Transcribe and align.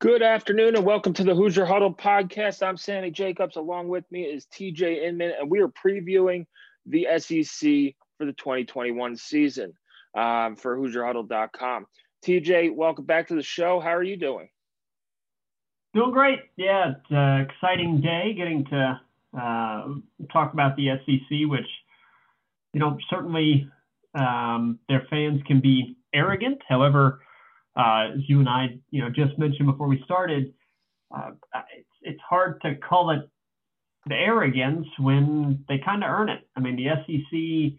Good 0.00 0.22
afternoon 0.22 0.76
and 0.76 0.84
welcome 0.84 1.12
to 1.14 1.24
the 1.24 1.34
Hoosier 1.34 1.64
Huddle 1.64 1.92
podcast. 1.92 2.64
I'm 2.64 2.76
Sammy 2.76 3.10
Jacobs. 3.10 3.56
Along 3.56 3.88
with 3.88 4.04
me 4.12 4.22
is 4.22 4.46
TJ 4.46 5.02
Inman, 5.02 5.32
and 5.40 5.50
we 5.50 5.58
are 5.58 5.66
previewing 5.66 6.46
the 6.86 7.08
SEC 7.18 7.96
for 8.16 8.24
the 8.24 8.32
2021 8.34 9.16
season 9.16 9.72
um, 10.16 10.54
for 10.54 10.78
HoosierHuddle.com. 10.78 11.86
TJ, 12.24 12.76
welcome 12.76 13.06
back 13.06 13.26
to 13.26 13.34
the 13.34 13.42
show. 13.42 13.80
How 13.80 13.90
are 13.90 14.04
you 14.04 14.16
doing? 14.16 14.48
Doing 15.94 16.12
great. 16.12 16.38
Yeah, 16.54 16.90
it's 16.90 17.10
an 17.10 17.40
exciting 17.40 18.00
day 18.00 18.34
getting 18.36 18.66
to 18.66 19.00
uh, 19.36 19.84
talk 20.32 20.52
about 20.52 20.76
the 20.76 20.90
SEC, 21.04 21.50
which, 21.50 21.66
you 22.72 22.78
know, 22.78 22.96
certainly 23.10 23.68
um, 24.14 24.78
their 24.88 25.08
fans 25.10 25.40
can 25.44 25.60
be 25.60 25.96
arrogant. 26.14 26.60
However, 26.68 27.18
uh, 27.78 28.10
as 28.14 28.28
you 28.28 28.40
and 28.40 28.48
I, 28.48 28.78
you 28.90 29.02
know, 29.02 29.10
just 29.10 29.38
mentioned 29.38 29.66
before 29.66 29.88
we 29.88 30.02
started, 30.04 30.52
uh, 31.14 31.30
it's, 31.76 31.88
it's 32.02 32.20
hard 32.28 32.60
to 32.62 32.74
call 32.76 33.10
it 33.10 33.28
the 34.06 34.14
arrogance 34.14 34.86
when 34.98 35.64
they 35.68 35.78
kind 35.78 36.02
of 36.02 36.10
earn 36.10 36.28
it. 36.28 36.40
I 36.56 36.60
mean, 36.60 36.76
the 36.76 36.88
SEC 37.06 37.78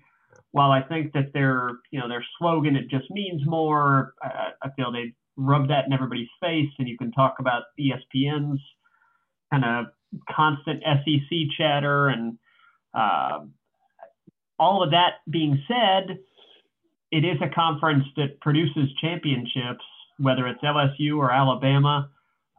while 0.52 0.72
I 0.72 0.82
think 0.82 1.14
that 1.14 1.34
their 1.34 1.72
you 1.92 2.00
know 2.00 2.08
their 2.08 2.26
slogan 2.38 2.76
it 2.76 2.90
just 2.90 3.10
means 3.12 3.42
more, 3.46 4.14
I, 4.22 4.50
I 4.64 4.70
feel 4.76 4.92
they 4.92 5.14
rub 5.38 5.68
that 5.70 5.86
in 5.86 5.94
everybody's 5.94 6.28
face, 6.42 6.70
and 6.80 6.88
you 6.88 6.98
can 6.98 7.12
talk 7.12 7.36
about 7.40 7.64
ESPN's 7.80 8.62
kind 9.52 9.66
of 9.66 9.86
constant 10.30 10.84
SEC 10.84 11.38
chatter 11.58 12.08
and 12.08 12.38
uh, 12.94 13.40
all 14.58 14.84
of 14.84 14.92
that 14.92 15.16
being 15.30 15.64
said, 15.68 16.20
it 17.12 17.26
is 17.26 17.38
a 17.42 17.50
conference 17.54 18.06
that 18.18 18.40
produces 18.42 18.90
championships, 19.02 19.84
whether 20.18 20.48
it's 20.48 20.62
LSU 20.62 21.18
or 21.18 21.32
Alabama, 21.32 22.10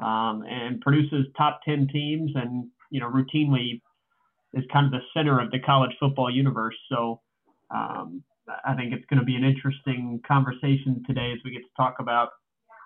um, 0.03 0.45
and 0.49 0.81
produces 0.81 1.27
top 1.37 1.61
ten 1.65 1.89
teams, 1.93 2.33
and 2.35 2.69
you 2.91 3.01
know 3.01 3.11
routinely 3.11 3.81
is 4.55 4.65
kind 4.73 4.87
of 4.87 4.93
the 4.93 5.01
center 5.15 5.41
of 5.41 5.51
the 5.51 5.61
college 5.61 5.93
football 6.01 6.31
universe. 6.31 6.75
So 6.89 7.21
um, 7.71 8.23
I 8.65 8.75
think 8.75 8.93
it's 8.93 9.05
going 9.07 9.21
to 9.21 9.25
be 9.25 9.37
an 9.37 9.45
interesting 9.45 10.21
conversation 10.27 11.03
today 11.07 11.33
as 11.33 11.39
we 11.45 11.53
get 11.53 11.61
to 11.61 11.71
talk 11.77 11.97
about, 12.01 12.31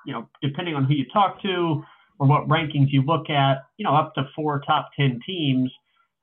you 0.06 0.12
know, 0.12 0.28
depending 0.42 0.74
on 0.74 0.84
who 0.84 0.94
you 0.94 1.06
talk 1.12 1.40
to 1.42 1.82
or 2.18 2.26
what 2.26 2.48
rankings 2.48 2.88
you 2.90 3.02
look 3.02 3.30
at, 3.30 3.64
you 3.76 3.84
know, 3.84 3.94
up 3.94 4.14
to 4.14 4.24
four 4.36 4.60
top 4.66 4.90
10 4.98 5.20
teams 5.26 5.72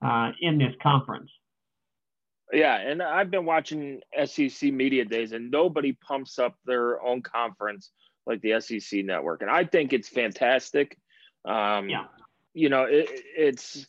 uh, 0.06 0.30
in 0.42 0.58
this 0.58 0.74
conference. 0.82 1.30
Yeah, 2.54 2.76
and 2.76 3.02
I've 3.02 3.32
been 3.32 3.46
watching 3.46 4.02
SEC 4.26 4.74
media 4.74 5.06
days, 5.06 5.32
and 5.32 5.52
nobody 5.52 5.94
pumps 5.94 6.38
up 6.38 6.56
their 6.66 7.02
own 7.02 7.22
conference 7.22 7.92
like 8.26 8.42
the 8.42 8.60
SEC 8.60 9.06
network, 9.06 9.42
and 9.42 9.50
I 9.50 9.66
think 9.66 9.94
it's 9.94 10.10
fantastic. 10.10 10.98
Um, 11.46 11.90
yeah, 11.90 12.06
you 12.54 12.70
know, 12.70 12.84
it, 12.84 13.10
it's 13.38 13.86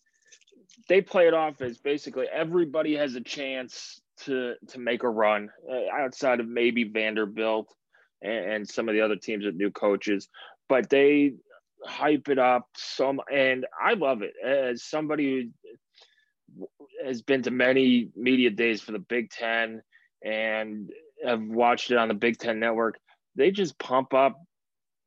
they 0.88 1.00
play 1.00 1.26
it 1.26 1.34
off 1.34 1.60
as 1.60 1.78
basically 1.78 2.26
everybody 2.32 2.96
has 2.96 3.14
a 3.14 3.20
chance 3.20 4.00
to 4.24 4.54
to 4.68 4.78
make 4.78 5.02
a 5.02 5.08
run 5.08 5.50
uh, 5.70 6.02
outside 6.02 6.40
of 6.40 6.48
maybe 6.48 6.84
Vanderbilt 6.84 7.74
and, 8.20 8.44
and, 8.52 8.68
some 8.68 8.88
of 8.88 8.94
the 8.94 9.00
other 9.00 9.16
teams 9.16 9.44
with 9.44 9.54
new 9.54 9.70
coaches, 9.70 10.28
but 10.68 10.88
they 10.88 11.34
hype 11.84 12.28
it 12.28 12.38
up 12.38 12.68
so 12.76 13.16
and 13.32 13.66
I 13.82 13.94
love 13.94 14.22
it 14.22 14.34
as 14.44 14.84
somebody 14.84 15.50
who 15.64 15.72
has 17.04 17.22
been 17.22 17.42
to 17.42 17.50
many 17.50 18.08
media 18.16 18.50
days 18.50 18.80
for 18.80 18.92
the 18.92 18.98
Big 18.98 19.30
Ten 19.30 19.82
and 20.24 20.90
have 21.24 21.42
watched 21.42 21.90
it 21.90 21.98
on 21.98 22.08
the 22.08 22.14
Big 22.14 22.38
Ten 22.38 22.60
network. 22.60 22.98
They 23.36 23.50
just 23.50 23.78
pump 23.78 24.14
up 24.14 24.40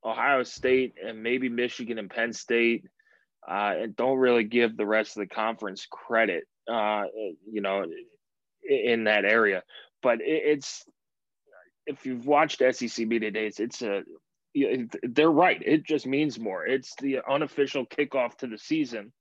Ohio 0.03 0.43
State 0.43 0.95
and 1.05 1.23
maybe 1.23 1.49
Michigan 1.49 1.97
and 1.97 2.09
Penn 2.09 2.33
State, 2.33 2.85
uh, 3.47 3.73
and 3.77 3.95
don't 3.95 4.17
really 4.17 4.43
give 4.43 4.75
the 4.75 4.85
rest 4.85 5.17
of 5.17 5.21
the 5.21 5.33
conference 5.33 5.87
credit. 5.89 6.43
Uh, 6.67 7.03
you 7.51 7.61
know, 7.61 7.85
in 8.67 9.03
that 9.05 9.25
area. 9.25 9.63
But 10.01 10.19
it's 10.21 10.83
if 11.85 12.05
you've 12.05 12.25
watched 12.25 12.63
SEC 12.71 13.07
media 13.07 13.31
days, 13.31 13.59
it's 13.59 13.81
a 13.81 14.03
they're 15.03 15.29
right. 15.29 15.61
It 15.63 15.85
just 15.85 16.07
means 16.07 16.39
more. 16.39 16.65
It's 16.65 16.93
the 16.99 17.19
unofficial 17.29 17.85
kickoff 17.85 18.37
to 18.37 18.47
the 18.47 18.57
season 18.57 19.11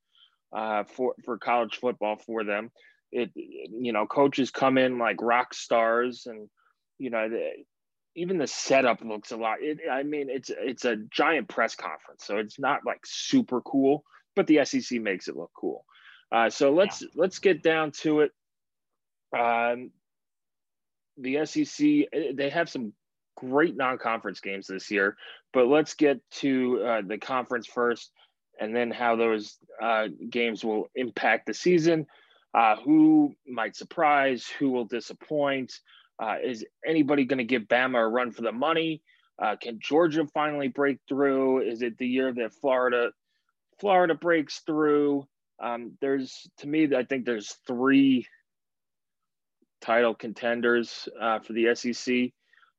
uh, 0.54 0.84
for 0.84 1.14
for 1.24 1.38
college 1.38 1.76
football 1.76 2.16
for 2.16 2.44
them. 2.44 2.70
It 3.12 3.30
you 3.34 3.92
know 3.92 4.06
coaches 4.06 4.50
come 4.50 4.78
in 4.78 4.98
like 4.98 5.16
rock 5.20 5.54
stars, 5.54 6.26
and 6.26 6.48
you 6.98 7.10
know 7.10 7.28
the, 7.28 7.50
even 8.16 8.38
the 8.38 8.46
setup 8.46 9.02
looks 9.02 9.32
a 9.32 9.36
lot. 9.36 9.58
It, 9.60 9.80
I 9.90 10.02
mean, 10.02 10.28
it's 10.30 10.50
it's 10.50 10.84
a 10.84 10.96
giant 11.10 11.48
press 11.48 11.74
conference, 11.74 12.24
so 12.24 12.38
it's 12.38 12.58
not 12.58 12.80
like 12.86 13.00
super 13.04 13.60
cool, 13.60 14.04
but 14.36 14.46
the 14.46 14.64
SEC 14.64 15.00
makes 15.00 15.28
it 15.28 15.36
look 15.36 15.50
cool. 15.58 15.84
Uh, 16.32 16.50
so 16.50 16.72
let's 16.72 17.02
yeah. 17.02 17.08
let's 17.14 17.38
get 17.38 17.62
down 17.62 17.90
to 17.90 18.20
it. 18.20 18.32
Um, 19.36 19.90
the 21.16 21.44
SEC, 21.44 21.86
eh, 22.12 22.32
they 22.34 22.50
have 22.50 22.68
some 22.68 22.92
great 23.36 23.76
non-conference 23.76 24.40
games 24.40 24.66
this 24.66 24.90
year, 24.90 25.16
but 25.52 25.66
let's 25.66 25.94
get 25.94 26.18
to 26.30 26.82
uh, 26.84 27.02
the 27.06 27.18
conference 27.18 27.66
first, 27.66 28.10
and 28.60 28.74
then 28.74 28.90
how 28.90 29.16
those 29.16 29.58
uh, 29.82 30.08
games 30.30 30.64
will 30.64 30.88
impact 30.94 31.46
the 31.46 31.54
season. 31.54 32.06
Uh, 32.54 32.76
who 32.76 33.34
might 33.46 33.74
surprise? 33.74 34.46
Who 34.58 34.70
will 34.70 34.84
disappoint? 34.84 35.72
Uh, 36.22 36.36
is 36.42 36.64
anybody 36.86 37.24
going 37.24 37.38
to 37.38 37.44
give 37.44 37.62
Bama 37.62 37.98
a 37.98 38.06
run 38.06 38.30
for 38.30 38.42
the 38.42 38.52
money? 38.52 39.02
Uh, 39.42 39.56
can 39.60 39.80
Georgia 39.80 40.24
finally 40.32 40.68
break 40.68 40.98
through? 41.08 41.62
Is 41.62 41.82
it 41.82 41.98
the 41.98 42.06
year 42.06 42.32
that 42.32 42.54
Florida, 42.60 43.10
Florida 43.80 44.14
breaks 44.14 44.60
through? 44.60 45.26
Um, 45.60 45.98
there's 46.00 46.48
to 46.58 46.68
me, 46.68 46.94
I 46.94 47.04
think 47.04 47.24
there's 47.24 47.56
three 47.66 48.26
title 49.80 50.14
contenders 50.14 51.08
uh, 51.20 51.40
for 51.40 51.52
the 51.52 51.74
SEC. 51.74 52.30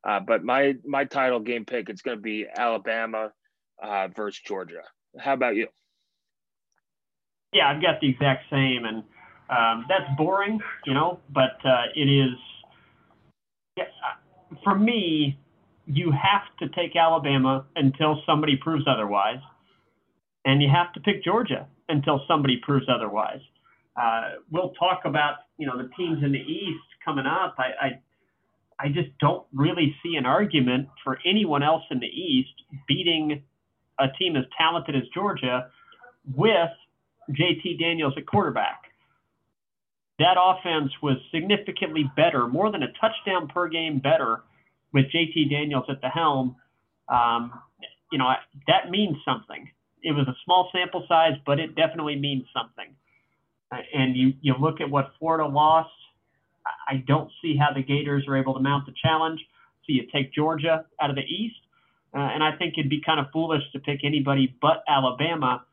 Uh, 0.07 0.19
but 0.21 0.43
my 0.43 0.75
my 0.85 1.03
title 1.03 1.39
game 1.39 1.65
pick 1.65 1.89
it's 1.89 2.01
going 2.01 2.17
to 2.17 2.21
be 2.21 2.45
Alabama 2.55 3.31
versus 4.15 4.39
Georgia. 4.45 4.83
How 5.19 5.33
about 5.33 5.55
you? 5.55 5.67
Yeah, 7.53 7.69
I've 7.69 7.81
got 7.81 8.01
the 8.01 8.09
exact 8.09 8.43
same, 8.51 8.85
and 8.85 9.03
um, 9.49 9.85
that's 9.87 10.09
boring, 10.17 10.59
you 10.85 10.93
know. 10.93 11.19
But 11.33 11.57
uh, 11.63 11.83
it 11.95 12.09
is 12.09 12.33
yeah, 13.77 13.85
uh, 13.85 14.55
for 14.63 14.77
me. 14.77 15.39
You 15.87 16.11
have 16.11 16.41
to 16.61 16.75
take 16.75 16.95
Alabama 16.95 17.63
until 17.75 18.19
somebody 18.25 18.55
proves 18.55 18.85
otherwise, 18.87 19.39
and 20.43 20.61
you 20.61 20.67
have 20.67 20.91
to 20.93 20.99
pick 20.99 21.23
Georgia 21.23 21.67
until 21.89 22.21
somebody 22.27 22.57
proves 22.63 22.87
otherwise. 22.89 23.39
Uh, 23.95 24.31
we'll 24.51 24.71
talk 24.71 25.01
about 25.05 25.35
you 25.57 25.67
know 25.67 25.77
the 25.77 25.89
teams 25.95 26.23
in 26.23 26.31
the 26.31 26.39
East 26.39 26.83
coming 27.05 27.27
up. 27.27 27.55
I, 27.59 27.85
I 27.85 27.89
I 28.79 28.87
just 28.89 29.09
don't 29.19 29.45
really 29.53 29.95
see 30.03 30.15
an 30.15 30.25
argument 30.25 30.89
for 31.03 31.19
anyone 31.25 31.63
else 31.63 31.83
in 31.91 31.99
the 31.99 32.07
East 32.07 32.49
beating 32.87 33.43
a 33.99 34.07
team 34.19 34.35
as 34.35 34.43
talented 34.57 34.95
as 34.95 35.03
Georgia 35.13 35.69
with 36.35 36.69
JT 37.29 37.79
Daniels 37.79 38.13
at 38.17 38.25
quarterback. 38.25 38.81
That 40.19 40.37
offense 40.39 40.91
was 41.01 41.17
significantly 41.33 42.09
better, 42.15 42.47
more 42.47 42.71
than 42.71 42.83
a 42.83 42.91
touchdown 43.01 43.47
per 43.47 43.67
game 43.67 43.99
better 43.99 44.41
with 44.93 45.05
JT 45.13 45.49
Daniels 45.49 45.85
at 45.89 46.01
the 46.01 46.07
helm. 46.09 46.55
Um, 47.09 47.51
you 48.11 48.17
know, 48.17 48.31
that 48.67 48.89
means 48.89 49.17
something. 49.25 49.69
It 50.01 50.11
was 50.11 50.27
a 50.27 50.35
small 50.45 50.69
sample 50.71 51.05
size, 51.07 51.33
but 51.45 51.59
it 51.59 51.75
definitely 51.75 52.15
means 52.15 52.45
something. 52.53 52.95
Uh, 53.71 53.77
and 53.93 54.15
you, 54.15 54.33
you 54.41 54.55
look 54.59 54.79
at 54.79 54.89
what 54.89 55.11
Florida 55.19 55.47
lost. 55.47 55.89
I 56.87 57.03
don't 57.07 57.29
see 57.41 57.57
how 57.57 57.73
the 57.73 57.83
Gators 57.83 58.25
are 58.27 58.37
able 58.37 58.53
to 58.53 58.59
mount 58.59 58.85
the 58.85 58.93
challenge. 59.03 59.39
So 59.85 59.93
you 59.93 60.03
take 60.13 60.33
Georgia 60.33 60.85
out 61.01 61.09
of 61.09 61.15
the 61.15 61.23
East, 61.23 61.55
uh, 62.15 62.19
and 62.19 62.41
I 62.41 62.55
think 62.55 62.75
it'd 62.77 62.89
be 62.89 63.01
kind 63.01 63.19
of 63.19 63.27
foolish 63.33 63.63
to 63.73 63.79
pick 63.79 63.99
anybody 64.03 64.55
but 64.61 64.83
Alabama 64.87 65.65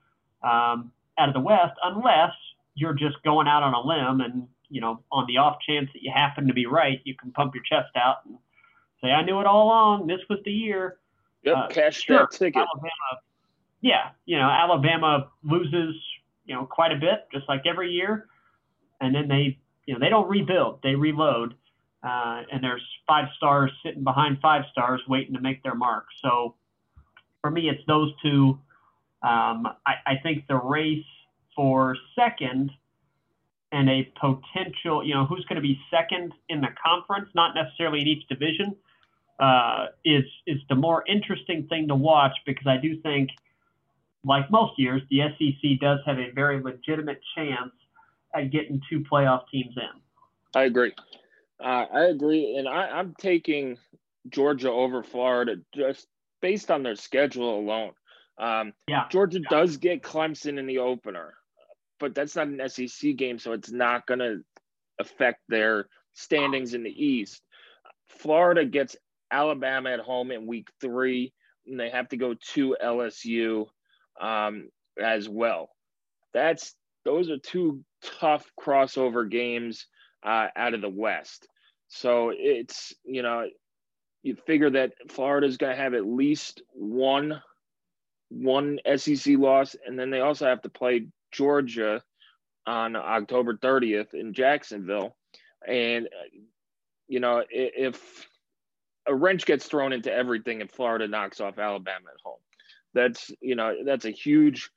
um, 0.42 0.90
out 1.16 1.28
of 1.28 1.34
the 1.34 1.40
West, 1.40 1.74
unless 1.84 2.32
you're 2.74 2.94
just 2.94 3.22
going 3.22 3.46
out 3.46 3.62
on 3.62 3.74
a 3.74 3.80
limb 3.80 4.20
and 4.20 4.48
you 4.68 4.80
know 4.80 5.02
on 5.12 5.26
the 5.26 5.36
off 5.36 5.58
chance 5.66 5.88
that 5.92 6.02
you 6.02 6.10
happen 6.12 6.48
to 6.48 6.54
be 6.54 6.66
right, 6.66 7.00
you 7.04 7.14
can 7.14 7.30
pump 7.30 7.54
your 7.54 7.62
chest 7.62 7.94
out 7.96 8.24
and 8.26 8.36
say, 9.00 9.10
"I 9.10 9.22
knew 9.22 9.38
it 9.40 9.46
all 9.46 9.66
along. 9.66 10.08
This 10.08 10.20
was 10.28 10.40
the 10.44 10.50
year." 10.50 10.98
Yep, 11.44 11.56
uh, 11.56 11.68
cash 11.68 12.02
sure, 12.02 12.18
that 12.18 12.30
ticket. 12.32 12.56
Alabama, 12.56 13.22
yeah, 13.80 14.10
you 14.26 14.38
know 14.38 14.48
Alabama 14.48 15.28
loses 15.44 15.94
you 16.46 16.54
know 16.54 16.64
quite 16.64 16.90
a 16.90 16.96
bit, 16.96 17.28
just 17.32 17.48
like 17.48 17.62
every 17.66 17.90
year, 17.90 18.26
and 19.00 19.14
then 19.14 19.28
they 19.28 19.58
you 19.86 19.94
know 19.94 20.00
they 20.00 20.08
don't 20.08 20.28
rebuild, 20.28 20.80
they 20.82 20.96
reload, 20.96 21.54
uh, 22.02 22.42
and 22.50 22.62
there's 22.62 22.84
five 23.06 23.26
stars 23.36 23.70
sitting 23.84 24.04
behind 24.04 24.38
five 24.40 24.64
stars 24.72 25.00
waiting 25.08 25.34
to 25.34 25.40
make 25.40 25.62
their 25.62 25.74
mark. 25.74 26.06
So 26.22 26.54
for 27.40 27.50
me, 27.50 27.68
it's 27.68 27.82
those 27.86 28.12
two. 28.22 28.58
Um, 29.22 29.68
I, 29.86 29.94
I 30.06 30.14
think 30.22 30.46
the 30.48 30.56
race 30.56 31.04
for 31.54 31.96
second 32.16 32.70
and 33.70 33.88
a 33.88 34.12
potential, 34.20 35.04
you 35.04 35.14
know, 35.14 35.26
who's 35.26 35.44
going 35.46 35.56
to 35.56 35.62
be 35.62 35.78
second 35.90 36.32
in 36.48 36.60
the 36.60 36.68
conference, 36.84 37.28
not 37.34 37.54
necessarily 37.54 38.00
in 38.00 38.06
each 38.06 38.26
division, 38.28 38.76
uh, 39.40 39.86
is 40.04 40.24
is 40.46 40.58
the 40.68 40.74
more 40.74 41.04
interesting 41.08 41.66
thing 41.68 41.88
to 41.88 41.94
watch 41.94 42.32
because 42.46 42.66
I 42.66 42.76
do 42.76 43.00
think, 43.00 43.30
like 44.24 44.50
most 44.50 44.78
years, 44.78 45.02
the 45.10 45.20
SEC 45.38 45.80
does 45.80 46.00
have 46.04 46.18
a 46.18 46.30
very 46.32 46.62
legitimate 46.62 47.20
chance 47.34 47.72
at 48.34 48.50
getting 48.50 48.80
two 48.90 49.00
playoff 49.00 49.48
teams 49.50 49.74
in. 49.76 50.00
I 50.54 50.64
agree. 50.64 50.92
Uh, 51.62 51.86
I 51.92 52.04
agree, 52.06 52.56
and 52.56 52.68
I, 52.68 52.88
I'm 52.88 53.14
taking 53.18 53.78
Georgia 54.28 54.70
over 54.70 55.02
Florida 55.02 55.56
just 55.74 56.06
based 56.40 56.70
on 56.70 56.82
their 56.82 56.96
schedule 56.96 57.58
alone. 57.58 57.92
Um, 58.38 58.72
yeah. 58.88 59.08
Georgia 59.10 59.38
yeah. 59.40 59.48
does 59.48 59.76
get 59.76 60.02
Clemson 60.02 60.58
in 60.58 60.66
the 60.66 60.78
opener, 60.78 61.34
but 62.00 62.14
that's 62.14 62.34
not 62.34 62.48
an 62.48 62.68
SEC 62.68 63.16
game, 63.16 63.38
so 63.38 63.52
it's 63.52 63.70
not 63.70 64.06
going 64.06 64.18
to 64.18 64.40
affect 64.98 65.40
their 65.48 65.86
standings 66.14 66.74
in 66.74 66.82
the 66.82 66.90
East. 67.04 67.42
Florida 68.08 68.64
gets 68.64 68.96
Alabama 69.30 69.90
at 69.90 70.00
home 70.00 70.30
in 70.30 70.46
week 70.46 70.68
three, 70.80 71.32
and 71.66 71.78
they 71.78 71.90
have 71.90 72.08
to 72.08 72.16
go 72.16 72.34
to 72.54 72.76
LSU 72.82 73.66
um, 74.20 74.68
as 75.00 75.28
well. 75.28 75.70
That's 76.34 76.74
those 77.04 77.30
are 77.30 77.38
two 77.38 77.84
tough 78.20 78.50
crossover 78.60 79.28
games 79.28 79.86
uh, 80.24 80.48
out 80.56 80.74
of 80.74 80.80
the 80.80 80.88
West. 80.88 81.46
So 81.94 82.32
it's 82.34 82.94
you 83.04 83.22
know 83.22 83.46
you 84.22 84.34
figure 84.34 84.70
that 84.70 84.94
Florida 85.10 85.46
is 85.46 85.58
going 85.58 85.76
to 85.76 85.82
have 85.82 85.92
at 85.92 86.06
least 86.06 86.62
one 86.72 87.42
one 88.30 88.78
SEC 88.96 89.36
loss, 89.36 89.76
and 89.86 89.98
then 89.98 90.08
they 90.08 90.20
also 90.20 90.46
have 90.46 90.62
to 90.62 90.70
play 90.70 91.08
Georgia 91.32 92.02
on 92.66 92.96
October 92.96 93.58
30th 93.58 94.14
in 94.14 94.32
Jacksonville, 94.32 95.14
and 95.68 96.08
you 97.08 97.20
know 97.20 97.44
if 97.50 98.26
a 99.06 99.14
wrench 99.14 99.44
gets 99.44 99.66
thrown 99.66 99.92
into 99.92 100.10
everything 100.10 100.62
and 100.62 100.70
Florida 100.70 101.06
knocks 101.06 101.42
off 101.42 101.58
Alabama 101.58 102.06
at 102.08 102.20
home, 102.24 102.40
that's 102.94 103.30
you 103.42 103.54
know 103.54 103.74
that's 103.84 104.06
a 104.06 104.10
huge 104.10 104.70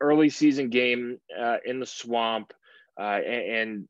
early 0.00 0.28
season 0.28 0.70
game 0.70 1.20
uh, 1.40 1.58
in 1.64 1.78
the 1.78 1.86
swamp, 1.86 2.52
uh, 2.98 3.20
and, 3.24 3.56
and 3.56 3.88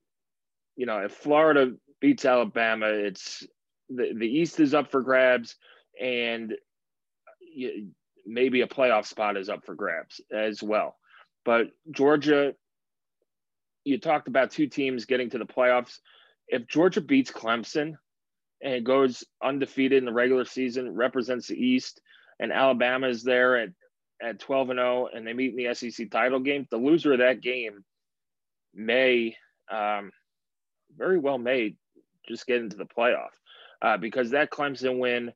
you 0.76 0.84
know 0.84 0.98
if 0.98 1.12
Florida 1.12 1.72
beats 2.02 2.24
Alabama, 2.24 2.88
it's 2.88 3.46
the, 3.88 4.12
the 4.14 4.26
East 4.26 4.60
is 4.60 4.74
up 4.74 4.90
for 4.90 5.00
grabs, 5.00 5.54
and 5.98 6.52
maybe 8.26 8.60
a 8.60 8.66
playoff 8.66 9.06
spot 9.06 9.36
is 9.36 9.48
up 9.48 9.64
for 9.64 9.74
grabs 9.74 10.20
as 10.30 10.62
well. 10.62 10.96
But 11.44 11.68
Georgia, 11.90 12.54
you 13.84 13.98
talked 13.98 14.28
about 14.28 14.50
two 14.50 14.66
teams 14.66 15.06
getting 15.06 15.30
to 15.30 15.38
the 15.38 15.46
playoffs. 15.46 15.98
If 16.48 16.66
Georgia 16.66 17.00
beats 17.00 17.30
Clemson 17.30 17.94
and 18.60 18.84
goes 18.84 19.24
undefeated 19.42 19.98
in 19.98 20.04
the 20.04 20.12
regular 20.12 20.44
season, 20.44 20.94
represents 20.94 21.46
the 21.46 21.56
East, 21.56 22.00
and 22.40 22.52
Alabama 22.52 23.08
is 23.08 23.22
there 23.22 23.58
at, 23.58 23.68
at 24.20 24.40
12 24.40 24.70
and 24.70 24.78
0, 24.78 25.08
and 25.14 25.24
they 25.24 25.32
meet 25.32 25.56
in 25.56 25.64
the 25.64 25.74
SEC 25.74 26.10
title 26.10 26.40
game, 26.40 26.66
the 26.70 26.76
loser 26.76 27.12
of 27.12 27.20
that 27.20 27.40
game 27.40 27.84
may 28.74 29.36
um, 29.70 30.10
very 30.96 31.18
well 31.18 31.38
may 31.38 31.76
just 32.28 32.46
get 32.46 32.60
into 32.60 32.76
the 32.76 32.84
playoff 32.84 33.30
uh, 33.80 33.96
because 33.96 34.30
that 34.30 34.50
Clemson 34.50 34.98
win, 34.98 35.32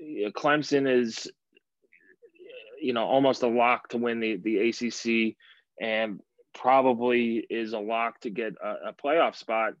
Clemson 0.00 0.90
is, 0.90 1.30
you 2.80 2.92
know, 2.92 3.04
almost 3.04 3.42
a 3.42 3.48
lock 3.48 3.88
to 3.88 3.98
win 3.98 4.20
the, 4.20 4.36
the 4.36 4.68
ACC 4.68 5.36
and 5.80 6.20
probably 6.54 7.46
is 7.50 7.72
a 7.72 7.78
lock 7.78 8.20
to 8.20 8.30
get 8.30 8.54
a, 8.62 8.88
a 8.88 8.92
playoff 8.92 9.36
spot. 9.36 9.74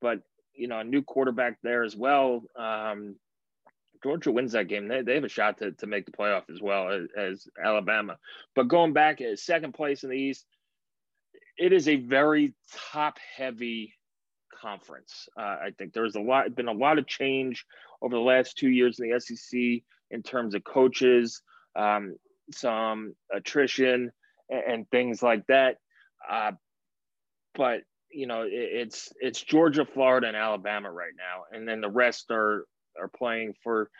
But, 0.00 0.20
you 0.54 0.68
know, 0.68 0.80
a 0.80 0.84
new 0.84 1.02
quarterback 1.02 1.58
there 1.62 1.84
as 1.84 1.96
well. 1.96 2.42
Um, 2.56 3.16
Georgia 4.02 4.30
wins 4.30 4.52
that 4.52 4.68
game. 4.68 4.88
They, 4.88 5.02
they 5.02 5.14
have 5.14 5.24
a 5.24 5.28
shot 5.28 5.58
to, 5.58 5.72
to 5.72 5.86
make 5.86 6.06
the 6.06 6.12
playoff 6.12 6.48
as 6.50 6.60
well 6.60 6.90
as, 6.90 7.08
as 7.16 7.48
Alabama. 7.62 8.16
But 8.54 8.68
going 8.68 8.92
back 8.92 9.20
at 9.20 9.38
second 9.38 9.72
place 9.72 10.04
in 10.04 10.10
the 10.10 10.16
East, 10.16 10.46
it 11.58 11.72
is 11.72 11.88
a 11.88 11.96
very 11.96 12.54
top 12.92 13.18
heavy 13.36 13.95
conference. 14.60 15.28
Uh, 15.38 15.42
I 15.66 15.70
think 15.78 15.92
there's 15.92 16.16
a 16.16 16.20
lot 16.20 16.54
been 16.54 16.68
a 16.68 16.72
lot 16.72 16.98
of 16.98 17.06
change 17.06 17.64
over 18.02 18.14
the 18.14 18.20
last 18.20 18.56
two 18.56 18.68
years 18.68 18.98
in 18.98 19.10
the 19.10 19.20
SEC 19.20 19.82
in 20.10 20.22
terms 20.22 20.54
of 20.54 20.64
coaches, 20.64 21.42
um, 21.74 22.16
some 22.52 23.14
attrition, 23.32 24.10
and, 24.48 24.62
and, 24.68 24.90
things 24.90 25.22
like 25.22 25.46
that. 25.48 25.76
Uh, 26.30 26.52
but 27.54 27.80
you 28.10 28.26
know, 28.26 28.42
it, 28.42 28.52
it's 28.52 29.12
it's 29.20 29.42
Georgia, 29.42 29.84
Florida, 29.84 30.28
and 30.28 30.36
Alabama 30.36 30.90
right 30.90 31.14
now, 31.16 31.56
and 31.56 31.68
then 31.68 31.80
the 31.80 31.90
rest 31.90 32.30
are 32.30 32.64
are 32.98 33.08
playing 33.08 33.54
for 33.62 33.90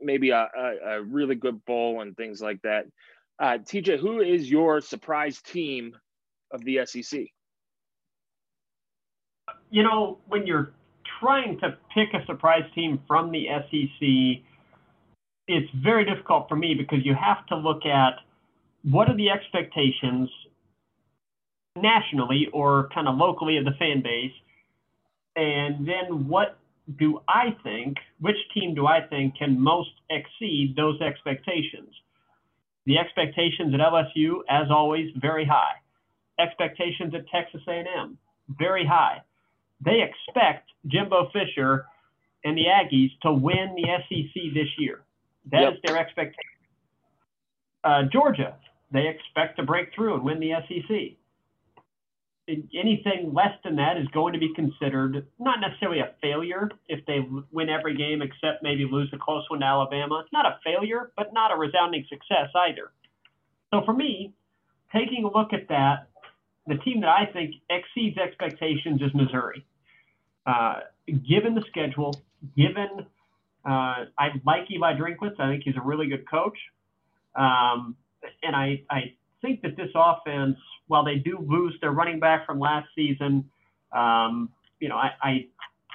maybe 0.00 0.30
a, 0.30 0.48
a, 0.56 0.76
a 0.86 1.02
really 1.02 1.34
good 1.34 1.64
bowl 1.64 2.00
and 2.00 2.16
things 2.16 2.40
like 2.40 2.60
that. 2.62 2.86
Uh, 3.38 3.58
TJ, 3.58 3.98
who 3.98 4.20
is 4.20 4.50
your 4.50 4.80
surprise 4.80 5.40
team 5.42 5.96
of 6.50 6.64
the 6.64 6.80
SEC? 6.84 7.26
You 9.70 9.82
know, 9.82 10.18
when 10.26 10.46
you're 10.46 10.72
trying 11.20 11.58
to 11.60 11.76
pick 11.94 12.08
a 12.14 12.24
surprise 12.26 12.64
team 12.74 13.00
from 13.06 13.30
the 13.30 13.46
SEC, 13.48 14.42
it's 15.46 15.70
very 15.82 16.04
difficult 16.04 16.48
for 16.48 16.56
me 16.56 16.74
because 16.74 17.04
you 17.04 17.14
have 17.14 17.46
to 17.46 17.56
look 17.56 17.84
at 17.86 18.14
what 18.82 19.08
are 19.08 19.16
the 19.16 19.30
expectations 19.30 20.28
nationally 21.76 22.48
or 22.52 22.88
kind 22.94 23.08
of 23.08 23.16
locally 23.16 23.56
of 23.56 23.64
the 23.64 23.72
fan 23.78 24.02
base, 24.02 24.32
and 25.36 25.86
then 25.86 26.28
what 26.28 26.58
do 26.98 27.20
I 27.28 27.56
think, 27.62 27.96
which 28.20 28.36
team 28.52 28.74
do 28.74 28.86
I 28.86 29.00
think 29.06 29.36
can 29.36 29.60
most 29.60 29.90
exceed 30.10 30.74
those 30.76 31.00
expectations? 31.00 31.94
The 32.86 32.98
expectations 32.98 33.72
at 33.74 33.80
LSU, 33.80 34.40
as 34.48 34.68
always, 34.70 35.10
very 35.20 35.44
high. 35.44 35.74
Expectations 36.40 37.14
at 37.14 37.28
Texas 37.28 37.60
A&M, 37.68 38.18
very 38.58 38.84
high 38.84 39.22
they 39.84 40.02
expect 40.02 40.70
Jimbo 40.86 41.30
Fisher 41.32 41.86
and 42.44 42.56
the 42.56 42.64
Aggies 42.64 43.10
to 43.22 43.32
win 43.32 43.74
the 43.76 43.84
SEC 44.08 44.54
this 44.54 44.68
year. 44.78 45.02
That 45.50 45.62
yep. 45.62 45.72
is 45.74 45.78
their 45.84 45.98
expectation. 45.98 46.36
Uh, 47.82 48.02
Georgia, 48.12 48.56
they 48.92 49.08
expect 49.08 49.56
to 49.56 49.62
break 49.62 49.94
through 49.94 50.14
and 50.14 50.24
win 50.24 50.40
the 50.40 50.52
SEC. 50.68 51.16
Anything 52.74 53.32
less 53.32 53.54
than 53.62 53.76
that 53.76 53.96
is 53.96 54.08
going 54.08 54.32
to 54.32 54.38
be 54.38 54.52
considered 54.54 55.26
not 55.38 55.60
necessarily 55.60 56.00
a 56.00 56.10
failure 56.20 56.68
if 56.88 57.04
they 57.06 57.20
win 57.52 57.68
every 57.68 57.96
game 57.96 58.22
except 58.22 58.62
maybe 58.62 58.88
lose 58.90 59.08
a 59.12 59.18
close 59.18 59.44
one 59.48 59.60
to 59.60 59.66
Alabama. 59.66 60.20
It's 60.24 60.32
not 60.32 60.46
a 60.46 60.58
failure, 60.64 61.12
but 61.16 61.32
not 61.32 61.52
a 61.52 61.56
resounding 61.56 62.04
success 62.08 62.50
either. 62.54 62.90
So 63.72 63.82
for 63.84 63.92
me, 63.92 64.34
taking 64.92 65.24
a 65.24 65.38
look 65.38 65.52
at 65.52 65.68
that, 65.68 66.08
the 66.66 66.76
team 66.78 67.00
that 67.02 67.08
I 67.08 67.26
think 67.32 67.54
exceeds 67.70 68.18
expectations 68.18 69.00
is 69.00 69.14
Missouri. 69.14 69.64
Uh, 70.46 70.80
given 71.28 71.54
the 71.54 71.62
schedule, 71.68 72.22
given 72.56 73.06
uh, 73.64 74.06
I 74.18 74.30
like 74.44 74.70
Eli 74.70 74.94
Drinkwitz, 74.94 75.38
I 75.38 75.50
think 75.50 75.64
he's 75.64 75.76
a 75.76 75.84
really 75.84 76.08
good 76.08 76.28
coach, 76.28 76.56
um, 77.34 77.96
and 78.42 78.56
I 78.56 78.82
I 78.88 79.14
think 79.42 79.62
that 79.62 79.76
this 79.76 79.90
offense, 79.94 80.56
while 80.86 81.04
they 81.04 81.16
do 81.16 81.38
lose 81.46 81.76
their 81.80 81.90
running 81.92 82.20
back 82.20 82.46
from 82.46 82.58
last 82.58 82.88
season, 82.94 83.50
um, 83.92 84.50
you 84.80 84.88
know 84.88 84.96
I, 84.96 85.10
I 85.22 85.46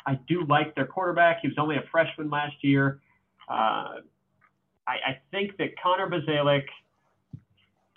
I 0.06 0.20
do 0.28 0.46
like 0.46 0.76
their 0.76 0.86
quarterback. 0.86 1.40
He 1.42 1.48
was 1.48 1.58
only 1.58 1.78
a 1.78 1.84
freshman 1.92 2.30
last 2.30 2.56
year. 2.62 3.00
Uh, 3.50 4.02
I, 4.88 4.96
I 5.08 5.20
think 5.32 5.58
that 5.58 5.80
Connor 5.82 6.08
Bazelak 6.08 6.66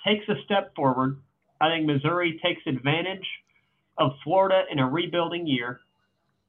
takes 0.06 0.26
a 0.28 0.42
step 0.44 0.74
forward. 0.74 1.20
I 1.60 1.68
think 1.68 1.86
Missouri 1.86 2.40
takes 2.42 2.62
advantage 2.66 3.26
of 3.98 4.12
Florida 4.24 4.62
in 4.70 4.78
a 4.78 4.88
rebuilding 4.88 5.46
year 5.46 5.80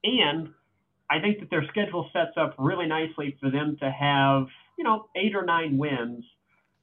and 0.04 0.50
I 1.10 1.20
think 1.20 1.40
that 1.40 1.50
their 1.50 1.64
schedule 1.68 2.08
sets 2.12 2.36
up 2.36 2.54
really 2.58 2.86
nicely 2.86 3.36
for 3.40 3.50
them 3.50 3.76
to 3.80 3.90
have, 3.90 4.46
you 4.78 4.84
know, 4.84 5.06
eight 5.16 5.34
or 5.34 5.44
nine 5.44 5.76
wins 5.76 6.24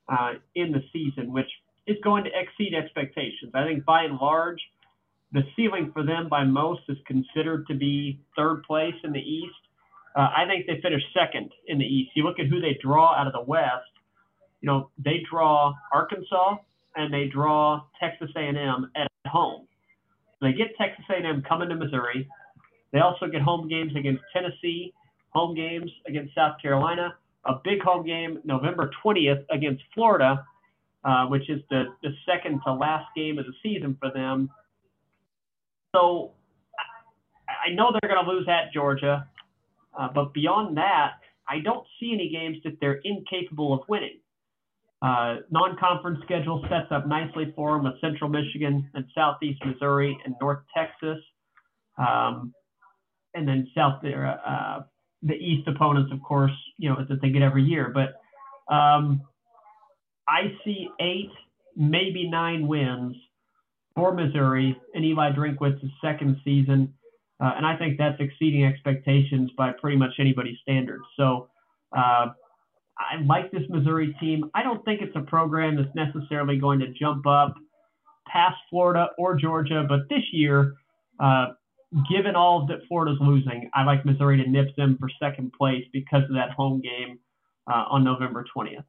uh, 0.09 0.33
in 0.55 0.71
the 0.71 0.83
season, 0.91 1.31
which 1.31 1.49
is 1.87 1.97
going 2.03 2.25
to 2.25 2.29
exceed 2.33 2.73
expectations. 2.73 3.51
I 3.53 3.63
think 3.63 3.85
by 3.85 4.03
and 4.03 4.17
large, 4.17 4.59
the 5.31 5.43
ceiling 5.55 5.91
for 5.93 6.03
them 6.03 6.27
by 6.29 6.43
most 6.43 6.81
is 6.89 6.97
considered 7.05 7.67
to 7.67 7.75
be 7.75 8.19
third 8.35 8.63
place 8.63 8.95
in 9.03 9.13
the 9.13 9.19
East. 9.19 9.55
Uh, 10.15 10.27
I 10.35 10.45
think 10.47 10.67
they 10.67 10.81
finished 10.81 11.05
second 11.13 11.51
in 11.67 11.77
the 11.77 11.85
East. 11.85 12.11
You 12.15 12.23
look 12.23 12.39
at 12.39 12.47
who 12.47 12.59
they 12.59 12.77
draw 12.81 13.15
out 13.15 13.27
of 13.27 13.33
the 13.33 13.41
West. 13.41 13.91
You 14.61 14.67
know, 14.67 14.89
they 14.97 15.21
draw 15.29 15.73
Arkansas 15.93 16.57
and 16.95 17.13
they 17.13 17.27
draw 17.27 17.83
Texas 17.99 18.29
A&M 18.35 18.91
at 18.95 19.07
home. 19.27 19.67
They 20.41 20.53
get 20.53 20.75
Texas 20.77 21.05
A&M 21.09 21.43
coming 21.47 21.69
to 21.69 21.75
Missouri. 21.75 22.27
They 22.91 22.99
also 22.99 23.27
get 23.27 23.41
home 23.41 23.67
games 23.67 23.91
against 23.95 24.23
Tennessee, 24.33 24.93
home 25.29 25.55
games 25.55 25.91
against 26.07 26.33
South 26.33 26.55
Carolina, 26.61 27.15
a 27.45 27.55
big 27.63 27.81
home 27.81 28.05
game 28.05 28.39
November 28.43 28.89
20th 29.03 29.43
against 29.51 29.83
Florida, 29.93 30.45
uh, 31.03 31.25
which 31.27 31.49
is 31.49 31.61
the, 31.69 31.85
the 32.03 32.09
second 32.25 32.61
to 32.65 32.73
last 32.73 33.05
game 33.15 33.37
of 33.37 33.45
the 33.45 33.53
season 33.63 33.97
for 33.99 34.11
them. 34.11 34.49
So 35.95 36.31
I 37.47 37.73
know 37.73 37.91
they're 37.91 38.09
going 38.09 38.23
to 38.23 38.29
lose 38.29 38.47
at 38.47 38.73
Georgia, 38.73 39.27
uh, 39.97 40.09
but 40.13 40.33
beyond 40.33 40.77
that, 40.77 41.13
I 41.49 41.59
don't 41.59 41.85
see 41.99 42.11
any 42.13 42.29
games 42.29 42.57
that 42.63 42.77
they're 42.81 42.99
incapable 43.03 43.73
of 43.73 43.81
winning. 43.87 44.19
Uh, 45.01 45.37
non-conference 45.51 46.19
schedule 46.25 46.61
sets 46.69 46.91
up 46.91 47.07
nicely 47.07 47.53
for 47.55 47.75
them 47.75 47.83
with 47.83 47.93
Central 48.01 48.29
Michigan 48.29 48.89
and 48.95 49.05
Southeast 49.13 49.61
Missouri 49.63 50.17
and 50.25 50.35
North 50.41 50.59
Texas, 50.75 51.19
um, 51.97 52.53
and 53.37 53.47
then 53.47 53.67
South 53.75 53.99
there. 54.01 54.39
Uh, 54.45 54.81
the 55.23 55.35
East 55.35 55.67
opponents, 55.67 56.11
of 56.11 56.21
course, 56.21 56.51
you 56.77 56.89
know 56.89 56.97
that 57.07 57.21
they 57.21 57.29
get 57.29 57.41
every 57.41 57.63
year. 57.63 57.93
But 57.93 58.15
um, 58.73 59.21
I 60.27 60.53
see 60.63 60.89
eight, 60.99 61.31
maybe 61.75 62.29
nine 62.29 62.67
wins 62.67 63.15
for 63.95 64.13
Missouri 64.13 64.79
in 64.93 65.03
Eli 65.03 65.31
Drinkwitz's 65.31 65.91
second 66.01 66.37
season, 66.43 66.93
uh, 67.39 67.53
and 67.55 67.65
I 67.65 67.77
think 67.77 67.97
that's 67.97 68.19
exceeding 68.19 68.65
expectations 68.65 69.51
by 69.57 69.71
pretty 69.71 69.97
much 69.97 70.11
anybody's 70.19 70.57
standards. 70.61 71.03
So. 71.15 71.49
Uh, 71.95 72.27
I 72.99 73.21
like 73.23 73.51
this 73.51 73.61
Missouri 73.69 74.15
team. 74.19 74.49
I 74.55 74.63
don't 74.63 74.83
think 74.83 75.01
it's 75.01 75.15
a 75.15 75.21
program 75.21 75.77
that's 75.77 75.93
necessarily 75.93 76.57
going 76.57 76.79
to 76.79 76.87
jump 76.99 77.27
up 77.27 77.53
past 78.27 78.57
Florida 78.69 79.09
or 79.17 79.35
Georgia, 79.35 79.85
but 79.87 80.01
this 80.09 80.23
year, 80.31 80.73
uh, 81.19 81.47
given 82.09 82.35
all 82.35 82.65
that 82.67 82.79
Florida's 82.87 83.19
losing, 83.21 83.69
I 83.73 83.83
like 83.83 84.05
Missouri 84.05 84.43
to 84.43 84.49
nip 84.49 84.75
them 84.75 84.97
for 84.99 85.09
second 85.21 85.53
place 85.53 85.85
because 85.93 86.23
of 86.23 86.33
that 86.33 86.51
home 86.51 86.81
game 86.81 87.19
uh, 87.71 87.85
on 87.89 88.03
November 88.03 88.45
20th. 88.55 88.83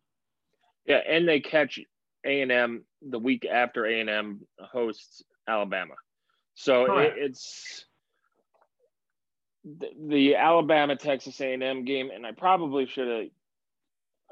Yeah, 0.86 1.00
and 1.08 1.28
they 1.28 1.40
catch 1.40 1.78
A&M 2.24 2.84
the 3.02 3.18
week 3.18 3.44
after 3.44 3.84
A&M 3.84 4.40
hosts 4.60 5.22
Alabama. 5.46 5.94
So 6.54 6.98
it, 6.98 7.14
it's 7.16 7.84
the, 9.64 9.88
the 10.08 10.36
Alabama 10.36 10.96
Texas 10.96 11.40
A&M 11.40 11.84
game, 11.84 12.10
and 12.12 12.26
I 12.26 12.32
probably 12.32 12.86
should 12.86 13.30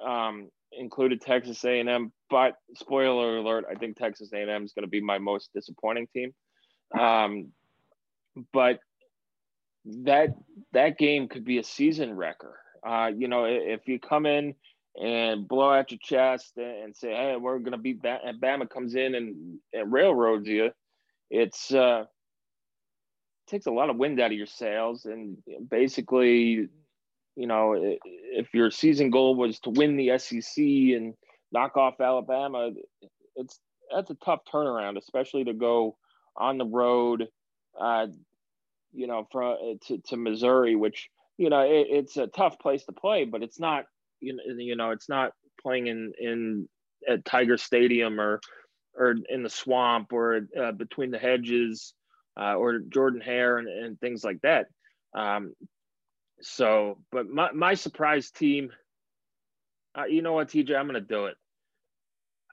have 0.02 0.08
um, 0.08 0.50
included 0.72 1.20
Texas 1.20 1.64
A&M, 1.64 2.12
but 2.28 2.54
spoiler 2.74 3.36
alert, 3.38 3.64
I 3.70 3.74
think 3.76 3.96
Texas 3.96 4.32
A&M 4.32 4.64
is 4.64 4.72
going 4.72 4.84
to 4.84 4.90
be 4.90 5.00
my 5.00 5.18
most 5.18 5.50
disappointing 5.54 6.08
team. 6.12 6.34
Um, 6.98 7.52
but 8.52 8.80
that 10.04 10.30
that 10.72 10.98
game 10.98 11.28
could 11.28 11.44
be 11.44 11.58
a 11.58 11.64
season 11.64 12.14
wrecker. 12.14 12.58
Uh, 12.86 13.10
you 13.16 13.28
know, 13.28 13.44
if 13.44 13.86
you 13.86 13.98
come 13.98 14.26
in 14.26 14.54
and 15.00 15.46
blow 15.46 15.72
out 15.72 15.90
your 15.90 15.98
chest 16.02 16.52
and 16.56 16.96
say, 16.96 17.10
"Hey, 17.10 17.36
we're 17.36 17.58
going 17.58 17.72
to 17.72 17.78
beat 17.78 18.02
Bama," 18.02 18.18
and 18.24 18.40
Bama 18.40 18.68
comes 18.68 18.94
in 18.94 19.14
and, 19.14 19.58
and 19.72 19.92
railroads 19.92 20.48
you, 20.48 20.70
it's 21.30 21.72
uh, 21.72 22.04
takes 23.46 23.66
a 23.66 23.70
lot 23.70 23.90
of 23.90 23.96
wind 23.96 24.20
out 24.20 24.32
of 24.32 24.36
your 24.36 24.46
sails, 24.46 25.04
and 25.04 25.36
basically 25.68 26.68
you 27.36 27.46
know, 27.46 27.74
if 28.04 28.54
your 28.54 28.70
season 28.70 29.10
goal 29.10 29.36
was 29.36 29.60
to 29.60 29.70
win 29.70 29.96
the 29.96 30.18
SEC 30.18 30.56
and 30.56 31.14
knock 31.52 31.76
off 31.76 32.00
Alabama, 32.00 32.70
it's 33.36 33.60
that's 33.94 34.10
a 34.10 34.16
tough 34.24 34.40
turnaround, 34.52 34.96
especially 34.96 35.44
to 35.44 35.52
go 35.52 35.96
on 36.36 36.58
the 36.58 36.64
road, 36.64 37.28
uh, 37.78 38.06
you 38.96 39.06
know, 39.06 39.26
from 39.30 39.78
to, 39.86 39.98
to 40.08 40.16
Missouri, 40.16 40.74
which 40.76 41.08
you 41.36 41.50
know 41.50 41.60
it, 41.60 41.86
it's 41.90 42.16
a 42.16 42.26
tough 42.26 42.58
place 42.58 42.84
to 42.86 42.92
play, 42.92 43.24
but 43.24 43.42
it's 43.42 43.60
not 43.60 43.84
you 44.20 44.34
know, 44.34 44.42
you 44.58 44.76
know 44.76 44.90
it's 44.90 45.08
not 45.08 45.32
playing 45.60 45.86
in 45.86 46.12
in 46.18 46.68
at 47.08 47.24
Tiger 47.24 47.56
Stadium 47.56 48.20
or 48.20 48.40
or 48.94 49.14
in 49.28 49.42
the 49.42 49.50
swamp 49.50 50.12
or 50.12 50.48
uh, 50.58 50.72
between 50.72 51.10
the 51.10 51.18
hedges 51.18 51.94
uh, 52.40 52.54
or 52.54 52.78
Jordan 52.78 53.20
Hare 53.20 53.58
and, 53.58 53.68
and 53.68 54.00
things 54.00 54.24
like 54.24 54.40
that. 54.42 54.66
Um, 55.14 55.54
so, 56.40 56.98
but 57.10 57.28
my, 57.28 57.52
my 57.52 57.74
surprise 57.74 58.30
team, 58.30 58.70
uh, 59.98 60.04
you 60.04 60.22
know 60.22 60.34
what, 60.34 60.48
TJ, 60.48 60.76
I'm 60.76 60.86
going 60.86 60.94
to 60.94 61.00
do 61.00 61.26
it. 61.26 61.36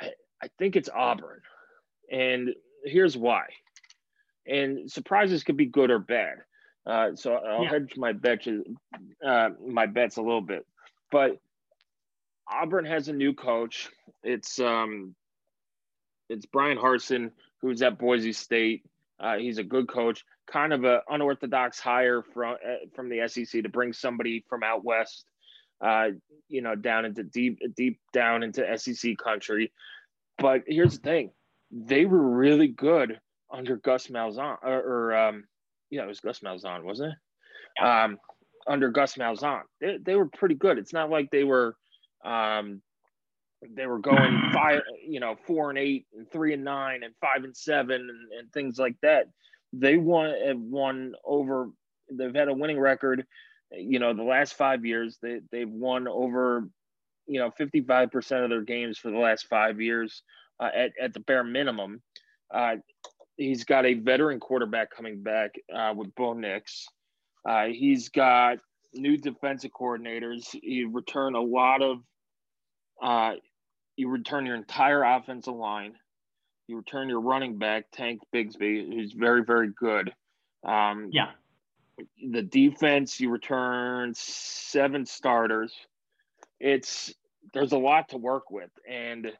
I, 0.01 0.11
I 0.41 0.47
think 0.57 0.75
it's 0.75 0.89
Auburn. 0.93 1.41
And 2.11 2.49
here's 2.85 3.17
why. 3.17 3.45
And 4.47 4.91
surprises 4.91 5.43
could 5.43 5.57
be 5.57 5.65
good 5.65 5.91
or 5.91 5.99
bad. 5.99 6.39
Uh, 6.85 7.15
so 7.15 7.35
I'll 7.35 7.63
yeah. 7.63 7.69
hedge 7.69 7.93
my 7.95 8.11
bets, 8.11 8.47
uh, 9.25 9.49
my 9.65 9.85
bets 9.85 10.17
a 10.17 10.21
little 10.21 10.41
bit. 10.41 10.65
But 11.11 11.37
Auburn 12.51 12.85
has 12.85 13.07
a 13.07 13.13
new 13.13 13.33
coach. 13.33 13.89
It's 14.21 14.59
um, 14.59 15.15
it's 16.29 16.45
Bryan 16.45 16.77
Harsin, 16.77 17.31
who's 17.61 17.81
at 17.81 17.97
Boise 17.97 18.33
State. 18.33 18.83
Uh, 19.19 19.37
he's 19.37 19.59
a 19.59 19.63
good 19.63 19.87
coach 19.87 20.25
kind 20.47 20.73
of 20.73 20.83
an 20.83 20.99
unorthodox 21.09 21.79
hire 21.79 22.21
from 22.33 22.55
uh, 22.55 22.85
from 22.95 23.09
the 23.09 23.27
SEC 23.27 23.63
to 23.63 23.69
bring 23.69 23.93
somebody 23.93 24.43
from 24.49 24.63
out 24.63 24.83
west, 24.83 25.25
uh, 25.81 26.07
you 26.49 26.61
know, 26.61 26.75
down 26.75 27.05
into 27.05 27.23
deep 27.23 27.59
deep 27.75 27.99
down 28.11 28.43
into 28.43 28.77
SEC 28.77 29.17
country. 29.17 29.71
But 30.37 30.63
here's 30.67 30.99
the 30.99 31.03
thing: 31.03 31.31
they 31.71 32.05
were 32.05 32.21
really 32.21 32.67
good 32.67 33.19
under 33.53 33.77
Gus 33.77 34.07
Malzahn, 34.07 34.57
or, 34.63 34.79
or 34.79 35.15
um, 35.15 35.45
yeah, 35.89 36.03
it 36.03 36.07
was 36.07 36.19
Gus 36.19 36.39
Malzahn, 36.39 36.83
wasn't 36.83 37.13
it? 37.13 37.85
Um, 37.85 38.17
under 38.67 38.89
Gus 38.89 39.15
Malzahn, 39.15 39.61
they 39.79 39.97
they 39.97 40.15
were 40.15 40.27
pretty 40.27 40.55
good. 40.55 40.77
It's 40.77 40.93
not 40.93 41.09
like 41.09 41.29
they 41.31 41.43
were. 41.43 41.75
Um, 42.25 42.81
they 43.75 43.85
were 43.85 43.99
going 43.99 44.41
five, 44.53 44.81
you 45.07 45.19
know, 45.21 45.37
four 45.47 45.69
and 45.69 45.79
eight 45.79 46.05
and 46.17 46.29
three 46.31 46.53
and 46.53 46.63
nine 46.63 47.03
and 47.03 47.13
five 47.21 47.45
and 47.45 47.55
seven 47.55 48.01
and, 48.01 48.39
and 48.39 48.51
things 48.51 48.77
like 48.77 48.95
that 49.01 49.27
they 49.73 49.97
won 49.97 50.33
have 50.45 50.59
won 50.59 51.15
over 51.25 51.69
they've 52.11 52.35
had 52.35 52.47
a 52.47 52.53
winning 52.53 52.79
record 52.79 53.25
you 53.71 53.97
know 53.97 54.13
the 54.13 54.23
last 54.23 54.53
five 54.53 54.85
years 54.85 55.17
they, 55.21 55.39
they've 55.51 55.69
won 55.69 56.07
over 56.07 56.69
you 57.25 57.39
know 57.39 57.51
55% 57.59 58.43
of 58.43 58.49
their 58.49 58.61
games 58.61 58.97
for 58.97 59.09
the 59.09 59.17
last 59.17 59.47
five 59.47 59.81
years 59.81 60.21
uh, 60.59 60.69
at, 60.73 60.91
at 61.01 61.13
the 61.13 61.19
bare 61.19 61.43
minimum 61.43 62.01
uh, 62.53 62.75
he's 63.37 63.63
got 63.63 63.85
a 63.85 63.93
veteran 63.93 64.39
quarterback 64.39 64.91
coming 64.91 65.21
back 65.21 65.55
uh, 65.73 65.93
with 65.95 66.13
bo 66.15 66.33
nix 66.33 66.87
uh, 67.47 67.65
he's 67.65 68.09
got 68.09 68.57
new 68.93 69.17
defensive 69.17 69.71
coordinators 69.71 70.55
you 70.61 70.89
return 70.91 71.35
a 71.35 71.41
lot 71.41 71.81
of 71.81 71.97
uh, 73.01 73.33
you 73.95 74.07
return 74.07 74.45
your 74.45 74.55
entire 74.55 75.03
offensive 75.03 75.55
line 75.55 75.93
you 76.67 76.77
return 76.77 77.09
your 77.09 77.19
running 77.19 77.57
back, 77.57 77.85
Tank 77.91 78.21
Bigsby, 78.33 78.93
who's 78.93 79.13
very, 79.13 79.43
very 79.43 79.69
good. 79.69 80.13
Um, 80.63 81.09
yeah. 81.11 81.31
The 82.31 82.41
defense, 82.41 83.19
you 83.19 83.29
return 83.29 84.13
seven 84.15 85.05
starters. 85.05 85.73
It's 86.59 87.13
there's 87.53 87.73
a 87.73 87.77
lot 87.77 88.09
to 88.09 88.17
work 88.17 88.49
with, 88.49 88.71
and 88.89 89.31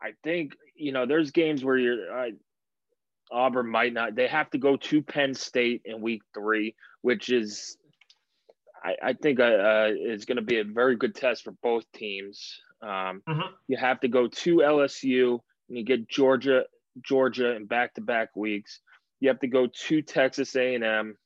I 0.00 0.12
think 0.22 0.52
you 0.76 0.92
know 0.92 1.06
there's 1.06 1.32
games 1.32 1.64
where 1.64 1.76
you're 1.76 2.16
uh, 2.16 2.30
Auburn 3.32 3.68
might 3.68 3.92
not. 3.92 4.14
They 4.14 4.28
have 4.28 4.50
to 4.50 4.58
go 4.58 4.76
to 4.76 5.02
Penn 5.02 5.34
State 5.34 5.82
in 5.84 6.00
week 6.00 6.22
three, 6.34 6.74
which 7.00 7.30
is 7.30 7.76
I, 8.84 8.96
I 9.02 9.12
think 9.14 9.40
uh, 9.40 9.44
uh, 9.44 9.90
is 9.94 10.24
going 10.24 10.36
to 10.36 10.42
be 10.42 10.58
a 10.58 10.64
very 10.64 10.96
good 10.96 11.14
test 11.14 11.44
for 11.44 11.52
both 11.62 11.84
teams. 11.92 12.60
Um, 12.82 13.22
mm-hmm. 13.28 13.54
You 13.68 13.76
have 13.76 14.00
to 14.00 14.08
go 14.08 14.28
to 14.28 14.56
LSU 14.56 15.38
and 15.68 15.78
you 15.78 15.84
get 15.84 16.08
Georgia, 16.08 16.64
Georgia 17.00 17.54
in 17.54 17.66
back-to-back 17.66 18.36
weeks. 18.36 18.80
You 19.20 19.28
have 19.28 19.40
to 19.40 19.46
go 19.46 19.68
to 19.86 20.02
Texas 20.02 20.56
A&M, 20.56 21.16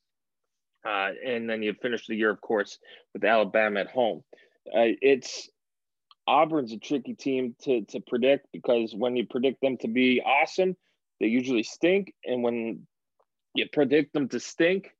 uh, 0.87 1.09
and 1.25 1.49
then 1.49 1.63
you 1.63 1.73
finish 1.81 2.05
the 2.05 2.15
year, 2.15 2.29
of 2.29 2.39
course, 2.41 2.77
with 3.13 3.23
Alabama 3.23 3.79
at 3.79 3.89
home. 3.89 4.23
Uh, 4.67 4.93
it's 5.01 5.49
Auburn's 6.27 6.73
a 6.73 6.77
tricky 6.77 7.13
team 7.13 7.55
to 7.63 7.83
to 7.85 8.01
predict 8.01 8.47
because 8.51 8.93
when 8.93 9.15
you 9.15 9.25
predict 9.25 9.61
them 9.61 9.77
to 9.77 9.87
be 9.87 10.21
awesome, 10.21 10.75
they 11.19 11.27
usually 11.27 11.63
stink, 11.63 12.13
and 12.25 12.43
when 12.43 12.87
you 13.53 13.65
predict 13.71 14.13
them 14.13 14.29
to 14.29 14.39
stink, 14.39 14.91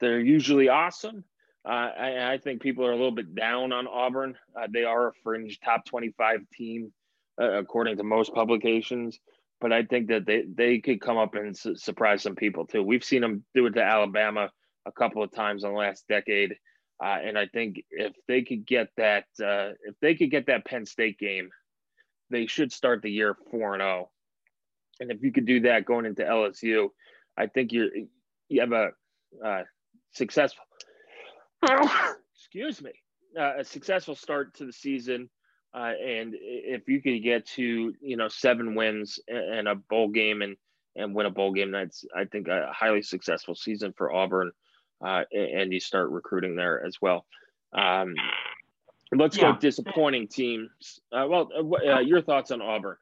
they're 0.00 0.20
usually 0.20 0.68
awesome. 0.68 1.24
Uh, 1.66 1.90
I, 1.98 2.32
I, 2.34 2.38
think 2.38 2.60
people 2.60 2.84
are 2.84 2.92
a 2.92 2.96
little 2.96 3.10
bit 3.10 3.34
down 3.34 3.72
on 3.72 3.86
Auburn. 3.86 4.36
Uh, 4.54 4.66
they 4.70 4.84
are 4.84 5.08
a 5.08 5.12
fringe 5.22 5.60
top 5.64 5.86
25 5.86 6.40
team, 6.52 6.92
uh, 7.40 7.52
according 7.52 7.96
to 7.96 8.04
most 8.04 8.34
publications. 8.34 9.18
But 9.62 9.72
I 9.72 9.84
think 9.84 10.08
that 10.08 10.26
they, 10.26 10.44
they 10.46 10.80
could 10.80 11.00
come 11.00 11.16
up 11.16 11.34
and 11.36 11.56
su- 11.56 11.76
surprise 11.76 12.22
some 12.22 12.34
people 12.34 12.66
too. 12.66 12.82
We've 12.82 13.04
seen 13.04 13.22
them 13.22 13.44
do 13.54 13.64
it 13.64 13.70
to 13.74 13.82
Alabama 13.82 14.50
a 14.84 14.92
couple 14.92 15.22
of 15.22 15.32
times 15.32 15.64
in 15.64 15.70
the 15.70 15.78
last 15.78 16.04
decade. 16.06 16.54
Uh, 17.02 17.18
and 17.24 17.38
I 17.38 17.46
think 17.46 17.82
if 17.90 18.12
they 18.28 18.42
could 18.42 18.66
get 18.66 18.88
that, 18.98 19.24
uh, 19.42 19.72
if 19.84 19.94
they 20.02 20.16
could 20.16 20.30
get 20.30 20.46
that 20.46 20.66
Penn 20.66 20.84
State 20.84 21.18
game, 21.18 21.48
they 22.28 22.46
should 22.46 22.72
start 22.72 23.00
the 23.00 23.10
year 23.10 23.36
four 23.50 23.74
and 23.74 23.80
zero. 23.80 24.10
And 25.00 25.10
if 25.10 25.22
you 25.22 25.32
could 25.32 25.46
do 25.46 25.60
that 25.60 25.84
going 25.84 26.06
into 26.06 26.22
LSU, 26.22 26.88
I 27.36 27.46
think 27.46 27.72
you're 27.72 27.90
you 28.48 28.60
have 28.60 28.72
a 28.72 28.90
uh, 29.44 29.62
successful. 30.12 30.64
excuse 32.36 32.82
me, 32.82 32.92
uh, 33.38 33.58
a 33.58 33.64
successful 33.64 34.14
start 34.14 34.54
to 34.56 34.66
the 34.66 34.72
season. 34.72 35.28
Uh, 35.74 35.92
and 36.00 36.34
if 36.38 36.88
you 36.88 37.02
could 37.02 37.22
get 37.22 37.46
to 37.46 37.92
you 38.00 38.16
know 38.16 38.28
seven 38.28 38.74
wins 38.74 39.18
and 39.26 39.66
a 39.66 39.74
bowl 39.74 40.08
game 40.08 40.42
and 40.42 40.56
and 40.96 41.14
win 41.14 41.26
a 41.26 41.30
bowl 41.30 41.52
game, 41.52 41.72
that's 41.72 42.04
I 42.16 42.24
think 42.26 42.48
a 42.48 42.70
highly 42.72 43.02
successful 43.02 43.54
season 43.54 43.92
for 43.96 44.12
Auburn 44.12 44.52
uh, 45.04 45.22
and 45.32 45.72
you 45.72 45.80
start 45.80 46.10
recruiting 46.10 46.56
there 46.56 46.84
as 46.84 46.96
well. 47.00 47.26
Um, 47.72 48.14
let's 49.12 49.36
yeah. 49.36 49.52
go 49.52 49.58
disappointing 49.58 50.28
teams. 50.28 51.00
Uh, 51.12 51.26
well, 51.28 51.48
uh, 51.56 51.96
uh, 51.96 52.00
your 52.00 52.22
thoughts 52.22 52.50
on 52.50 52.62
Auburn? 52.62 52.96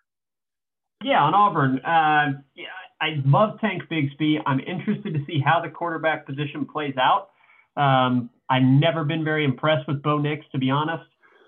Yeah, 1.04 1.23
on 1.23 1.35
Auburn. 1.35 1.78
Uh, 1.80 2.40
yeah, 2.54 2.66
I 3.00 3.21
love 3.25 3.61
Tank 3.61 3.82
Bigsby. 3.90 4.37
I'm 4.47 4.61
interested 4.61 5.14
to 5.14 5.25
see 5.26 5.40
how 5.44 5.61
the 5.61 5.68
quarterback 5.68 6.26
position 6.26 6.66
plays 6.71 6.94
out. 6.97 7.30
Um, 7.76 8.30
I've 8.49 8.62
never 8.62 9.04
been 9.04 9.25
very 9.25 9.44
impressed 9.44 9.88
with 9.88 10.02
Bo 10.02 10.18
Nix, 10.18 10.44
to 10.52 10.59
be 10.59 10.71
honest. 10.71 11.04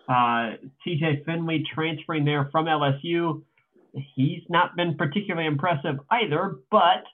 Uh, 0.09 0.57
TJ 0.87 1.25
Finley 1.25 1.65
transferring 1.75 2.25
there 2.25 2.49
from 2.51 2.67
LSU, 2.67 3.43
he's 4.15 4.43
not 4.49 4.77
been 4.77 4.97
particularly 4.97 5.47
impressive 5.47 5.97
either, 6.11 6.57
but 6.71 7.05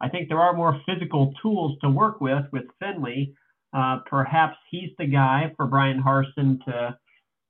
I 0.00 0.08
think 0.08 0.28
there 0.28 0.40
are 0.40 0.52
more 0.52 0.80
physical 0.86 1.32
tools 1.40 1.78
to 1.82 1.88
work 1.88 2.20
with 2.20 2.44
with 2.52 2.64
Finley. 2.80 3.34
Uh, 3.72 3.98
perhaps 4.08 4.56
he's 4.70 4.90
the 4.98 5.06
guy 5.06 5.52
for 5.56 5.66
Bryan 5.66 6.02
Harsin 6.02 6.64
to 6.64 6.96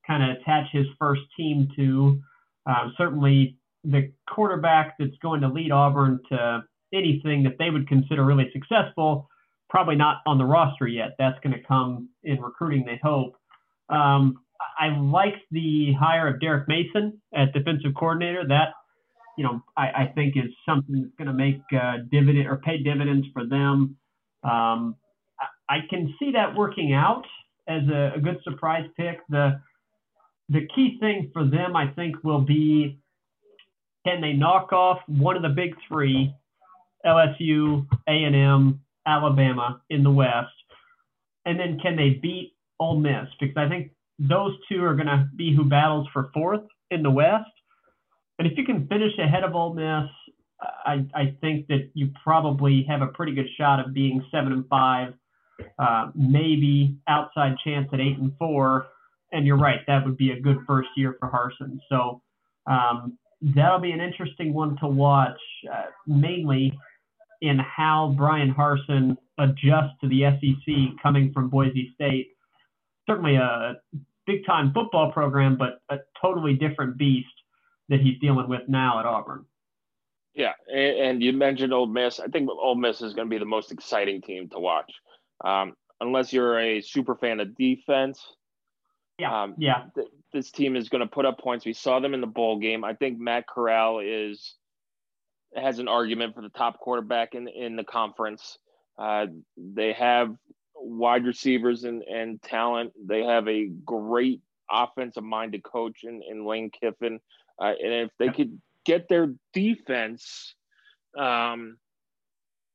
kind 0.07 0.23
of 0.23 0.37
attach 0.37 0.67
his 0.73 0.87
first 0.99 1.23
team 1.37 1.69
to. 1.77 2.21
Uh, 2.67 2.89
certainly, 2.97 3.59
the 3.85 4.13
quarterback 4.29 4.95
that's 4.99 5.17
going 5.23 5.41
to 5.43 5.49
lead 5.49 5.71
Auburn 5.71 6.21
to 6.31 6.63
anything 6.93 7.43
that 7.45 7.57
they 7.59 7.71
would 7.71 7.89
consider 7.89 8.25
really 8.25 8.51
successful, 8.53 9.29
probably 9.69 9.97
not 9.97 10.19
on 10.27 10.39
the 10.39 10.45
roster 10.45 10.87
yet. 10.87 11.11
That's 11.19 11.39
going 11.43 11.55
to 11.55 11.63
come 11.67 12.09
in 12.23 12.41
recruiting, 12.41 12.85
they 12.85 13.01
hope. 13.03 13.35
Um, 13.89 14.41
I 14.79 14.89
like 14.99 15.35
the 15.51 15.93
hire 15.99 16.29
of 16.29 16.41
Derek 16.41 16.69
Mason 16.69 17.21
as 17.35 17.49
defensive 17.53 17.93
coordinator. 17.99 18.47
That 18.47 18.69
you 19.37 19.45
know, 19.45 19.63
I, 19.77 19.83
I 19.83 20.13
think 20.15 20.37
is 20.37 20.51
something 20.67 21.03
that's 21.03 21.15
going 21.17 21.29
to 21.29 21.35
make 21.35 21.61
uh, 21.73 21.99
dividend 22.11 22.47
or 22.47 22.57
pay 22.57 22.79
dividends 22.79 23.27
for 23.33 23.47
them. 23.47 23.97
Um, 24.43 24.97
I, 25.69 25.77
I, 25.77 25.79
can 25.89 26.15
see 26.19 26.33
that 26.33 26.55
working 26.55 26.93
out 26.93 27.25
as 27.67 27.83
a, 27.89 28.13
a, 28.17 28.21
good 28.21 28.39
surprise 28.45 28.87
pick. 28.97 29.19
The 29.29 29.61
the 30.51 30.69
key 30.75 30.99
thing 31.01 31.31
for 31.33 31.45
them, 31.45 31.75
I 31.75 31.89
think, 31.89 32.23
will 32.23 32.43
be 32.43 32.99
can 34.05 34.21
they 34.21 34.33
knock 34.33 34.73
off 34.73 34.99
one 35.07 35.37
of 35.37 35.43
the 35.43 35.49
big 35.49 35.75
three, 35.89 36.35
LSU, 37.05 37.87
A&M, 38.09 38.81
Alabama 39.07 39.81
in 39.91 40.03
the 40.03 40.11
West, 40.11 40.53
and 41.45 41.59
then 41.59 41.79
can 41.81 41.97
they 41.97 42.11
beat 42.11 42.55
Ole 42.81 42.99
Miss? 42.99 43.29
Because 43.41 43.57
I 43.57 43.69
think 43.69 43.91
those 44.19 44.53
two 44.69 44.83
are 44.85 44.95
going 44.95 45.07
to 45.07 45.29
be 45.37 45.55
who 45.55 45.65
battles 45.65 46.07
for 46.13 46.31
fourth 46.33 46.63
in 46.91 47.03
the 47.03 47.11
West. 47.11 47.51
And 48.39 48.51
if 48.51 48.57
you 48.57 48.65
can 48.65 48.87
finish 48.89 49.13
ahead 49.19 49.45
of 49.45 49.55
Ole 49.55 49.75
Miss, 49.75 50.11
I, 50.61 51.05
I 51.15 51.37
think 51.41 51.67
that 51.69 51.91
you 51.95 52.11
probably 52.23 52.85
have 52.89 53.03
a 53.03 53.09
pretty 53.09 53.35
good 53.35 53.49
shot 53.59 53.81
of 53.81 53.93
being 53.93 54.25
seven 54.31 54.53
and 54.53 54.67
five, 54.69 55.15
uh, 55.79 56.11
maybe 56.15 56.97
outside 57.09 57.57
chance 57.65 57.89
at 57.93 58.01
eight 58.01 58.19
and 58.19 58.33
four. 58.39 58.87
And 59.33 59.47
you're 59.47 59.59
right, 59.59 59.81
that 59.87 60.05
would 60.05 60.17
be 60.17 60.31
a 60.31 60.41
good 60.41 60.59
first 60.67 60.89
year 60.97 61.17
for 61.19 61.29
Harsin. 61.29 61.79
So 61.89 62.23
um, 62.67 63.19
that'll 63.55 63.81
be 63.81 63.93
an 63.93 64.01
interesting 64.01 64.55
one 64.55 64.77
to 64.79 64.87
watch, 64.87 65.41
uh, 65.73 65.87
mainly 66.07 66.73
in 67.43 67.59
how 67.59 68.15
Bryan 68.17 68.55
Harsin 68.55 69.17
adjusts 69.39 69.95
to 70.01 70.09
the 70.09 70.23
SEC 70.23 71.03
coming 71.03 71.33
from 71.33 71.51
Boise 71.51 71.93
State. 71.95 72.29
Certainly 73.07 73.37
a 73.37 73.75
big 74.27 74.47
time 74.47 74.73
football 74.73 75.13
program, 75.13 75.57
but 75.57 75.81
a 75.91 75.99
totally 76.23 76.55
different 76.55 76.97
beast 76.97 77.29
that 77.91 78.01
he's 78.01 78.19
dealing 78.19 78.49
with 78.49 78.63
now 78.69 78.99
at 78.99 79.05
Auburn. 79.05 79.45
Yeah, 80.35 80.53
and 80.73 81.23
you 81.23 81.33
mentioned 81.33 81.73
Ole 81.73 81.87
Miss. 81.87 82.19
I 82.19 82.27
think 82.27 82.49
Ole 82.51 82.75
Miss 82.75 83.03
is 83.03 83.13
going 83.13 83.29
to 83.29 83.31
be 83.31 83.39
the 83.39 83.45
most 83.45 83.71
exciting 83.71 84.21
team 84.21 84.49
to 84.49 84.59
watch, 84.59 84.91
um, 85.45 85.75
unless 86.01 86.33
you're 86.33 86.59
a 86.59 86.81
super 86.81 87.15
fan 87.15 87.39
of 87.41 87.55
defense. 87.57 88.21
Yeah, 89.19 89.43
um, 89.43 89.55
yeah. 89.59 89.85
Th- 89.95 90.09
this 90.35 90.51
team 90.51 90.77
is 90.77 90.91
going 90.91 91.01
to 91.01 91.07
put 91.07 91.25
up 91.25 91.39
points. 91.39 91.65
We 91.65 91.73
saw 91.73 92.01
them 92.01 92.13
in 92.13 92.21
the 92.21 92.27
bowl 92.27 92.59
game. 92.59 92.85
I 92.85 92.93
think 92.93 93.19
Matt 93.19 93.47
Corral 93.47 94.01
is 94.01 94.55
has 95.57 95.79
an 95.79 95.87
argument 95.87 96.35
for 96.35 96.43
the 96.43 96.49
top 96.51 96.81
quarterback 96.81 97.35
in 97.35 97.49
in 97.49 97.77
the 97.77 97.85
conference. 97.85 98.59
Uh, 98.99 99.27
they 99.57 99.93
have 99.93 100.35
wide 100.75 101.25
receivers 101.25 101.85
and, 101.85 102.03
and 102.03 102.43
talent. 102.43 102.93
They 103.07 103.23
have 103.23 103.49
a 103.49 103.67
great 103.67 104.43
offensive 104.71 105.23
minded 105.23 105.63
coach 105.63 106.01
in, 106.03 106.23
in 106.29 106.45
Lane 106.45 106.71
Kiffin. 106.71 107.21
Uh, 107.59 107.73
and 107.83 107.93
if 107.93 108.11
they 108.19 108.29
could 108.29 108.61
get 108.85 109.09
their 109.09 109.33
defense 109.53 110.55
um, 111.17 111.79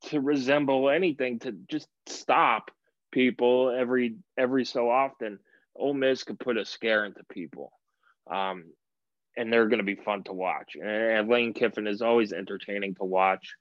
to 0.10 0.22
resemble 0.22 0.90
anything, 0.90 1.40
to 1.40 1.52
just 1.70 1.88
stop 2.08 2.72
people 3.12 3.76
every 3.78 4.16
every 4.38 4.66
so 4.66 4.90
often, 4.90 5.40
Ole 5.80 5.94
Miss 5.94 6.24
could 6.24 6.40
put 6.40 6.58
a 6.58 6.66
scare 6.66 7.06
into 7.06 7.24
people. 7.32 7.72
Um, 8.32 8.66
and 9.38 9.52
they're 9.52 9.68
going 9.68 9.80
to 9.80 9.86
be 9.86 9.96
fun 9.96 10.24
to 10.24 10.34
watch. 10.34 10.76
And 10.76 11.30
Lane 11.30 11.54
Kiffin 11.54 11.88
is 11.88 12.02
always 12.02 12.34
entertaining 12.34 12.96
to 12.96 13.06
watch. 13.06 13.56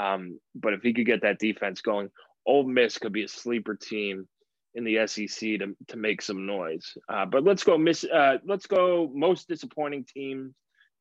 Um, 0.00 0.38
but 0.54 0.74
if 0.74 0.82
he 0.82 0.92
could 0.92 1.06
get 1.06 1.22
that 1.22 1.38
defense 1.38 1.80
going, 1.80 2.10
Ole 2.46 2.64
Miss 2.64 2.98
could 2.98 3.12
be 3.12 3.24
a 3.24 3.28
sleeper 3.28 3.74
team 3.74 4.28
in 4.74 4.84
the 4.84 5.06
SEC 5.06 5.40
to, 5.40 5.76
to 5.88 5.96
make 5.96 6.20
some 6.20 6.46
noise. 6.46 6.96
Uh, 7.08 7.26
but 7.26 7.44
let's 7.44 7.64
go 7.64 7.78
miss. 7.78 8.04
Uh, 8.04 8.38
let's 8.44 8.66
go 8.66 9.10
most 9.14 9.48
disappointing 9.48 10.04
team, 10.04 10.54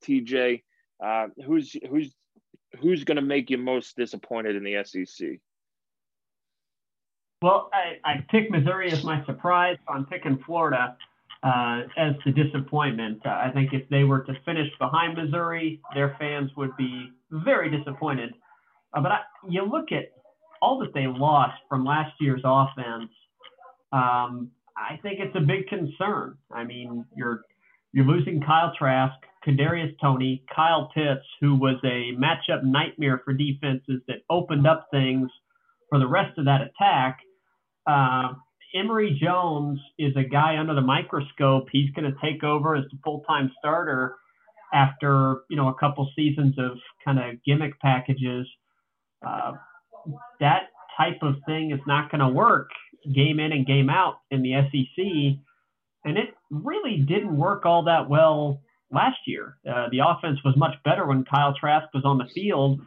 TJ, 0.06 0.62
uh, 1.04 1.28
who's 1.46 1.76
who's 1.90 2.14
who's 2.80 3.04
going 3.04 3.16
to 3.16 3.22
make 3.22 3.50
you 3.50 3.58
most 3.58 3.96
disappointed 3.98 4.56
in 4.56 4.64
the 4.64 4.84
SEC? 4.84 5.40
Well, 7.44 7.70
I, 7.74 8.10
I 8.10 8.26
picked 8.32 8.52
Missouri 8.52 8.90
as 8.90 9.04
my 9.04 9.22
surprise. 9.26 9.76
So 9.86 9.94
I'm 9.94 10.06
picking 10.06 10.42
Florida 10.46 10.96
uh, 11.44 11.82
as 11.98 12.14
the 12.26 12.32
disappointment. 12.32 13.20
Uh, 13.26 13.32
I 13.32 13.52
think 13.54 13.74
if 13.74 13.88
they 13.90 14.06
were 14.06 14.22
to 14.22 14.34
finish 14.46 14.70
behind 14.80 15.18
Missouri, 15.18 15.82
their 15.94 16.16
fans 16.18 16.52
would 16.56 16.72
be 16.78 17.12
very 17.32 17.70
disappointed. 17.70 18.34
Uh, 18.94 19.02
but 19.02 19.12
I, 19.12 19.20
you 19.50 19.66
look 19.66 19.92
at 19.92 20.14
all 20.62 20.80
that 20.80 20.94
they 20.94 21.06
lost 21.06 21.58
from 21.68 21.84
last 21.84 22.14
year's 22.22 22.40
offense. 22.46 23.12
Um, 23.92 24.50
I 24.78 24.98
think 25.02 25.20
it's 25.20 25.36
a 25.36 25.42
big 25.42 25.68
concern. 25.68 26.38
I 26.50 26.64
mean, 26.64 27.04
you're 27.14 27.42
you're 27.92 28.06
losing 28.06 28.42
Kyle 28.42 28.72
Trask, 28.80 29.16
Kadarius 29.46 29.94
Toney, 30.00 30.46
Kyle 30.56 30.90
Pitts, 30.96 31.26
who 31.42 31.56
was 31.56 31.76
a 31.84 32.16
matchup 32.16 32.64
nightmare 32.64 33.22
for 33.26 33.34
defenses 33.34 34.02
that 34.08 34.20
opened 34.30 34.66
up 34.66 34.88
things 34.92 35.30
for 35.90 36.00
the 36.00 36.08
rest 36.08 36.38
of 36.38 36.46
that 36.46 36.62
attack. 36.62 37.20
Uh, 37.86 38.34
Emory 38.76 39.18
Jones 39.22 39.80
is 40.00 40.16
a 40.16 40.24
guy 40.24 40.58
under 40.58 40.74
the 40.74 40.82
microscope. 40.82 41.68
He's 41.72 41.92
going 41.92 42.12
to 42.12 42.18
take 42.22 42.44
over 42.44 42.76
as 42.76 42.86
the 42.92 42.98
full-time 43.04 43.52
starter 43.60 44.16
after 44.74 45.42
you 45.50 45.56
know 45.56 45.68
a 45.68 45.76
couple 45.76 46.10
seasons 46.16 46.56
of 46.58 46.72
kind 47.06 47.20
of 47.20 47.44
gimmick 47.46 47.80
packages. 47.80 48.48
Uh, 49.26 49.54
that 50.40 50.64
type 50.98 51.22
of 51.22 51.36
thing 51.46 51.72
is 51.72 51.80
not 51.88 52.12
going 52.12 52.20
to 52.20 52.30
work 52.30 52.70
game 53.14 53.40
in 53.40 53.52
and 53.52 53.66
game 53.66 53.90
out 53.90 54.16
in 54.32 54.42
the 54.42 54.54
SEC, 54.54 55.06
and 56.06 56.18
it 56.18 56.34
really 56.50 56.98
didn't 56.98 57.38
work 57.38 57.66
all 57.66 57.84
that 57.84 58.10
well 58.10 58.62
last 58.92 59.18
year. 59.28 59.58
Uh, 59.70 59.88
the 59.92 60.00
offense 60.00 60.40
was 60.44 60.56
much 60.58 60.76
better 60.84 61.06
when 61.06 61.26
Kyle 61.26 61.54
Trask 61.60 61.88
was 61.94 62.06
on 62.06 62.18
the 62.18 62.30
field, 62.34 62.80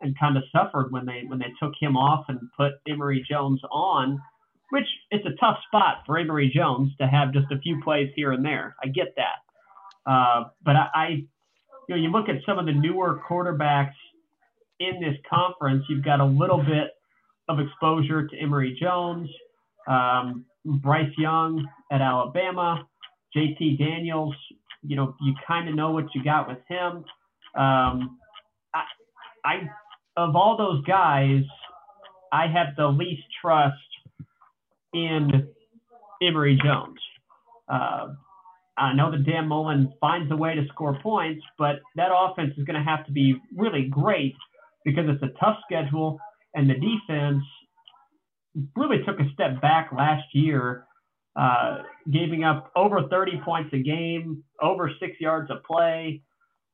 and 0.00 0.18
kind 0.18 0.36
of 0.36 0.44
suffered 0.52 0.90
when 0.90 1.04
they 1.04 1.24
when 1.26 1.38
they 1.38 1.52
took 1.60 1.72
him 1.78 1.96
off 1.96 2.26
and 2.28 2.40
put 2.56 2.72
Emory 2.88 3.24
Jones 3.28 3.60
on. 3.70 4.20
Which 4.70 4.86
it's 5.10 5.24
a 5.24 5.36
tough 5.40 5.58
spot 5.68 5.98
for 6.06 6.18
Emory 6.18 6.50
Jones 6.54 6.92
to 7.00 7.06
have 7.06 7.32
just 7.32 7.46
a 7.52 7.58
few 7.58 7.80
plays 7.82 8.10
here 8.16 8.32
and 8.32 8.44
there. 8.44 8.74
I 8.82 8.88
get 8.88 9.14
that, 9.16 10.10
uh, 10.10 10.44
but 10.64 10.76
I, 10.76 10.88
I, 10.94 11.08
you 11.08 11.26
know, 11.88 11.96
you 11.96 12.08
look 12.10 12.28
at 12.28 12.36
some 12.44 12.58
of 12.58 12.66
the 12.66 12.72
newer 12.72 13.20
quarterbacks 13.28 13.94
in 14.80 15.00
this 15.00 15.16
conference. 15.28 15.84
You've 15.88 16.04
got 16.04 16.20
a 16.20 16.24
little 16.24 16.58
bit 16.58 16.90
of 17.48 17.60
exposure 17.60 18.26
to 18.26 18.36
Emory 18.36 18.76
Jones, 18.80 19.28
um, 19.86 20.44
Bryce 20.64 21.12
Young 21.16 21.66
at 21.92 22.00
Alabama, 22.00 22.86
JT 23.36 23.78
Daniels. 23.78 24.34
You 24.82 24.96
know, 24.96 25.14
you 25.20 25.34
kind 25.46 25.68
of 25.68 25.74
know 25.74 25.92
what 25.92 26.06
you 26.14 26.22
got 26.22 26.48
with 26.48 26.58
him. 26.68 27.04
Um, 27.54 28.18
I, 28.74 28.82
I, 29.44 29.54
of 30.16 30.36
all 30.36 30.56
those 30.56 30.84
guys, 30.84 31.42
I 32.32 32.46
have 32.48 32.76
the 32.76 32.88
least 32.88 33.22
trust 33.40 33.74
in 34.92 35.48
Emory 36.22 36.58
Jones. 36.62 36.98
Uh, 37.68 38.08
I 38.78 38.92
know 38.94 39.10
that 39.10 39.24
Dan 39.24 39.48
Mullen 39.48 39.92
finds 40.00 40.30
a 40.30 40.36
way 40.36 40.54
to 40.54 40.66
score 40.68 40.98
points, 41.02 41.44
but 41.58 41.76
that 41.96 42.10
offense 42.14 42.52
is 42.58 42.64
going 42.64 42.78
to 42.78 42.84
have 42.88 43.06
to 43.06 43.12
be 43.12 43.36
really 43.56 43.88
great 43.88 44.34
because 44.84 45.04
it's 45.08 45.22
a 45.22 45.38
tough 45.40 45.56
schedule 45.64 46.18
and 46.54 46.68
the 46.68 46.74
defense 46.74 47.44
really 48.74 48.98
took 49.04 49.20
a 49.20 49.30
step 49.34 49.60
back 49.60 49.90
last 49.96 50.24
year, 50.32 50.86
uh, 51.38 51.78
giving 52.10 52.44
up 52.44 52.72
over 52.74 53.02
30 53.08 53.40
points 53.44 53.70
a 53.74 53.78
game, 53.78 54.42
over 54.62 54.90
six 54.98 55.20
yards 55.20 55.50
of 55.50 55.62
play. 55.64 56.22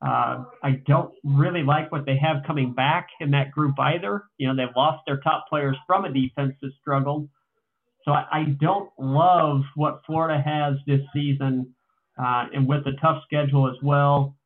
Uh, 0.00 0.44
I 0.62 0.82
don't 0.86 1.12
really 1.24 1.62
like 1.62 1.90
what 1.92 2.06
they 2.06 2.16
have 2.16 2.44
coming 2.46 2.72
back 2.72 3.08
in 3.20 3.32
that 3.32 3.50
group 3.50 3.74
either. 3.78 4.24
You 4.38 4.48
know, 4.48 4.56
they've 4.56 4.74
lost 4.76 5.02
their 5.06 5.18
top 5.18 5.46
players 5.48 5.76
from 5.86 6.04
a 6.04 6.12
defense 6.12 6.54
that 6.62 6.70
struggled. 6.80 7.28
So 8.04 8.12
I, 8.12 8.26
I 8.32 8.44
don't 8.60 8.90
love 8.98 9.62
what 9.74 10.02
Florida 10.06 10.42
has 10.44 10.74
this 10.86 11.00
season, 11.14 11.74
uh, 12.18 12.46
and 12.54 12.66
with 12.66 12.84
the 12.84 12.92
tough 13.00 13.22
schedule 13.24 13.68
as 13.68 13.76
well. 13.82 14.36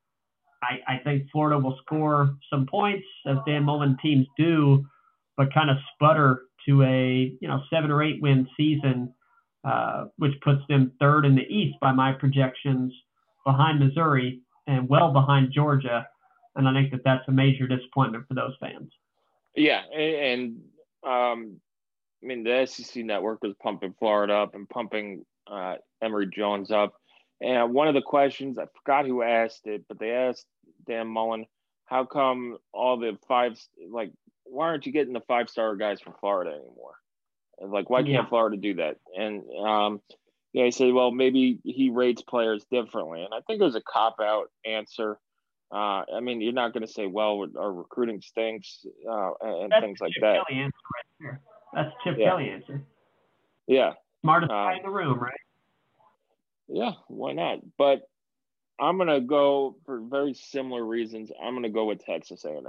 I, 0.62 0.94
I 0.94 0.98
think 0.98 1.30
Florida 1.30 1.58
will 1.58 1.78
score 1.84 2.36
some 2.50 2.66
points 2.66 3.06
as 3.26 3.36
Dan 3.46 3.64
Mullen 3.64 3.96
teams 4.02 4.26
do, 4.36 4.84
but 5.36 5.52
kind 5.52 5.70
of 5.70 5.76
sputter 5.94 6.42
to 6.68 6.82
a 6.82 7.36
you 7.40 7.48
know 7.48 7.62
seven 7.70 7.90
or 7.90 8.02
eight 8.02 8.20
win 8.20 8.48
season, 8.56 9.12
uh, 9.64 10.06
which 10.16 10.32
puts 10.42 10.62
them 10.68 10.92
third 11.00 11.24
in 11.24 11.34
the 11.34 11.46
East 11.48 11.76
by 11.80 11.92
my 11.92 12.12
projections, 12.12 12.92
behind 13.46 13.78
Missouri 13.78 14.40
and 14.66 14.88
well 14.88 15.12
behind 15.12 15.52
Georgia. 15.52 16.06
And 16.56 16.68
I 16.68 16.72
think 16.72 16.90
that 16.90 17.02
that's 17.04 17.26
a 17.28 17.32
major 17.32 17.66
disappointment 17.66 18.26
for 18.26 18.34
those 18.34 18.52
fans. 18.60 18.90
Yeah, 19.54 19.82
and, 19.94 20.60
and 21.04 21.10
um, 21.10 21.60
I 22.22 22.26
mean 22.26 22.44
the 22.44 22.66
SEC 22.66 23.04
network 23.04 23.42
was 23.42 23.54
pumping 23.62 23.94
Florida 23.98 24.34
up 24.34 24.54
and 24.54 24.68
pumping 24.68 25.24
uh, 25.50 25.76
Emory 26.02 26.28
Jones 26.32 26.70
up. 26.70 26.94
And 27.40 27.74
one 27.74 27.88
of 27.88 27.94
the 27.94 28.02
questions, 28.02 28.58
I 28.58 28.66
forgot 28.82 29.06
who 29.06 29.22
asked 29.22 29.66
it, 29.66 29.84
but 29.88 29.98
they 29.98 30.10
asked 30.10 30.46
Dan 30.86 31.06
Mullen, 31.06 31.44
how 31.84 32.04
come 32.04 32.56
all 32.72 32.98
the 32.98 33.18
five, 33.28 33.58
like 33.90 34.10
why 34.44 34.66
aren't 34.66 34.86
you 34.86 34.92
getting 34.92 35.12
the 35.12 35.20
five 35.20 35.48
star 35.48 35.76
guys 35.76 36.00
from 36.00 36.14
Florida 36.20 36.50
anymore? 36.50 36.94
Like, 37.60 37.88
why 37.90 38.02
can't. 38.02 38.28
Florida 38.28 38.56
do 38.56 38.74
that? 38.74 38.96
And 39.16 39.42
um, 39.64 40.00
yeah, 40.52 40.64
he 40.64 40.70
said, 40.70 40.92
well, 40.92 41.10
maybe 41.10 41.58
he 41.64 41.90
rates 41.90 42.22
players 42.22 42.64
differently, 42.70 43.22
and 43.22 43.32
I 43.32 43.40
think 43.46 43.60
it 43.60 43.64
was 43.64 43.76
a 43.76 43.82
cop 43.82 44.16
out 44.20 44.50
answer. 44.64 45.18
Uh, 45.72 46.04
I 46.14 46.20
mean, 46.20 46.40
you're 46.40 46.52
not 46.52 46.72
going 46.72 46.86
to 46.86 46.92
say, 46.92 47.06
well, 47.06 47.44
our 47.58 47.72
recruiting 47.72 48.20
stinks 48.20 48.86
uh, 49.10 49.30
and 49.40 49.72
That's 49.72 49.84
things 49.84 50.00
like 50.00 50.12
that. 50.20 50.44
Kelly 50.46 50.60
answer 50.60 50.78
right 50.94 51.20
there. 51.20 51.40
That's 51.72 51.90
Chip 52.04 52.16
yeah. 52.18 52.30
Kelly 52.30 52.50
answer. 52.50 52.82
Yeah. 53.66 53.92
Smartest 54.22 54.50
guy 54.50 54.72
um, 54.72 54.78
in 54.78 54.82
the 54.82 54.90
room, 54.90 55.18
right? 55.18 55.40
Yeah, 56.68 56.92
why 57.08 57.32
not? 57.32 57.60
But 57.78 58.08
I'm 58.80 58.96
going 58.96 59.08
to 59.08 59.20
go 59.20 59.76
for 59.84 60.00
very 60.00 60.34
similar 60.34 60.84
reasons. 60.84 61.30
I'm 61.42 61.52
going 61.52 61.62
to 61.62 61.68
go 61.68 61.84
with 61.84 62.04
Texas 62.04 62.44
A&M. 62.44 62.64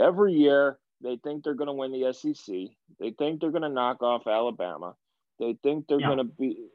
Every 0.00 0.34
year, 0.34 0.78
they 1.02 1.18
think 1.22 1.44
they're 1.44 1.54
going 1.54 1.68
to 1.68 1.72
win 1.72 1.92
the 1.92 2.12
SEC. 2.12 2.54
They 2.98 3.10
think 3.10 3.40
they're 3.40 3.50
going 3.50 3.62
to 3.62 3.68
knock 3.68 4.02
off 4.02 4.26
Alabama. 4.26 4.94
They 5.38 5.56
think 5.62 5.86
they're 5.86 6.00
yeah. 6.00 6.06
going 6.06 6.18
to 6.18 6.24
be, 6.24 6.68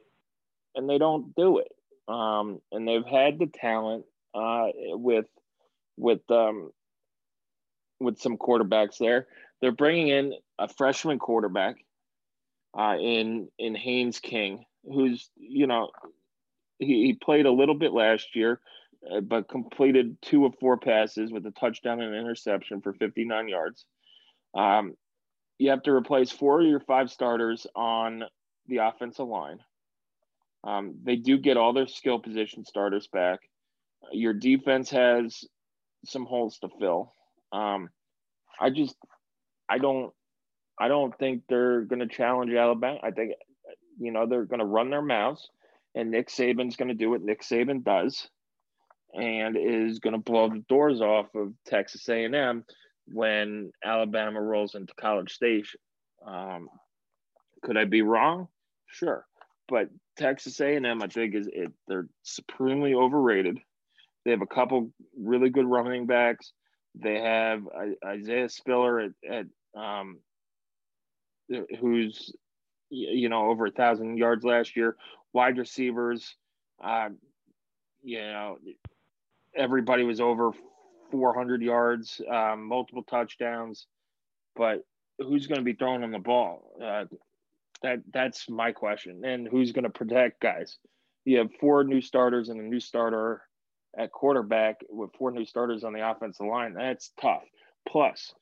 and 0.74 0.88
they 0.88 0.98
don't 0.98 1.34
do 1.34 1.58
it. 1.58 1.72
Um, 2.08 2.60
and 2.72 2.86
they've 2.86 3.04
had 3.04 3.38
the 3.38 3.46
talent 3.46 4.04
uh, 4.34 4.68
with 4.74 5.26
with 5.96 6.20
um, 6.30 6.70
with 8.00 8.18
some 8.18 8.36
quarterbacks 8.36 8.98
there. 8.98 9.26
They're 9.60 9.72
bringing 9.72 10.08
in 10.08 10.34
a 10.58 10.68
freshman 10.68 11.18
quarterback 11.18 11.76
uh, 12.78 12.96
in 13.00 13.48
in 13.58 13.74
Haynes 13.74 14.20
King, 14.20 14.64
who's 14.84 15.30
you 15.36 15.66
know 15.66 15.90
he, 16.78 17.06
he 17.06 17.12
played 17.14 17.46
a 17.46 17.52
little 17.52 17.74
bit 17.74 17.92
last 17.92 18.34
year, 18.34 18.60
uh, 19.10 19.20
but 19.20 19.48
completed 19.48 20.16
two 20.22 20.44
of 20.44 20.54
four 20.60 20.76
passes 20.76 21.32
with 21.32 21.46
a 21.46 21.52
touchdown 21.52 22.00
and 22.00 22.14
an 22.14 22.20
interception 22.20 22.80
for 22.80 22.92
59 22.92 23.48
yards. 23.48 23.84
Um, 24.54 24.94
you 25.58 25.70
have 25.70 25.82
to 25.84 25.92
replace 25.92 26.30
four 26.30 26.60
of 26.60 26.66
your 26.66 26.80
five 26.80 27.10
starters 27.10 27.66
on 27.74 28.24
the 28.66 28.78
offensive 28.78 29.26
line. 29.26 29.58
Um, 30.64 30.96
they 31.04 31.16
do 31.16 31.38
get 31.38 31.56
all 31.56 31.72
their 31.72 31.86
skill 31.86 32.18
position 32.18 32.64
starters 32.64 33.06
back. 33.06 33.40
Your 34.12 34.32
defense 34.32 34.90
has 34.90 35.44
some 36.06 36.24
holes 36.24 36.58
to 36.58 36.68
fill. 36.80 37.12
Um, 37.52 37.90
I 38.60 38.70
just, 38.70 38.96
I 39.68 39.78
don't, 39.78 40.12
I 40.78 40.88
don't 40.88 41.16
think 41.18 41.42
they're 41.48 41.82
going 41.82 42.00
to 42.00 42.08
challenge 42.08 42.52
Alabama. 42.52 42.98
I 43.02 43.10
think, 43.10 43.32
you 43.98 44.12
know, 44.12 44.26
they're 44.26 44.44
going 44.44 44.60
to 44.60 44.66
run 44.66 44.90
their 44.90 45.02
mouths, 45.02 45.48
and 45.94 46.10
Nick 46.10 46.28
Saban's 46.28 46.76
going 46.76 46.88
to 46.88 46.94
do 46.94 47.10
what 47.10 47.22
Nick 47.22 47.42
Saban 47.42 47.84
does, 47.84 48.28
and 49.12 49.56
is 49.56 50.00
going 50.00 50.14
to 50.14 50.18
blow 50.18 50.48
the 50.48 50.64
doors 50.68 51.00
off 51.00 51.26
of 51.34 51.52
Texas 51.66 52.08
A&M 52.08 52.64
when 53.06 53.70
Alabama 53.84 54.40
rolls 54.40 54.74
into 54.74 54.92
College 55.00 55.32
Station. 55.32 55.80
Um, 56.26 56.68
could 57.62 57.76
I 57.76 57.84
be 57.84 58.02
wrong? 58.02 58.48
Sure, 58.86 59.24
but 59.68 59.88
Texas 60.16 60.60
A&M, 60.60 61.02
I 61.02 61.06
think, 61.06 61.34
is 61.34 61.48
it, 61.52 61.72
they're 61.86 62.08
supremely 62.22 62.94
overrated. 62.94 63.58
They 64.24 64.30
have 64.30 64.42
a 64.42 64.46
couple 64.46 64.90
really 65.18 65.50
good 65.50 65.66
running 65.66 66.06
backs. 66.06 66.52
They 66.94 67.20
have 67.20 67.62
Isaiah 68.04 68.48
Spiller 68.48 69.00
at, 69.00 69.10
at 69.28 69.46
um, 69.78 70.18
who's 71.80 72.34
you 72.90 73.28
know 73.28 73.50
over 73.50 73.66
a 73.66 73.70
thousand 73.70 74.16
yards 74.18 74.44
last 74.44 74.76
year. 74.76 74.96
Wide 75.32 75.58
receivers, 75.58 76.36
uh, 76.82 77.08
you 78.02 78.20
know, 78.20 78.58
everybody 79.56 80.04
was 80.04 80.20
over 80.20 80.52
400 81.10 81.62
yards, 81.62 82.20
um, 82.30 82.66
multiple 82.66 83.02
touchdowns, 83.02 83.86
but 84.54 84.84
who's 85.18 85.46
going 85.46 85.58
to 85.58 85.64
be 85.64 85.74
throwing 85.74 86.02
on 86.02 86.12
the 86.12 86.18
ball? 86.18 86.72
Uh, 86.82 87.04
that 87.82 87.98
that's 88.12 88.48
my 88.48 88.72
question. 88.72 89.24
And 89.24 89.48
who's 89.48 89.72
going 89.72 89.84
to 89.84 89.90
protect 89.90 90.40
guys? 90.40 90.78
You 91.24 91.38
have 91.38 91.50
four 91.60 91.84
new 91.84 92.00
starters 92.00 92.48
and 92.48 92.60
a 92.60 92.64
new 92.64 92.80
starter 92.80 93.42
at 93.98 94.12
quarterback 94.12 94.80
with 94.88 95.10
four 95.18 95.30
new 95.30 95.44
starters 95.44 95.84
on 95.84 95.92
the 95.92 96.08
offensive 96.08 96.46
line. 96.46 96.74
That's 96.74 97.12
tough. 97.20 97.44
Plus, 97.88 98.34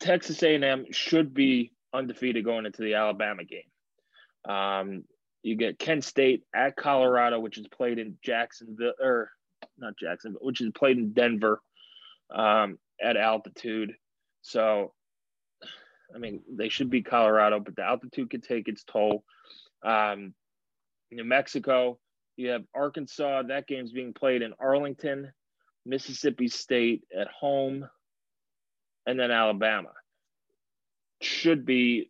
Texas 0.00 0.42
A&M 0.42 0.86
should 0.90 1.34
be 1.34 1.72
undefeated 1.92 2.44
going 2.44 2.66
into 2.66 2.82
the 2.82 2.94
Alabama 2.94 3.42
game. 3.44 4.52
Um, 4.52 5.04
you 5.42 5.56
get 5.56 5.78
Kent 5.78 6.04
State 6.04 6.44
at 6.54 6.76
Colorado, 6.76 7.40
which 7.40 7.58
is 7.58 7.66
played 7.68 7.98
in 7.98 8.16
Jacksonville 8.22 8.94
or 9.00 9.30
not 9.78 9.96
Jacksonville, 9.98 10.40
which 10.42 10.60
is 10.60 10.70
played 10.74 10.98
in 10.98 11.12
Denver 11.12 11.60
um, 12.34 12.78
at 13.02 13.16
altitude. 13.16 13.94
So, 14.42 14.92
I 16.14 16.18
mean, 16.18 16.42
they 16.50 16.68
should 16.68 16.90
be 16.90 17.02
Colorado, 17.02 17.60
but 17.60 17.76
the 17.76 17.84
altitude 17.84 18.30
could 18.30 18.42
take 18.42 18.68
its 18.68 18.84
toll. 18.84 19.24
Um, 19.82 20.34
New 21.10 21.24
Mexico, 21.24 21.98
you 22.36 22.50
have 22.50 22.64
Arkansas. 22.74 23.42
That 23.42 23.66
game's 23.66 23.92
being 23.92 24.12
played 24.12 24.42
in 24.42 24.54
Arlington, 24.58 25.32
Mississippi 25.84 26.48
State 26.48 27.04
at 27.18 27.28
home, 27.28 27.88
and 29.06 29.18
then 29.18 29.30
Alabama. 29.30 29.90
Should 31.22 31.66
be 31.66 32.08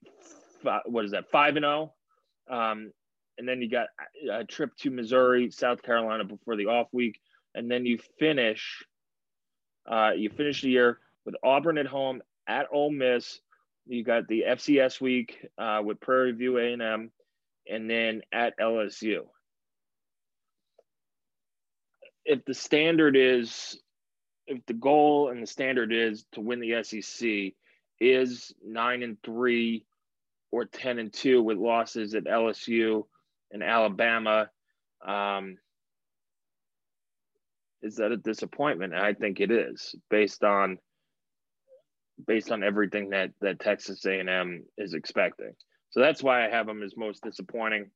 what 0.85 1.05
is 1.05 1.13
that 1.13 1.31
five 1.31 1.57
and 1.57 1.65
zero, 1.65 1.93
oh? 2.49 2.55
um, 2.55 2.93
and 3.39 3.49
then 3.49 3.63
you 3.63 3.69
got 3.69 3.89
a 4.31 4.45
trip 4.45 4.77
to 4.77 4.91
Missouri, 4.91 5.51
South 5.51 5.83
Carolina 5.83 6.25
before 6.25 6.57
the 6.57 6.67
off 6.67 6.89
week, 6.93 7.19
and 7.55 7.71
then 7.71 7.87
you 7.87 7.99
finish 8.19 8.85
uh, 9.91 10.13
you 10.17 10.31
finish 10.31 10.63
the 10.63 10.71
year 10.71 10.99
with 11.25 11.35
Auburn 11.43 11.79
at 11.79 11.87
home 11.87 12.23
at 12.47 12.67
Ole 12.73 12.91
Miss. 12.91 13.41
You 13.87 14.05
got 14.05 14.29
the 14.29 14.45
FCS 14.47 15.01
week 15.01 15.45
uh, 15.59 15.81
with 15.85 16.01
Prairie 16.01 16.33
View 16.33 16.59
A&M, 16.59 17.11
and 17.69 17.91
then 17.91 18.23
at 18.33 18.59
LSU. 18.59 19.23
If 22.25 22.45
the 22.45 22.55
standard 22.55 23.17
is, 23.17 23.81
if 24.47 24.65
the 24.67 24.75
goal 24.75 25.31
and 25.31 25.43
the 25.43 25.47
standard 25.47 25.93
is 25.93 26.25
to 26.33 26.41
win 26.41 26.61
the 26.61 26.83
SEC, 26.83 27.53
is 28.01 28.53
nine 28.65 29.03
and 29.03 29.17
three 29.23 29.85
or 30.51 30.65
ten 30.65 30.99
and 30.99 31.13
two 31.13 31.43
with 31.43 31.59
losses 31.59 32.15
at 32.15 32.25
LSU 32.25 33.05
and 33.53 33.63
Alabama. 33.63 34.51
Um, 35.07 35.59
is 37.83 37.97
that 37.97 38.13
a 38.13 38.17
disappointment? 38.17 38.95
I 38.95 39.15
think 39.15 39.41
it 39.41 39.51
is 39.51 39.95
based 40.11 40.45
on 40.45 40.79
based 42.27 42.53
on 42.53 42.63
everything 42.63 43.11
that 43.11 43.31
that 43.41 43.61
Texas 43.61 44.05
A&M 44.05 44.65
is 44.77 44.95
expecting. 44.95 45.53
So 45.91 46.01
that's 46.01 46.23
why 46.23 46.47
I 46.47 46.51
have 46.51 46.67
them 46.67 46.83
as 46.83 46.97
most 46.97 47.23
disappointing 47.23 47.91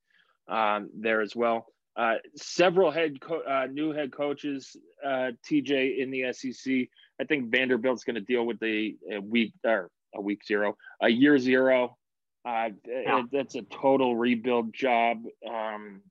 um, 0.48 0.90
there 0.98 1.20
as 1.20 1.34
well. 1.36 1.66
Uh, 1.96 2.14
several 2.34 2.90
head 2.90 3.20
co- 3.20 3.42
uh, 3.42 3.66
new 3.70 3.92
head 3.92 4.12
coaches, 4.12 4.76
uh, 5.04 5.30
TJ 5.48 5.98
in 5.98 6.10
the 6.10 6.32
SEC. 6.32 6.88
I 7.20 7.24
think 7.24 7.50
Vanderbilt's 7.50 8.02
going 8.02 8.16
to 8.16 8.20
deal 8.20 8.44
with 8.44 8.58
the 8.58 8.96
week 9.22 9.52
or 9.64 9.90
a 10.14 10.20
week 10.20 10.44
zero, 10.44 10.76
a 11.00 11.08
year 11.08 11.38
zero. 11.38 11.96
Uh, 12.44 12.70
yeah. 12.86 13.20
it, 13.20 13.26
that's 13.32 13.54
a 13.54 13.62
total 13.62 14.16
rebuild 14.16 14.74
job 14.74 15.22
um, 15.48 16.02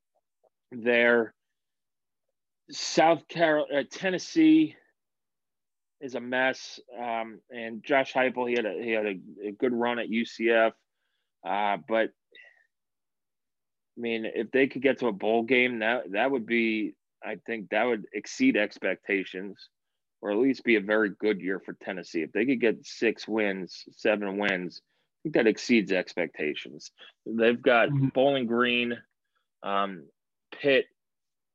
there. 0.72 1.34
South 2.72 3.28
Carolina, 3.28 3.80
uh, 3.80 3.84
Tennessee 3.91 4.76
is 6.02 6.15
a 6.15 6.19
mess. 6.19 6.80
Um, 7.00 7.39
and 7.50 7.84
Josh 7.84 8.13
Heupel, 8.13 8.50
he 8.50 8.56
had 8.56 8.65
a 8.65 8.74
he 8.82 8.91
had 8.91 9.06
a, 9.06 9.19
a 9.48 9.52
good 9.52 9.74
run 9.74 10.00
at 10.00 10.10
UCF, 10.10 10.72
uh, 11.48 11.78
but 11.88 12.10
I 13.97 14.01
mean, 14.01 14.25
if 14.25 14.51
they 14.51 14.67
could 14.67 14.82
get 14.82 14.99
to 14.99 15.08
a 15.08 15.12
bowl 15.12 15.43
game, 15.43 15.79
that 15.79 16.12
that 16.12 16.32
would 16.32 16.45
be, 16.45 16.95
I 17.23 17.38
think, 17.45 17.69
that 17.69 17.84
would 17.84 18.06
exceed 18.13 18.58
expectations, 18.58 19.69
or 20.21 20.32
at 20.32 20.38
least 20.38 20.63
be 20.63 20.75
a 20.75 20.82
very 20.82 21.10
good 21.10 21.41
year 21.41 21.60
for 21.60 21.73
Tennessee. 21.73 22.21
If 22.21 22.32
they 22.32 22.45
could 22.45 22.62
get 22.62 22.86
six 22.86 23.27
wins, 23.27 23.84
seven 23.91 24.38
wins, 24.38 24.82
I 24.84 25.17
think 25.23 25.36
that 25.36 25.47
exceeds 25.47 25.91
expectations. 25.91 26.91
They've 27.25 27.62
got 27.62 27.89
mm-hmm. 27.89 28.08
Bowling 28.08 28.47
Green, 28.47 28.97
um, 29.62 30.06
Pitt 30.51 30.86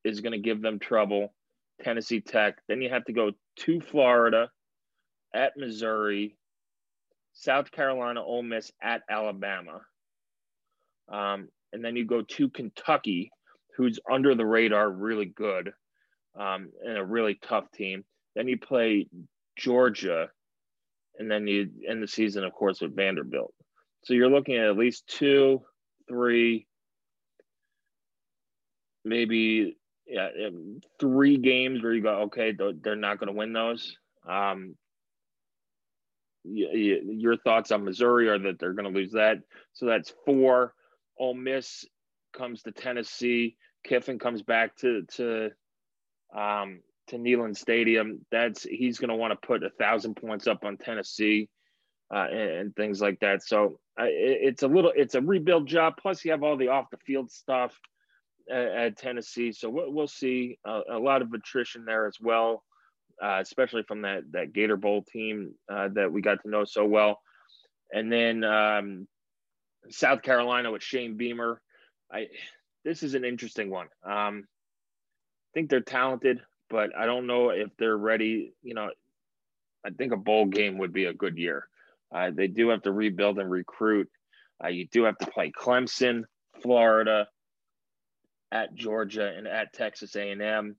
is 0.05 0.21
going 0.21 0.33
to 0.33 0.39
give 0.39 0.63
them 0.63 0.79
trouble. 0.79 1.35
Tennessee 1.83 2.21
Tech. 2.21 2.59
Then 2.69 2.81
you 2.83 2.91
have 2.91 3.05
to 3.05 3.13
go 3.13 3.33
to 3.57 3.81
Florida, 3.81 4.51
at 5.35 5.57
Missouri, 5.57 6.37
South 7.33 7.71
Carolina, 7.71 8.23
Ole 8.23 8.43
Miss, 8.43 8.73
at 8.83 9.03
Alabama. 9.09 9.81
Um, 11.09 11.49
and 11.73 11.85
then 11.85 11.97
you 11.97 12.05
go 12.05 12.23
to 12.23 12.49
Kentucky, 12.51 13.31
who's 13.77 13.99
under 14.11 14.35
the 14.35 14.47
radar, 14.47 14.91
really 14.91 15.27
good, 15.27 15.73
um, 16.39 16.71
and 16.85 16.99
a 16.99 17.05
really 17.05 17.39
tough 17.43 17.71
team. 17.73 18.05
Then 18.35 18.49
you 18.49 18.59
play 18.59 19.09
Georgia, 19.57 20.29
and 21.19 21.31
then 21.31 21.47
you 21.47 21.71
end 21.89 22.03
the 22.03 22.09
season, 22.09 22.45
of 22.45 22.53
course, 22.53 22.81
with 22.81 22.97
Vanderbilt. 22.97 23.55
So 24.05 24.15
you're 24.15 24.31
looking 24.31 24.57
at 24.57 24.67
at 24.67 24.77
least 24.77 25.07
two, 25.09 25.63
three, 26.09 26.67
maybe 29.05 29.77
yeah, 30.07 30.29
three 30.99 31.37
games 31.37 31.83
where 31.83 31.93
you 31.93 32.03
go, 32.03 32.23
okay, 32.23 32.55
they're 32.83 32.97
not 32.97 33.19
going 33.19 33.27
to 33.29 33.39
win 33.39 33.53
those. 33.53 33.97
Um, 34.29 34.75
your 36.45 37.37
thoughts 37.37 37.73
on 37.73 37.85
Missouri 37.85 38.29
are 38.29 38.39
that 38.39 38.59
they're 38.59 38.73
going 38.73 38.91
to 38.91 38.99
lose 38.99 39.13
that. 39.13 39.39
So 39.75 39.87
that's 39.87 40.13
four. 40.25 40.73
Ole 41.19 41.35
Miss 41.35 41.85
comes 42.33 42.63
to 42.63 42.73
Tennessee. 42.73 43.57
Kiffin 43.85 44.19
comes 44.19 44.43
back 44.43 44.77
to 44.77 45.03
to 45.17 45.51
um, 46.37 46.81
to 47.09 47.17
Neyland 47.17 47.57
Stadium. 47.57 48.25
That's 48.31 48.63
he's 48.63 48.99
going 48.99 49.11
to 49.11 49.17
want 49.17 49.33
to 49.33 49.47
put 49.47 49.63
a 49.63 49.71
thousand 49.71 50.15
points 50.17 50.47
up 50.47 50.65
on 50.65 50.77
Tennessee 50.77 51.49
uh, 52.15 52.27
and, 52.31 52.51
and, 52.51 52.77
things 52.77 53.01
like 53.01 53.21
that. 53.21 53.43
So 53.43 53.79
uh, 54.01 54.05
it, 54.05 54.39
it's 54.43 54.63
a 54.63 54.69
little 54.69 54.93
it's 54.95 55.15
a 55.15 55.21
rebuild 55.21 55.67
job. 55.67 55.95
Plus 56.01 56.25
you 56.25 56.31
have 56.31 56.43
all 56.43 56.57
the 56.57 56.69
off 56.69 56.91
the 56.91 56.99
field 56.99 57.31
stuff 57.31 57.79
at, 58.51 58.67
at 58.67 58.97
Tennessee. 58.97 59.53
So 59.53 59.69
we'll, 59.69 59.93
we'll 59.93 60.09
see 60.09 60.59
a, 60.65 60.81
a, 60.93 60.99
lot 60.99 61.23
of 61.23 61.33
attrition 61.33 61.85
there 61.85 62.07
as 62.07 62.17
well, 62.21 62.65
uh, 63.23 63.39
especially 63.41 63.83
from 63.83 64.03
that 64.03 64.23
that 64.33 64.53
Gator 64.53 64.77
Bowl 64.77 65.03
team 65.03 65.55
uh, 65.71 65.89
that 65.95 66.13
we 66.13 66.23
got 66.23 66.43
to 66.43 66.51
know 66.51 66.65
so 66.65 66.85
well. 66.85 67.21
And 67.93 68.13
then 68.13 68.45
um, 68.45 69.09
South 69.91 70.23
Carolina 70.23 70.71
with 70.71 70.83
Shane 70.83 71.17
Beamer. 71.17 71.61
I 72.13 72.29
this 72.85 73.03
is 73.03 73.15
an 73.15 73.25
interesting 73.25 73.71
one. 73.71 73.89
Um, 74.05 74.47
I 74.47 75.51
think 75.55 75.71
they're 75.71 75.81
talented, 75.81 76.41
but 76.71 76.97
I 76.97 77.07
don't 77.07 77.27
know 77.27 77.51
if 77.51 77.69
they're 77.79 77.97
ready. 77.97 78.53
You 78.63 78.75
know, 78.75 78.91
I 79.85 79.91
think 79.91 80.13
a 80.13 80.17
bowl 80.17 80.47
game 80.47 80.79
would 80.79 80.93
be 80.93 81.05
a 81.05 81.13
good 81.13 81.37
year. 81.37 81.69
Uh, 82.15 82.31
they 82.33 82.47
do 82.47 82.71
have 82.71 82.83
to 82.83 82.93
rebuild 82.93 83.39
and 83.39 83.51
recruit. 83.51 84.11
Uh, 84.63 84.69
you 84.69 84.87
do 84.87 85.05
have 85.05 85.19
to 85.19 85.27
play 85.27 85.53
Clemson, 85.53 86.25
Florida, 86.63 87.29
at 88.51 88.75
Georgia, 88.75 89.33
and 89.37 89.47
at 89.47 89.73
Texas 89.75 90.17
A&M. 90.17 90.77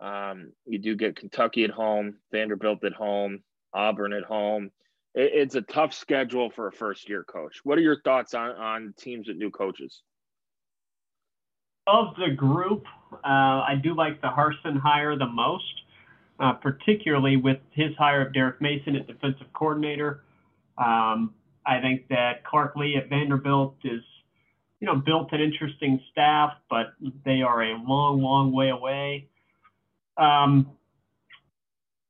Um, 0.00 0.52
you 0.64 0.78
do 0.78 0.94
get 0.94 1.16
Kentucky 1.16 1.64
at 1.64 1.70
home, 1.70 2.18
Vanderbilt 2.30 2.84
at 2.84 2.92
home, 2.92 3.42
Auburn 3.74 4.12
at 4.12 4.22
home 4.22 4.70
it, 5.18 5.32
it's 5.34 5.54
a 5.56 5.62
tough 5.62 5.92
schedule 5.92 6.48
for 6.48 6.68
a 6.68 6.72
first 6.72 7.08
year 7.08 7.24
coach. 7.24 7.60
What 7.64 7.76
are 7.78 7.82
your 7.82 8.00
thoughts 8.02 8.34
on, 8.34 8.50
on 8.52 8.94
teams 8.96 9.28
with 9.28 9.36
new 9.36 9.50
coaches? 9.50 10.02
Of 11.86 12.14
the 12.16 12.34
group, 12.34 12.84
uh, 13.12 13.16
I 13.26 13.74
do 13.82 13.94
like 13.94 14.20
the 14.20 14.28
Harsin 14.28 14.78
hire 14.78 15.16
the 15.16 15.26
most, 15.26 15.82
uh, 16.38 16.52
particularly 16.52 17.36
with 17.36 17.58
his 17.72 17.96
hire 17.96 18.26
of 18.26 18.32
Derek 18.34 18.60
Mason 18.60 18.94
as 18.94 19.06
defensive 19.06 19.46
coordinator. 19.54 20.22
Um, 20.76 21.34
I 21.66 21.80
think 21.80 22.06
that 22.08 22.44
Clark 22.44 22.76
Lea 22.76 22.96
at 22.96 23.08
Vanderbilt 23.08 23.76
is, 23.84 24.02
you 24.80 24.86
know, 24.86 24.96
built 24.96 25.32
an 25.32 25.40
interesting 25.40 26.00
staff, 26.12 26.52
but 26.70 26.92
they 27.24 27.42
are 27.42 27.62
a 27.62 27.76
long, 27.78 28.22
long 28.22 28.52
way 28.52 28.68
away. 28.68 29.28
Um, 30.18 30.70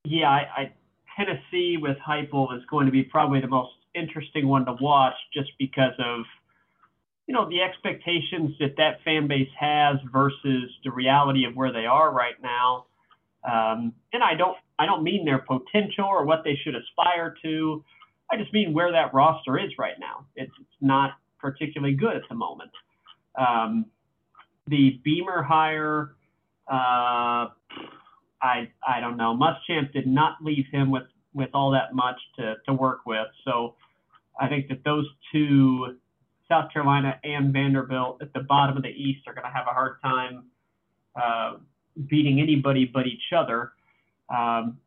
yeah, 0.04 0.28
I, 0.28 0.46
I 0.56 0.72
Tennessee 1.18 1.76
with 1.80 1.96
Heupel 2.06 2.56
is 2.56 2.62
going 2.70 2.86
to 2.86 2.92
be 2.92 3.02
probably 3.02 3.40
the 3.40 3.48
most 3.48 3.72
interesting 3.94 4.46
one 4.46 4.64
to 4.66 4.76
watch, 4.80 5.14
just 5.34 5.50
because 5.58 5.94
of 5.98 6.24
you 7.26 7.34
know 7.34 7.48
the 7.48 7.60
expectations 7.60 8.54
that 8.60 8.76
that 8.76 9.02
fan 9.04 9.26
base 9.26 9.50
has 9.58 9.96
versus 10.12 10.70
the 10.84 10.90
reality 10.90 11.44
of 11.44 11.54
where 11.54 11.72
they 11.72 11.86
are 11.86 12.12
right 12.12 12.40
now. 12.42 12.86
Um, 13.44 13.92
and 14.12 14.22
I 14.22 14.34
don't 14.34 14.56
I 14.78 14.86
don't 14.86 15.02
mean 15.02 15.24
their 15.24 15.38
potential 15.38 16.04
or 16.04 16.24
what 16.24 16.44
they 16.44 16.58
should 16.62 16.74
aspire 16.74 17.34
to. 17.42 17.84
I 18.30 18.36
just 18.36 18.52
mean 18.52 18.72
where 18.72 18.92
that 18.92 19.12
roster 19.12 19.58
is 19.58 19.72
right 19.78 19.98
now. 19.98 20.26
It's, 20.36 20.52
it's 20.60 20.68
not 20.80 21.12
particularly 21.40 21.94
good 21.94 22.14
at 22.14 22.22
the 22.28 22.34
moment. 22.34 22.70
Um, 23.38 23.86
the 24.66 25.00
Beamer 25.02 25.42
hire, 25.42 26.14
uh, 26.70 27.48
I 28.42 28.68
I 28.86 29.00
don't 29.00 29.16
know. 29.16 29.36
Muschamp 29.36 29.92
did 29.92 30.06
not 30.06 30.36
leave 30.42 30.66
him 30.70 30.90
with 30.90 31.04
with 31.34 31.50
all 31.54 31.70
that 31.72 31.94
much 31.94 32.16
to 32.36 32.56
to 32.66 32.72
work 32.72 33.00
with. 33.06 33.26
So 33.44 33.74
I 34.38 34.48
think 34.48 34.68
that 34.68 34.84
those 34.84 35.06
two, 35.32 35.98
South 36.48 36.72
Carolina 36.72 37.18
and 37.24 37.52
Vanderbilt 37.52 38.22
at 38.22 38.32
the 38.32 38.40
bottom 38.40 38.76
of 38.76 38.82
the 38.82 38.90
East, 38.90 39.26
are 39.26 39.34
going 39.34 39.44
to 39.44 39.50
have 39.50 39.66
a 39.68 39.74
hard 39.74 40.00
time 40.02 40.44
uh, 41.20 41.54
beating 42.08 42.40
anybody 42.40 42.84
but 42.84 43.06
each 43.06 43.32
other. 43.36 43.72
Um, 44.30 44.78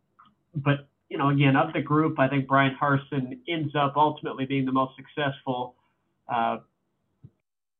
but 0.56 0.88
you 1.10 1.18
know, 1.18 1.30
again, 1.30 1.58
of 1.58 1.74
the 1.74 1.82
group, 1.82 2.20
I 2.20 2.30
think 2.30 2.48
Bryan 2.48 2.76
Harsin 2.82 3.40
ends 3.48 3.76
up 3.76 3.94
ultimately 3.98 4.46
being 4.46 4.66
the 4.66 4.72
most 4.72 4.94
successful. 4.96 5.76
Uh, 6.34 6.60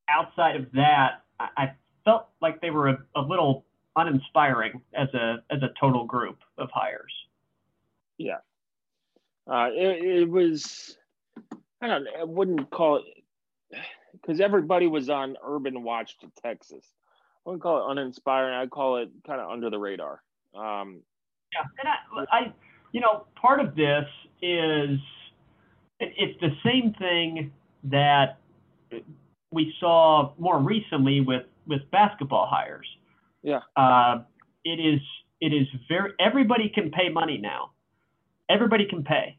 outside 0.10 0.58
of 0.58 0.72
that, 0.74 1.24
I, 1.40 1.48
I 1.56 1.72
felt 2.04 2.28
like 2.42 2.60
they 2.60 2.72
were 2.72 2.90
a, 2.90 2.98
a 3.16 3.22
little 3.22 3.66
uninspiring 3.96 4.82
as 4.94 5.08
a 5.14 5.44
as 5.50 5.62
a 5.64 5.70
total 5.80 6.06
group 6.06 6.40
of 6.58 6.70
hires. 6.74 7.14
Yeah, 8.18 8.38
uh, 9.50 9.70
it, 9.74 10.04
it 10.04 10.30
was. 10.30 10.98
I 11.82 11.88
don't. 11.88 12.08
I 12.20 12.24
wouldn't 12.24 12.70
call 12.70 12.98
it 12.98 13.84
because 14.14 14.40
everybody 14.40 14.88
was 14.88 15.10
on 15.10 15.36
Urban 15.44 15.84
Watch 15.84 16.18
to 16.20 16.32
Texas. 16.42 16.86
I 17.46 17.50
wouldn't 17.50 17.64
call 17.64 17.88
it 17.88 17.92
uninspiring. 17.92 18.54
I'd 18.54 18.70
call 18.70 18.98
it 18.98 19.10
kind 19.26 19.42
of 19.42 19.50
under 19.50 19.70
the 19.70 19.80
radar. 19.80 20.22
Um, 20.56 21.02
yeah, 21.54 21.64
and 21.80 22.28
I, 22.30 22.38
I, 22.38 22.54
you 22.92 23.02
know, 23.02 23.26
part 23.36 23.60
of 23.60 23.76
this 23.76 24.06
is 24.42 25.00
it, 26.00 26.14
it's 26.18 26.40
the 26.40 26.52
same 26.64 26.94
thing 26.94 27.52
that 27.86 28.38
we 29.52 29.74
saw 29.80 30.34
more 30.38 30.60
recently 30.60 31.22
with 31.22 31.44
with 31.68 31.82
basketball 31.92 32.48
hires. 32.48 32.88
Yeah. 33.44 33.60
Uh, 33.76 34.24
it 34.64 34.80
is 34.80 35.02
it 35.40 35.54
is 35.54 35.68
very 35.88 36.12
everybody 36.20 36.70
can 36.74 36.92
pay 36.92 37.10
money 37.10 37.38
now. 37.38 37.72
Everybody 38.50 38.86
can 38.90 39.04
pay, 39.04 39.38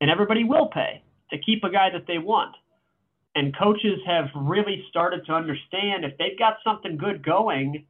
and 0.00 0.10
everybody 0.10 0.44
will 0.44 0.68
pay 0.68 1.02
to 1.30 1.38
keep 1.38 1.62
a 1.64 1.70
guy 1.70 1.90
that 1.90 2.06
they 2.06 2.18
want. 2.18 2.54
And 3.36 3.56
coaches 3.56 3.98
have 4.06 4.26
really 4.34 4.84
started 4.88 5.26
to 5.26 5.32
understand 5.32 6.04
if 6.04 6.16
they've 6.18 6.38
got 6.38 6.58
something 6.64 6.96
good 6.96 7.24
going, 7.24 7.86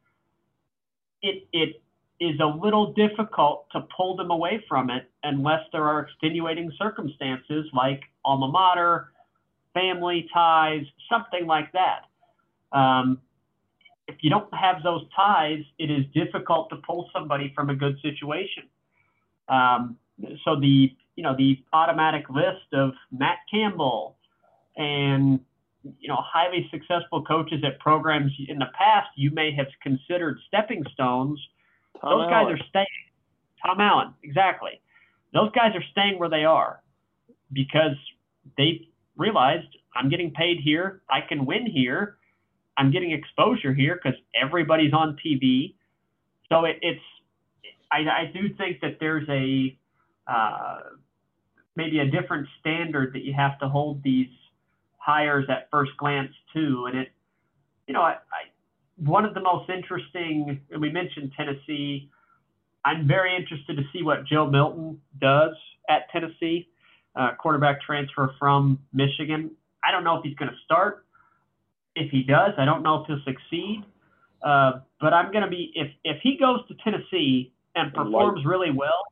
it 1.21 1.47
it 1.53 1.81
is 2.19 2.39
a 2.39 2.45
little 2.45 2.93
difficult 2.93 3.67
to 3.71 3.81
pull 3.95 4.15
them 4.15 4.31
away 4.31 4.63
from 4.69 4.89
it 4.89 5.09
unless 5.23 5.61
there 5.71 5.83
are 5.83 5.99
extenuating 5.99 6.71
circumstances 6.77 7.65
like 7.73 8.01
alma 8.23 8.47
mater, 8.47 9.11
family 9.73 10.27
ties, 10.33 10.85
something 11.11 11.45
like 11.45 11.71
that. 11.73 12.05
Um, 12.77 13.19
if 14.07 14.17
you 14.21 14.29
don't 14.29 14.53
have 14.53 14.83
those 14.83 15.03
ties, 15.15 15.63
it 15.79 15.89
is 15.89 16.05
difficult 16.13 16.69
to 16.69 16.77
pull 16.77 17.09
somebody 17.13 17.51
from 17.55 17.69
a 17.69 17.75
good 17.75 17.97
situation. 18.01 18.63
Um, 19.47 19.97
so 20.43 20.59
the 20.59 20.91
you 21.15 21.23
know, 21.23 21.35
the 21.37 21.63
automatic 21.71 22.29
list 22.29 22.73
of 22.73 22.91
Matt 23.11 23.37
Campbell 23.49 24.17
and 24.75 25.39
you 25.99 26.07
know, 26.07 26.17
highly 26.19 26.67
successful 26.71 27.23
coaches 27.23 27.63
at 27.65 27.79
programs 27.79 28.31
in 28.47 28.57
the 28.57 28.65
past 28.77 29.07
you 29.15 29.31
may 29.31 29.53
have 29.55 29.67
considered 29.81 30.37
stepping 30.47 30.83
stones. 30.93 31.39
Tom 32.01 32.19
Those 32.19 32.31
Allen. 32.31 32.47
guys 32.47 32.59
are 32.59 32.65
staying. 32.69 32.85
Tom 33.65 33.79
Allen, 33.79 34.13
exactly. 34.23 34.81
Those 35.33 35.51
guys 35.51 35.71
are 35.75 35.83
staying 35.91 36.19
where 36.19 36.29
they 36.29 36.43
are 36.43 36.81
because 37.53 37.95
they 38.57 38.87
realized 39.15 39.67
I'm 39.95 40.09
getting 40.09 40.31
paid 40.31 40.59
here. 40.59 41.01
I 41.09 41.21
can 41.21 41.45
win 41.45 41.65
here. 41.65 42.17
I'm 42.77 42.91
getting 42.91 43.11
exposure 43.11 43.73
here 43.73 43.99
because 44.01 44.19
everybody's 44.39 44.93
on 44.93 45.17
TV. 45.25 45.75
So 46.49 46.65
it, 46.65 46.77
it's, 46.81 47.01
I, 47.91 47.99
I, 47.99 48.31
do 48.33 48.53
think 48.55 48.81
that 48.81 48.97
there's 48.99 49.27
a, 49.29 49.77
uh, 50.27 50.79
maybe 51.75 51.99
a 51.99 52.05
different 52.05 52.47
standard 52.59 53.13
that 53.13 53.23
you 53.23 53.33
have 53.33 53.57
to 53.59 53.69
hold 53.69 54.03
these 54.03 54.29
hires 54.97 55.45
at 55.49 55.69
first 55.71 55.91
glance 55.97 56.31
too. 56.53 56.87
And 56.87 56.99
it, 56.99 57.11
you 57.87 57.93
know, 57.93 58.01
I, 58.01 58.13
I 58.13 58.49
one 58.97 59.25
of 59.25 59.33
the 59.33 59.41
most 59.41 59.69
interesting, 59.69 60.61
and 60.71 60.81
we 60.81 60.89
mentioned 60.89 61.33
Tennessee. 61.35 62.09
I'm 62.83 63.07
very 63.07 63.35
interested 63.35 63.77
to 63.77 63.83
see 63.91 64.03
what 64.03 64.25
Joe 64.25 64.47
Milton 64.47 65.01
does 65.19 65.55
at 65.89 66.09
Tennessee, 66.11 66.69
uh, 67.15 67.31
quarterback 67.37 67.81
transfer 67.81 68.33
from 68.39 68.79
Michigan. 68.93 69.51
I 69.83 69.91
don't 69.91 70.03
know 70.03 70.17
if 70.17 70.23
he's 70.23 70.35
going 70.35 70.51
to 70.51 70.57
start. 70.63 71.04
If 71.95 72.11
he 72.11 72.23
does, 72.23 72.53
I 72.57 72.65
don't 72.65 72.83
know 72.83 73.01
if 73.01 73.07
he'll 73.07 73.21
succeed. 73.25 73.83
Uh, 74.43 74.79
but 75.01 75.13
I'm 75.13 75.31
going 75.31 75.43
to 75.43 75.49
be 75.49 75.71
if 75.75 75.91
if 76.03 76.21
he 76.21 76.37
goes 76.37 76.59
to 76.67 76.75
Tennessee 76.83 77.51
and 77.75 77.93
performs 77.93 78.45
really 78.45 78.71
well, 78.71 79.03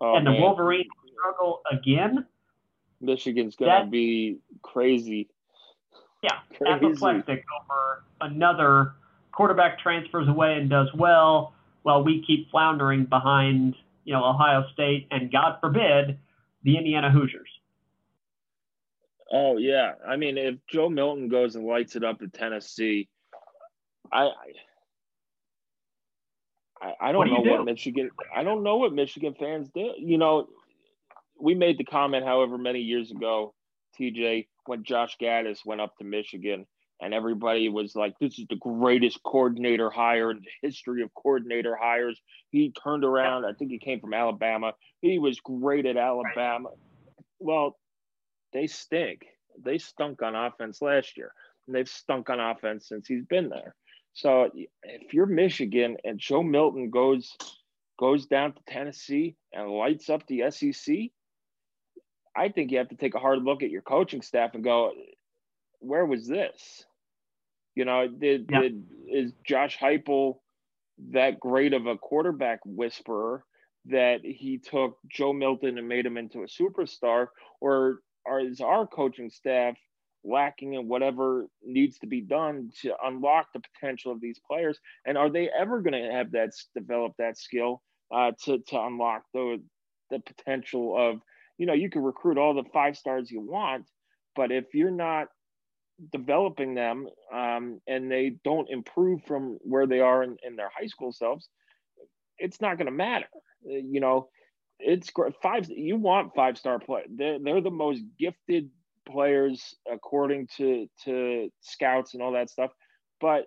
oh, 0.00 0.16
and 0.16 0.26
the 0.26 0.32
man. 0.32 0.40
Wolverines 0.40 0.86
struggle 1.14 1.62
again, 1.70 2.26
Michigan's 3.00 3.56
going 3.56 3.84
to 3.84 3.90
be 3.90 4.38
crazy. 4.62 5.28
Yeah, 6.22 6.38
crazy. 6.56 6.86
apoplectic 6.86 7.44
over 7.60 8.04
another 8.20 8.94
quarterback 9.32 9.78
transfers 9.78 10.28
away 10.28 10.54
and 10.54 10.70
does 10.70 10.88
well, 10.94 11.54
while 11.82 12.04
we 12.04 12.24
keep 12.24 12.50
floundering 12.50 13.04
behind, 13.04 13.74
you 14.04 14.12
know, 14.12 14.24
Ohio 14.24 14.64
State 14.72 15.08
and 15.10 15.32
God 15.32 15.58
forbid, 15.60 16.18
the 16.62 16.76
Indiana 16.76 17.10
Hoosiers. 17.10 17.48
Oh 19.32 19.56
yeah, 19.56 19.92
I 20.06 20.16
mean, 20.16 20.36
if 20.36 20.56
Joe 20.68 20.90
Milton 20.90 21.28
goes 21.28 21.56
and 21.56 21.66
lights 21.66 21.96
it 21.96 22.04
up 22.04 22.20
at 22.20 22.34
Tennessee, 22.34 23.08
I, 24.12 24.28
I, 26.82 26.92
I 27.00 27.12
don't 27.12 27.20
what 27.20 27.24
do 27.24 27.30
know 27.32 27.44
do? 27.44 27.50
what 27.52 27.64
Michigan. 27.64 28.10
I 28.34 28.44
don't 28.44 28.62
know 28.62 28.76
what 28.76 28.92
Michigan 28.92 29.34
fans 29.38 29.70
do. 29.74 29.94
You 29.98 30.18
know, 30.18 30.48
we 31.40 31.54
made 31.54 31.78
the 31.78 31.84
comment, 31.84 32.26
however 32.26 32.58
many 32.58 32.80
years 32.80 33.10
ago, 33.10 33.54
TJ, 33.98 34.48
when 34.66 34.84
Josh 34.84 35.16
Gattis 35.18 35.64
went 35.64 35.80
up 35.80 35.96
to 35.96 36.04
Michigan, 36.04 36.66
and 37.00 37.14
everybody 37.14 37.70
was 37.70 37.96
like, 37.96 38.12
"This 38.20 38.38
is 38.38 38.44
the 38.50 38.56
greatest 38.56 39.22
coordinator 39.22 39.88
hire 39.88 40.30
in 40.32 40.40
the 40.40 40.68
history 40.68 41.02
of 41.02 41.14
coordinator 41.14 41.74
hires." 41.74 42.20
He 42.50 42.70
turned 42.84 43.02
around. 43.02 43.46
I 43.46 43.54
think 43.54 43.70
he 43.70 43.78
came 43.78 43.98
from 43.98 44.12
Alabama. 44.12 44.74
He 45.00 45.18
was 45.18 45.40
great 45.40 45.86
at 45.86 45.96
Alabama. 45.96 46.68
Well, 47.38 47.78
they 48.52 48.66
stink. 48.66 49.26
They 49.62 49.78
stunk 49.78 50.22
on 50.22 50.34
offense 50.34 50.80
last 50.80 51.16
year, 51.16 51.32
and 51.66 51.76
they've 51.76 51.88
stunk 51.88 52.30
on 52.30 52.40
offense 52.40 52.88
since 52.88 53.06
he's 53.06 53.24
been 53.24 53.48
there. 53.48 53.74
So 54.14 54.50
if 54.82 55.14
you're 55.14 55.26
Michigan 55.26 55.96
and 56.04 56.18
Joe 56.18 56.42
Milton 56.42 56.90
goes 56.90 57.36
goes 57.98 58.26
down 58.26 58.52
to 58.52 58.60
Tennessee 58.66 59.36
and 59.52 59.70
lights 59.70 60.10
up 60.10 60.26
the 60.26 60.50
SEC, 60.50 60.94
I 62.36 62.48
think 62.48 62.70
you 62.70 62.78
have 62.78 62.88
to 62.88 62.96
take 62.96 63.14
a 63.14 63.20
hard 63.20 63.42
look 63.42 63.62
at 63.62 63.70
your 63.70 63.82
coaching 63.82 64.22
staff 64.22 64.54
and 64.54 64.64
go, 64.64 64.92
where 65.80 66.06
was 66.06 66.26
this? 66.26 66.84
You 67.74 67.84
know, 67.84 68.08
did, 68.08 68.48
yeah. 68.50 68.60
did 68.60 68.84
is 69.08 69.32
Josh 69.46 69.78
Heupel 69.78 70.38
that 71.10 71.40
great 71.40 71.72
of 71.72 71.86
a 71.86 71.96
quarterback 71.96 72.60
whisperer 72.64 73.44
that 73.86 74.20
he 74.24 74.58
took 74.58 74.98
Joe 75.08 75.32
Milton 75.32 75.78
and 75.78 75.88
made 75.88 76.06
him 76.06 76.16
into 76.16 76.42
a 76.42 76.46
superstar, 76.46 77.28
or, 77.60 78.00
or 78.24 78.40
is 78.40 78.60
our 78.60 78.86
coaching 78.86 79.30
staff 79.30 79.76
lacking 80.24 80.74
in 80.74 80.88
whatever 80.88 81.46
needs 81.64 81.98
to 81.98 82.06
be 82.06 82.20
done 82.20 82.70
to 82.80 82.94
unlock 83.04 83.46
the 83.52 83.60
potential 83.74 84.12
of 84.12 84.20
these 84.20 84.40
players? 84.48 84.78
And 85.06 85.18
are 85.18 85.30
they 85.30 85.48
ever 85.48 85.80
going 85.80 86.00
to 86.00 86.12
have 86.12 86.32
that 86.32 86.50
develop 86.74 87.12
that 87.18 87.38
skill 87.38 87.82
uh, 88.14 88.32
to 88.44 88.58
to 88.58 88.80
unlock 88.80 89.22
the 89.32 89.62
the 90.10 90.20
potential 90.20 90.96
of 90.96 91.20
you 91.58 91.66
know, 91.66 91.74
you 91.74 91.90
can 91.90 92.02
recruit 92.02 92.38
all 92.38 92.54
the 92.54 92.68
five 92.72 92.96
stars 92.96 93.30
you 93.30 93.40
want, 93.40 93.86
but 94.34 94.50
if 94.50 94.74
you're 94.74 94.90
not 94.90 95.28
developing 96.10 96.74
them 96.74 97.06
um, 97.32 97.80
and 97.86 98.10
they 98.10 98.36
don't 98.44 98.70
improve 98.70 99.22
from 99.24 99.58
where 99.62 99.86
they 99.86 100.00
are 100.00 100.22
in, 100.22 100.36
in 100.42 100.56
their 100.56 100.70
high 100.76 100.86
school 100.86 101.12
selves, 101.12 101.48
it's 102.38 102.60
not 102.60 102.78
going 102.78 102.86
to 102.86 102.92
matter. 102.92 103.28
Uh, 103.64 103.74
you 103.74 104.00
know, 104.00 104.28
it's 104.84 105.10
great. 105.10 105.34
five. 105.42 105.68
You 105.68 105.96
want 105.96 106.34
five 106.34 106.58
star 106.58 106.78
play. 106.78 107.02
They're, 107.08 107.38
they're 107.38 107.60
the 107.60 107.70
most 107.70 108.02
gifted 108.18 108.70
players 109.06 109.74
according 109.90 110.48
to 110.56 110.88
to 111.04 111.50
scouts 111.60 112.14
and 112.14 112.22
all 112.22 112.32
that 112.32 112.50
stuff, 112.50 112.70
but 113.20 113.46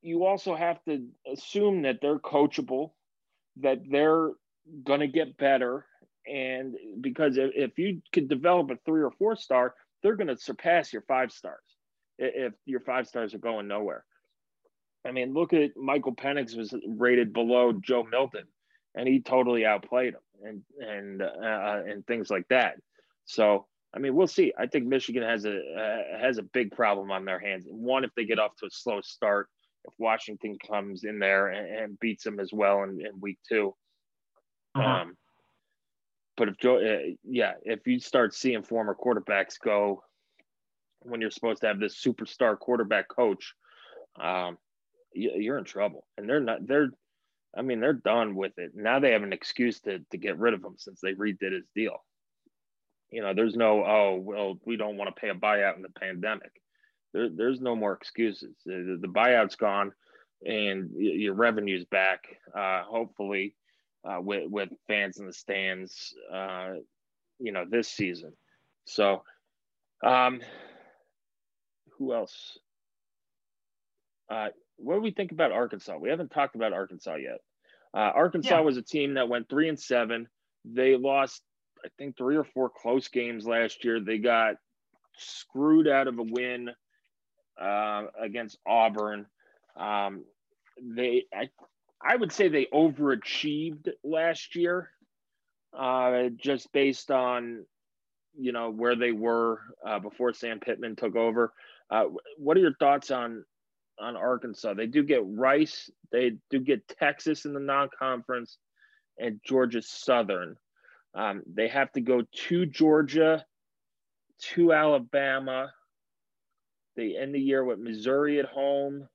you 0.00 0.24
also 0.24 0.54
have 0.56 0.82
to 0.84 1.06
assume 1.32 1.82
that 1.82 1.98
they're 2.02 2.18
coachable, 2.18 2.90
that 3.60 3.78
they're 3.88 4.30
to 5.00 5.06
get 5.06 5.36
better 5.38 5.86
and 6.26 6.76
because 7.00 7.36
if 7.36 7.78
you 7.78 8.00
could 8.12 8.28
develop 8.28 8.70
a 8.70 8.76
three 8.84 9.02
or 9.02 9.10
four 9.10 9.36
star, 9.36 9.74
they're 10.02 10.16
to 10.28 10.36
surpass 10.36 10.92
your 10.92 11.02
five 11.02 11.32
stars 11.32 11.62
if 12.18 12.52
your 12.64 12.80
five 12.80 13.06
stars 13.06 13.34
are 13.34 13.38
going 13.38 13.66
nowhere. 13.66 14.04
I 15.04 15.10
mean, 15.10 15.34
look 15.34 15.52
at 15.52 15.76
Michael 15.76 16.14
Penix 16.14 16.56
was 16.56 16.72
rated 16.86 17.32
below 17.32 17.72
Joe 17.72 18.04
Milton, 18.04 18.44
and 18.94 19.08
he 19.08 19.20
totally 19.20 19.64
outplayed 19.64 20.14
him, 20.14 20.20
and 20.44 20.62
and 20.80 21.22
uh, 21.22 21.82
and 21.86 22.06
things 22.06 22.30
like 22.30 22.46
that. 22.48 22.76
So 23.24 23.66
I 23.94 23.98
mean, 23.98 24.14
we'll 24.14 24.26
see. 24.26 24.52
I 24.58 24.66
think 24.66 24.86
Michigan 24.86 25.22
has 25.22 25.44
a 25.44 25.56
uh, 25.56 26.18
has 26.20 26.38
a 26.38 26.42
big 26.42 26.72
problem 26.72 27.10
on 27.10 27.24
their 27.24 27.38
hands. 27.38 27.64
One, 27.68 28.04
if 28.04 28.10
they 28.16 28.24
get 28.24 28.38
off 28.38 28.56
to 28.56 28.66
a 28.66 28.70
slow 28.70 29.00
start, 29.02 29.48
if 29.84 29.92
Washington 29.98 30.56
comes 30.66 31.04
in 31.04 31.18
there 31.18 31.48
and, 31.48 31.68
and 31.68 32.00
beats 32.00 32.24
them 32.24 32.40
as 32.40 32.52
well 32.52 32.82
in, 32.84 33.00
in 33.04 33.20
week 33.20 33.38
2 33.48 33.74
uh-huh. 34.74 34.88
um, 34.88 35.16
but 36.36 36.48
if 36.48 36.56
Joe, 36.58 36.78
uh, 36.78 37.12
yeah, 37.24 37.52
if 37.62 37.86
you 37.86 38.00
start 38.00 38.34
seeing 38.34 38.62
former 38.62 38.94
quarterbacks 38.94 39.60
go 39.62 40.02
when 41.00 41.20
you're 41.20 41.30
supposed 41.30 41.60
to 41.60 41.66
have 41.66 41.80
this 41.80 42.00
superstar 42.02 42.58
quarterback 42.58 43.08
coach, 43.08 43.54
um, 44.20 44.56
you're 45.12 45.58
in 45.58 45.64
trouble. 45.64 46.06
And 46.16 46.28
they're 46.28 46.40
not. 46.40 46.66
They're, 46.66 46.90
I 47.56 47.62
mean, 47.62 47.80
they're 47.80 47.92
done 47.92 48.34
with 48.34 48.58
it. 48.58 48.72
Now 48.74 48.98
they 48.98 49.12
have 49.12 49.22
an 49.22 49.32
excuse 49.32 49.80
to 49.80 50.00
to 50.10 50.16
get 50.16 50.38
rid 50.38 50.54
of 50.54 50.64
him 50.64 50.74
since 50.78 51.00
they 51.00 51.14
redid 51.14 51.52
his 51.52 51.66
deal. 51.74 52.02
You 53.10 53.22
know, 53.22 53.34
there's 53.34 53.56
no 53.56 53.84
oh 53.84 54.20
well, 54.22 54.58
we 54.64 54.76
don't 54.76 54.96
want 54.96 55.14
to 55.14 55.20
pay 55.20 55.28
a 55.28 55.34
buyout 55.34 55.76
in 55.76 55.82
the 55.82 55.90
pandemic. 55.90 56.52
There, 57.12 57.28
there's 57.28 57.60
no 57.60 57.76
more 57.76 57.92
excuses. 57.92 58.54
The, 58.64 58.98
the 59.00 59.08
buyout's 59.08 59.56
gone, 59.56 59.92
and 60.44 60.90
your 60.96 61.34
revenue's 61.34 61.84
back. 61.84 62.24
Uh, 62.56 62.84
hopefully, 62.84 63.54
uh, 64.04 64.20
with 64.20 64.50
with 64.50 64.70
fans 64.88 65.18
in 65.18 65.26
the 65.26 65.32
stands, 65.32 66.14
uh, 66.32 66.72
you 67.38 67.52
know, 67.52 67.66
this 67.68 67.88
season. 67.88 68.32
So, 68.86 69.22
um, 70.02 70.40
who 71.98 72.14
else? 72.14 72.58
Uh, 74.30 74.48
what 74.82 74.96
do 74.96 75.00
we 75.00 75.10
think 75.10 75.32
about 75.32 75.52
Arkansas? 75.52 75.96
We 75.96 76.10
haven't 76.10 76.30
talked 76.30 76.56
about 76.56 76.72
Arkansas 76.72 77.16
yet. 77.16 77.38
Uh, 77.94 78.10
Arkansas 78.14 78.56
yeah. 78.56 78.60
was 78.60 78.76
a 78.76 78.82
team 78.82 79.14
that 79.14 79.28
went 79.28 79.48
three 79.48 79.68
and 79.68 79.78
seven. 79.78 80.28
They 80.64 80.96
lost, 80.96 81.42
I 81.84 81.88
think, 81.98 82.16
three 82.16 82.36
or 82.36 82.44
four 82.44 82.70
close 82.70 83.08
games 83.08 83.46
last 83.46 83.84
year. 83.84 84.00
They 84.00 84.18
got 84.18 84.56
screwed 85.16 85.88
out 85.88 86.08
of 86.08 86.18
a 86.18 86.22
win 86.22 86.70
uh, 87.60 88.04
against 88.20 88.58
Auburn. 88.66 89.26
Um, 89.76 90.24
they, 90.80 91.24
I 91.34 91.48
I 92.04 92.16
would 92.16 92.32
say 92.32 92.48
they 92.48 92.66
overachieved 92.72 93.88
last 94.02 94.56
year, 94.56 94.90
uh, 95.78 96.24
just 96.36 96.72
based 96.72 97.10
on 97.10 97.64
you 98.38 98.52
know 98.52 98.70
where 98.70 98.96
they 98.96 99.12
were 99.12 99.60
uh, 99.86 99.98
before 99.98 100.32
Sam 100.32 100.60
Pittman 100.60 100.96
took 100.96 101.14
over. 101.14 101.52
Uh, 101.90 102.04
what 102.38 102.56
are 102.56 102.60
your 102.60 102.74
thoughts 102.74 103.10
on 103.10 103.44
on 103.98 104.16
Arkansas? 104.16 104.74
They 104.74 104.86
do 104.86 105.02
get 105.02 105.22
Rice, 105.24 105.90
they 106.10 106.32
do 106.50 106.60
get 106.60 106.86
Texas 106.88 107.44
in 107.44 107.52
the 107.52 107.60
non-conference, 107.60 108.58
and 109.18 109.40
Georgia 109.44 109.82
Southern. 109.82 110.56
Um, 111.14 111.42
they 111.52 111.68
have 111.68 111.92
to 111.92 112.00
go 112.00 112.22
to 112.48 112.66
Georgia, 112.66 113.44
to 114.54 114.72
Alabama. 114.72 115.72
They 116.96 117.16
end 117.16 117.34
the 117.34 117.40
year 117.40 117.64
with 117.64 117.78
Missouri 117.78 118.38
at 118.38 118.46
home. 118.46 119.08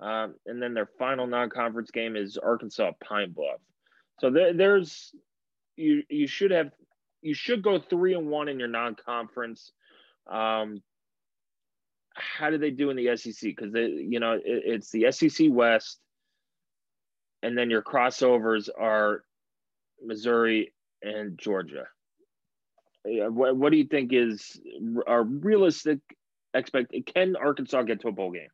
Um, 0.00 0.34
and 0.46 0.60
then 0.60 0.74
their 0.74 0.88
final 0.98 1.26
non-conference 1.26 1.90
game 1.90 2.16
is 2.16 2.36
Arkansas 2.36 2.92
Pine 3.02 3.32
Bluff. 3.32 3.60
So 4.20 4.30
there, 4.30 4.52
there's 4.52 5.14
you 5.76 6.02
you 6.08 6.26
should 6.26 6.50
have 6.50 6.70
you 7.22 7.34
should 7.34 7.62
go 7.62 7.78
three 7.78 8.14
and 8.14 8.28
one 8.28 8.48
in 8.48 8.58
your 8.58 8.68
non-conference. 8.68 9.72
Um, 10.30 10.82
how 12.14 12.50
do 12.50 12.58
they 12.58 12.70
do 12.70 12.90
in 12.90 12.96
the 12.96 13.16
SEC? 13.16 13.34
Because 13.42 13.72
you 13.74 14.20
know, 14.20 14.32
it, 14.32 14.42
it's 14.44 14.90
the 14.90 15.10
SEC 15.10 15.48
West, 15.50 15.98
and 17.42 17.56
then 17.56 17.70
your 17.70 17.82
crossovers 17.82 18.68
are 18.78 19.24
Missouri 20.02 20.72
and 21.02 21.38
Georgia. 21.38 21.86
What, 23.04 23.56
what 23.56 23.70
do 23.70 23.76
you 23.76 23.84
think 23.84 24.12
is 24.12 24.58
a 25.06 25.22
realistic 25.22 25.98
expect? 26.54 26.94
Can 27.12 27.36
Arkansas 27.36 27.82
get 27.82 28.00
to 28.00 28.08
a 28.08 28.12
bowl 28.12 28.30
game? 28.30 28.48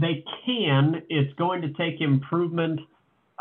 They 0.00 0.24
can. 0.46 1.02
It's 1.10 1.34
going 1.34 1.62
to 1.62 1.72
take 1.74 2.00
improvement 2.00 2.80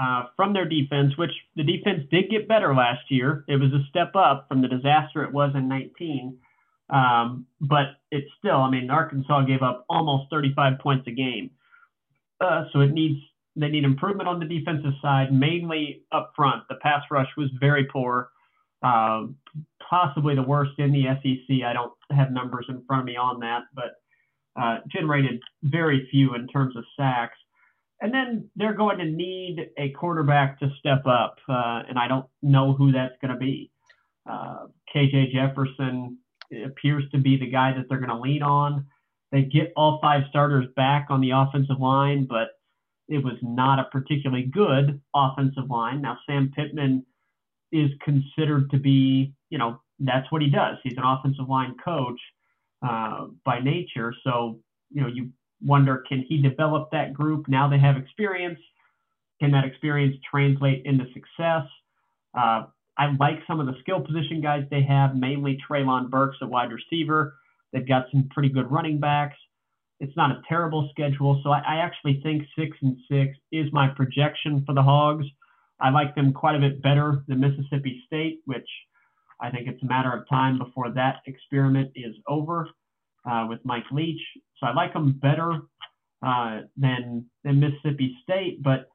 uh, 0.01 0.25
from 0.35 0.53
their 0.53 0.67
defense, 0.67 1.15
which 1.17 1.31
the 1.55 1.63
defense 1.63 2.03
did 2.11 2.29
get 2.29 2.47
better 2.47 2.73
last 2.75 3.09
year. 3.09 3.45
It 3.47 3.59
was 3.59 3.71
a 3.71 3.85
step 3.89 4.15
up 4.15 4.47
from 4.47 4.61
the 4.61 4.67
disaster 4.67 5.23
it 5.23 5.31
was 5.31 5.51
in 5.55 5.67
19. 5.67 6.37
Um, 6.89 7.45
but 7.59 7.97
it's 8.11 8.29
still, 8.39 8.55
I 8.55 8.69
mean, 8.69 8.89
Arkansas 8.89 9.41
gave 9.41 9.61
up 9.61 9.85
almost 9.89 10.29
35 10.31 10.79
points 10.79 11.07
a 11.07 11.11
game. 11.11 11.51
Uh, 12.39 12.65
so 12.71 12.81
it 12.81 12.91
needs 12.91 13.19
they 13.57 13.69
need 13.69 13.83
improvement 13.83 14.29
on 14.29 14.39
the 14.39 14.45
defensive 14.45 14.93
side, 15.01 15.33
mainly 15.33 16.03
up 16.11 16.31
front. 16.35 16.63
The 16.69 16.75
pass 16.75 17.01
rush 17.09 17.29
was 17.35 17.49
very 17.59 17.85
poor, 17.85 18.29
uh, 18.83 19.23
possibly 19.89 20.35
the 20.35 20.43
worst 20.43 20.73
in 20.77 20.91
the 20.91 21.05
SEC. 21.05 21.65
I 21.65 21.73
don't 21.73 21.93
have 22.11 22.31
numbers 22.31 22.67
in 22.69 22.83
front 22.85 23.01
of 23.01 23.05
me 23.07 23.17
on 23.17 23.39
that, 23.39 23.63
but 23.73 23.95
uh, 24.61 24.79
generated 24.91 25.41
very 25.63 26.07
few 26.11 26.35
in 26.35 26.47
terms 26.47 26.75
of 26.77 26.83
sacks. 26.95 27.37
And 27.99 28.13
then 28.13 28.47
they're 28.55 28.75
going 28.75 28.99
to 28.99 29.05
need 29.05 29.71
a 29.79 29.89
quarterback 29.89 30.59
to 30.59 30.69
step 30.77 31.07
up, 31.07 31.37
uh, 31.49 31.81
and 31.89 31.97
I 31.97 32.07
don't 32.07 32.27
know 32.43 32.73
who 32.73 32.91
that's 32.91 33.15
going 33.21 33.33
to 33.33 33.39
be. 33.39 33.71
Uh, 34.29 34.67
KJ 34.95 35.31
Jefferson 35.31 36.19
appears 36.51 37.03
to 37.11 37.17
be 37.17 37.37
the 37.37 37.49
guy 37.49 37.73
that 37.73 37.85
they're 37.89 37.99
going 37.99 38.09
to 38.09 38.19
lean 38.19 38.41
on. 38.43 38.85
They 39.31 39.43
get 39.43 39.73
all 39.75 39.99
five 40.01 40.23
starters 40.29 40.67
back 40.75 41.07
on 41.09 41.21
the 41.21 41.31
offensive 41.31 41.79
line, 41.79 42.25
but 42.25 42.49
it 43.09 43.23
was 43.23 43.35
not 43.41 43.79
a 43.79 43.85
particularly 43.91 44.43
good 44.43 45.01
offensive 45.15 45.69
line. 45.69 46.01
Now, 46.01 46.17
Sam 46.25 46.51
Pittman 46.55 47.05
is 47.71 47.89
considered 48.03 48.69
to 48.71 48.77
be, 48.77 49.33
you 49.49 49.57
know, 49.57 49.81
that's 49.99 50.31
what 50.31 50.41
he 50.41 50.49
does. 50.49 50.77
He's 50.83 50.97
an 50.97 51.03
offensive 51.03 51.49
line 51.49 51.75
coach 51.83 52.19
uh, 52.87 53.27
by 53.43 53.59
nature. 53.59 54.13
So, 54.23 54.59
you 54.91 55.01
know, 55.01 55.07
you 55.07 55.29
wonder 55.61 56.03
can 56.07 56.23
he 56.27 56.41
develop 56.41 56.89
that 56.91 57.13
group? 57.13 57.47
Now 57.47 57.67
they 57.67 57.79
have 57.79 57.97
experience. 57.97 58.59
Can 59.39 59.51
that 59.51 59.65
experience 59.65 60.15
translate 60.29 60.85
into 60.85 61.05
success? 61.13 61.63
Uh, 62.37 62.65
I 62.97 63.15
like 63.19 63.39
some 63.45 63.59
of 63.59 63.67
the 63.67 63.75
skill 63.81 64.01
position 64.01 64.41
guys 64.41 64.63
they 64.71 64.83
have, 64.83 65.15
mainly 65.15 65.57
Treylon 65.69 66.09
Burks, 66.09 66.37
a 66.41 66.47
wide 66.47 66.71
receiver. 66.71 67.35
They've 67.71 67.87
got 67.87 68.05
some 68.11 68.29
pretty 68.33 68.49
good 68.49 68.71
running 68.71 68.99
backs. 68.99 69.37
It's 69.99 70.15
not 70.15 70.31
a 70.31 70.41
terrible 70.47 70.89
schedule, 70.91 71.41
so 71.43 71.51
I, 71.51 71.59
I 71.59 71.75
actually 71.77 72.19
think 72.21 72.43
six 72.57 72.77
and 72.81 72.97
six 73.09 73.37
is 73.51 73.71
my 73.71 73.87
projection 73.89 74.63
for 74.65 74.73
the 74.73 74.81
Hogs. 74.81 75.25
I 75.79 75.89
like 75.89 76.15
them 76.15 76.33
quite 76.33 76.55
a 76.55 76.59
bit 76.59 76.81
better 76.81 77.23
than 77.27 77.39
Mississippi 77.39 78.03
State, 78.05 78.41
which 78.45 78.67
I 79.39 79.51
think 79.51 79.67
it's 79.67 79.81
a 79.83 79.85
matter 79.85 80.11
of 80.11 80.27
time 80.27 80.57
before 80.57 80.91
that 80.91 81.17
experiment 81.25 81.91
is 81.95 82.15
over 82.27 82.69
uh, 83.29 83.45
with 83.49 83.59
Mike 83.63 83.85
Leach. 83.91 84.21
So 84.57 84.67
I 84.67 84.73
like 84.73 84.93
them 84.93 85.19
better 85.21 85.61
uh, 86.25 86.61
than 86.75 87.25
than 87.43 87.59
Mississippi 87.59 88.17
State, 88.23 88.63
but 88.63 88.87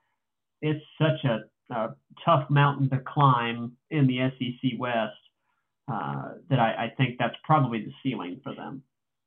it's 0.60 0.84
such 1.00 1.24
a, 1.24 1.40
a, 1.72 1.96
tough 2.24 2.48
mountain 2.50 2.88
to 2.90 2.98
climb 2.98 3.72
in 3.90 4.06
the 4.06 4.18
SEC 4.38 4.78
West 4.78 5.16
uh, 5.90 6.32
that 6.48 6.60
I, 6.60 6.84
I, 6.84 6.92
think 6.96 7.16
that's 7.18 7.34
probably 7.42 7.84
the 7.84 7.92
ceiling 8.02 8.40
for 8.44 8.54
them. 8.54 8.82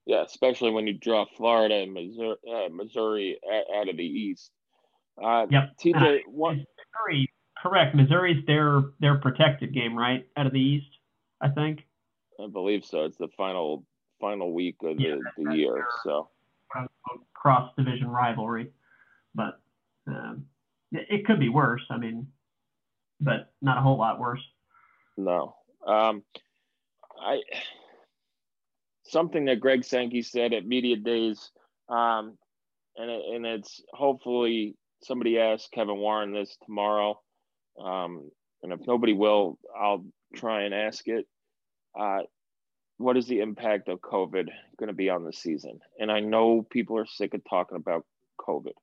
Yeah, 0.06 0.24
especially 0.24 0.72
when 0.72 0.88
you 0.88 0.94
draw 0.94 1.26
Florida 1.36 1.76
and 1.76 1.94
Missouri, 1.94 2.36
uh, 2.48 2.70
Missouri 2.72 3.40
out 3.76 3.90
of 3.90 3.98
the 3.98 4.04
East. 4.04 4.52
Uh, 5.22 5.48
yep. 5.50 5.72
TJ, 5.84 6.22
what? 6.28 6.56
Missouri, 6.56 7.30
correct. 7.62 7.96
Missouri's 7.96 8.46
their 8.46 8.84
their 9.00 9.18
protected 9.18 9.74
game, 9.74 9.98
right, 9.98 10.26
out 10.38 10.46
of 10.46 10.54
the 10.54 10.60
East. 10.60 11.00
I 11.42 11.50
think. 11.50 11.86
I 12.40 12.48
believe 12.48 12.86
so. 12.86 13.06
It's 13.06 13.18
the 13.18 13.30
final 13.36 13.84
final 14.22 14.54
week 14.54 14.76
of 14.84 14.98
the, 14.98 15.04
yeah, 15.04 15.16
the 15.38 15.56
year. 15.56 15.86
So 16.04 16.30
cross 17.34 17.72
division 17.78 18.08
rivalry, 18.08 18.72
but 19.34 19.60
um, 20.08 20.46
it 20.92 21.26
could 21.26 21.40
be 21.40 21.50
worse. 21.50 21.84
I 21.90 21.98
mean, 21.98 22.28
but 23.20 23.52
not 23.62 23.78
a 23.78 23.82
whole 23.82 23.98
lot 23.98 24.20
worse. 24.20 24.44
No. 25.18 25.56
Um, 25.86 26.24
I 27.20 27.42
something 29.04 29.46
that 29.46 29.60
Greg 29.60 29.84
Sankey 29.84 30.22
said 30.22 30.54
at 30.54 30.66
media 30.66 30.98
days, 30.98 31.52
um, 31.90 32.38
and 32.98 33.10
it, 33.10 33.22
and 33.34 33.46
it's 33.46 33.82
hopefully 33.94 34.76
somebody 35.04 35.40
asks 35.40 35.70
Kevin 35.74 35.98
Warren 35.98 36.34
this 36.34 36.58
tomorrow, 36.66 37.20
um, 37.82 38.30
and 38.64 38.74
if 38.74 38.80
nobody 38.88 39.14
will, 39.14 39.60
I'll 39.80 40.06
try 40.36 40.64
and 40.64 40.74
ask 40.74 41.08
it. 41.08 41.26
Uh, 41.98 42.24
what 42.98 43.18
is 43.18 43.28
the 43.28 43.40
impact 43.40 43.90
of 43.90 44.00
COVID 44.00 44.50
going 44.78 44.88
to 44.88 44.94
be 44.94 45.10
on 45.10 45.24
the 45.24 45.34
season? 45.34 45.80
And 46.00 46.12
I 46.12 46.22
know 46.22 46.66
people 46.70 46.98
are 46.98 47.06
sick 47.06 47.34
of 47.34 47.42
talking 47.50 47.78
about 47.78 48.06
COVID 48.40 48.74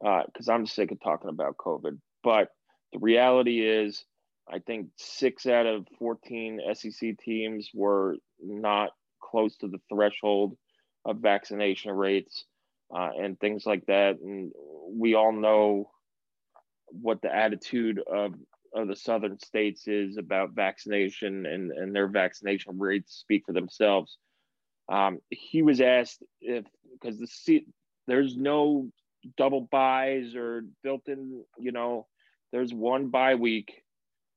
because 0.00 0.48
uh, 0.48 0.52
I'm 0.52 0.66
sick 0.66 0.90
of 0.90 1.00
talking 1.00 1.30
about 1.30 1.56
COVID. 1.56 1.98
But 2.24 2.48
the 2.92 2.98
reality 2.98 3.66
is, 3.66 4.04
I 4.50 4.58
think 4.58 4.88
six 4.96 5.46
out 5.46 5.66
of 5.66 5.86
14 5.98 6.60
SEC 6.74 7.18
teams 7.18 7.70
were 7.74 8.16
not 8.42 8.90
close 9.22 9.56
to 9.58 9.68
the 9.68 9.80
threshold 9.88 10.56
of 11.04 11.18
vaccination 11.18 11.92
rates 11.92 12.44
uh, 12.94 13.10
and 13.18 13.38
things 13.38 13.64
like 13.66 13.86
that. 13.86 14.18
And 14.20 14.52
we 14.90 15.14
all 15.14 15.32
know 15.32 15.90
what 16.88 17.22
the 17.22 17.34
attitude 17.34 18.00
of 18.06 18.34
of 18.74 18.88
the 18.88 18.96
southern 18.96 19.38
states 19.38 19.86
is 19.86 20.16
about 20.16 20.54
vaccination 20.54 21.44
and, 21.44 21.70
and 21.72 21.94
their 21.94 22.08
vaccination 22.08 22.78
rates 22.78 23.14
speak 23.14 23.42
for 23.44 23.52
themselves. 23.52 24.16
Um, 24.88 25.18
he 25.28 25.60
was 25.60 25.82
asked 25.82 26.22
if 26.40 26.64
because 26.92 27.18
the 27.18 27.26
seat 27.26 27.66
there's 28.06 28.36
no 28.36 28.90
double 29.36 29.68
buys 29.70 30.34
or 30.34 30.64
built-in, 30.82 31.44
you 31.58 31.72
know, 31.72 32.06
there's 32.52 32.72
one 32.72 33.08
bye 33.08 33.34
week. 33.34 33.82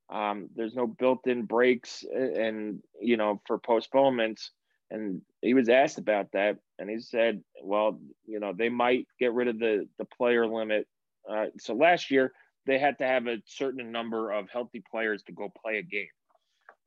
Um, 0.10 0.50
there's 0.56 0.76
no 0.76 0.86
built-in 0.86 1.46
breaks 1.46 2.04
and, 2.04 2.38
and 2.38 2.84
you 3.02 3.18
know 3.18 3.42
for 3.46 3.58
postponements. 3.58 4.52
And 4.92 5.22
he 5.42 5.56
was 5.56 5.68
asked 5.68 5.98
about 5.98 6.32
that, 6.34 6.58
and 6.78 6.90
he 6.90 7.00
said, 7.00 7.44
"Well, 7.64 8.00
you 8.26 8.40
know, 8.40 8.54
they 8.54 8.70
might 8.70 9.08
get 9.20 9.34
rid 9.34 9.48
of 9.48 9.60
the 9.60 9.88
the 9.98 10.06
player 10.06 10.48
limit." 10.48 10.88
Uh, 11.30 11.48
so 11.58 11.74
last 11.74 12.12
year 12.12 12.32
they 12.66 12.80
had 12.80 12.98
to 13.00 13.06
have 13.06 13.28
a 13.28 13.42
certain 13.46 13.92
number 13.92 14.32
of 14.32 14.50
healthy 14.50 14.84
players 14.90 15.24
to 15.24 15.32
go 15.32 15.52
play 15.62 15.78
a 15.78 15.84
game. 15.84 16.08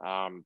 Um, 0.05 0.45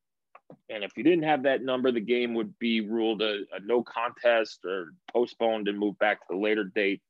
and 0.69 0.85
if 0.85 0.97
you 0.97 1.05
didn't 1.05 1.25
have 1.25 1.45
that 1.45 1.63
number, 1.63 1.93
the 1.93 2.01
game 2.01 2.35
would 2.35 2.59
be 2.59 2.81
ruled 2.81 3.23
a, 3.23 3.41
a, 3.53 3.61
no 3.65 3.83
contest 3.83 4.61
or 4.65 4.93
postponed 5.13 5.69
and 5.69 5.79
moved 5.79 5.99
back 5.99 6.21
to 6.21 6.27
the 6.31 6.37
later 6.37 6.65
date. 6.65 7.01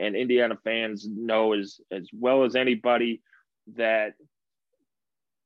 And 0.00 0.16
Indiana 0.16 0.56
fans 0.64 1.06
know 1.08 1.52
as 1.52 1.80
as 1.90 2.08
well 2.12 2.44
as 2.44 2.56
anybody 2.56 3.20
that 3.76 4.14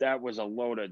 that 0.01 0.21
was 0.21 0.39
a 0.39 0.45
load 0.45 0.79
of 0.79 0.91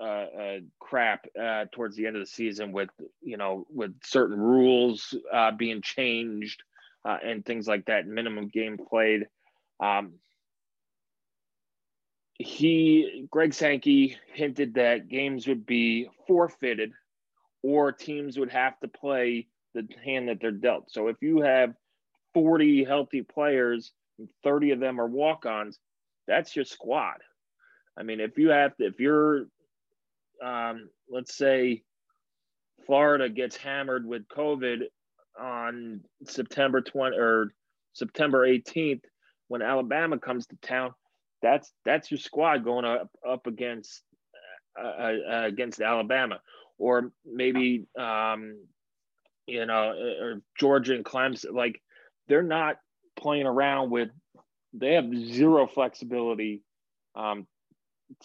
uh, 0.00 0.04
uh, 0.04 0.58
crap 0.78 1.26
uh, 1.40 1.66
towards 1.72 1.96
the 1.96 2.06
end 2.06 2.16
of 2.16 2.22
the 2.22 2.26
season 2.26 2.72
with 2.72 2.90
you 3.22 3.36
know 3.36 3.66
with 3.70 3.94
certain 4.02 4.38
rules 4.38 5.14
uh, 5.32 5.50
being 5.52 5.82
changed 5.82 6.62
uh, 7.04 7.18
and 7.24 7.44
things 7.44 7.66
like 7.66 7.86
that. 7.86 8.06
Minimum 8.06 8.48
game 8.48 8.78
played. 8.78 9.26
Um, 9.78 10.14
he 12.38 13.26
Greg 13.30 13.52
Sankey 13.52 14.16
hinted 14.32 14.74
that 14.74 15.08
games 15.08 15.46
would 15.46 15.66
be 15.66 16.08
forfeited 16.26 16.92
or 17.62 17.92
teams 17.92 18.38
would 18.38 18.50
have 18.50 18.78
to 18.80 18.88
play 18.88 19.46
the 19.74 19.86
hand 20.04 20.28
that 20.28 20.40
they're 20.40 20.50
dealt. 20.50 20.90
So 20.90 21.08
if 21.08 21.16
you 21.20 21.42
have 21.42 21.74
40 22.34 22.84
healthy 22.84 23.22
players 23.22 23.92
and 24.18 24.28
30 24.44 24.72
of 24.72 24.80
them 24.80 25.00
are 25.00 25.06
walk-ons, 25.06 25.78
that's 26.26 26.54
your 26.54 26.64
squad. 26.64 27.18
I 27.98 28.02
mean, 28.02 28.20
if 28.20 28.38
you 28.38 28.50
have 28.50 28.76
to, 28.76 28.86
if 28.86 29.00
you're 29.00 29.46
um, 30.42 30.88
let's 31.10 31.36
say 31.36 31.82
Florida 32.86 33.28
gets 33.28 33.56
hammered 33.56 34.06
with 34.06 34.26
COVID 34.28 34.84
on 35.38 36.00
September 36.24 36.80
20 36.80 37.16
or 37.16 37.52
September 37.92 38.46
18th 38.46 39.02
when 39.48 39.62
Alabama 39.62 40.18
comes 40.18 40.46
to 40.46 40.56
town, 40.62 40.92
that's 41.42 41.72
that's 41.84 42.10
your 42.10 42.18
squad 42.18 42.64
going 42.64 42.84
up 42.84 43.10
up 43.26 43.46
against 43.46 44.02
uh, 44.80 44.86
uh, 44.86 45.16
uh, 45.32 45.46
against 45.46 45.80
Alabama, 45.80 46.40
or 46.78 47.12
maybe 47.24 47.86
um, 47.98 48.56
you 49.46 49.66
know, 49.66 49.92
or 50.20 50.42
Georgia 50.58 50.94
and 50.94 51.04
Clemson. 51.04 51.52
Like 51.52 51.80
they're 52.30 52.42
not 52.42 52.76
playing 53.16 53.46
around 53.46 53.90
with. 53.90 54.08
They 54.72 54.94
have 54.94 55.12
zero 55.12 55.66
flexibility 55.66 56.62
um, 57.16 57.46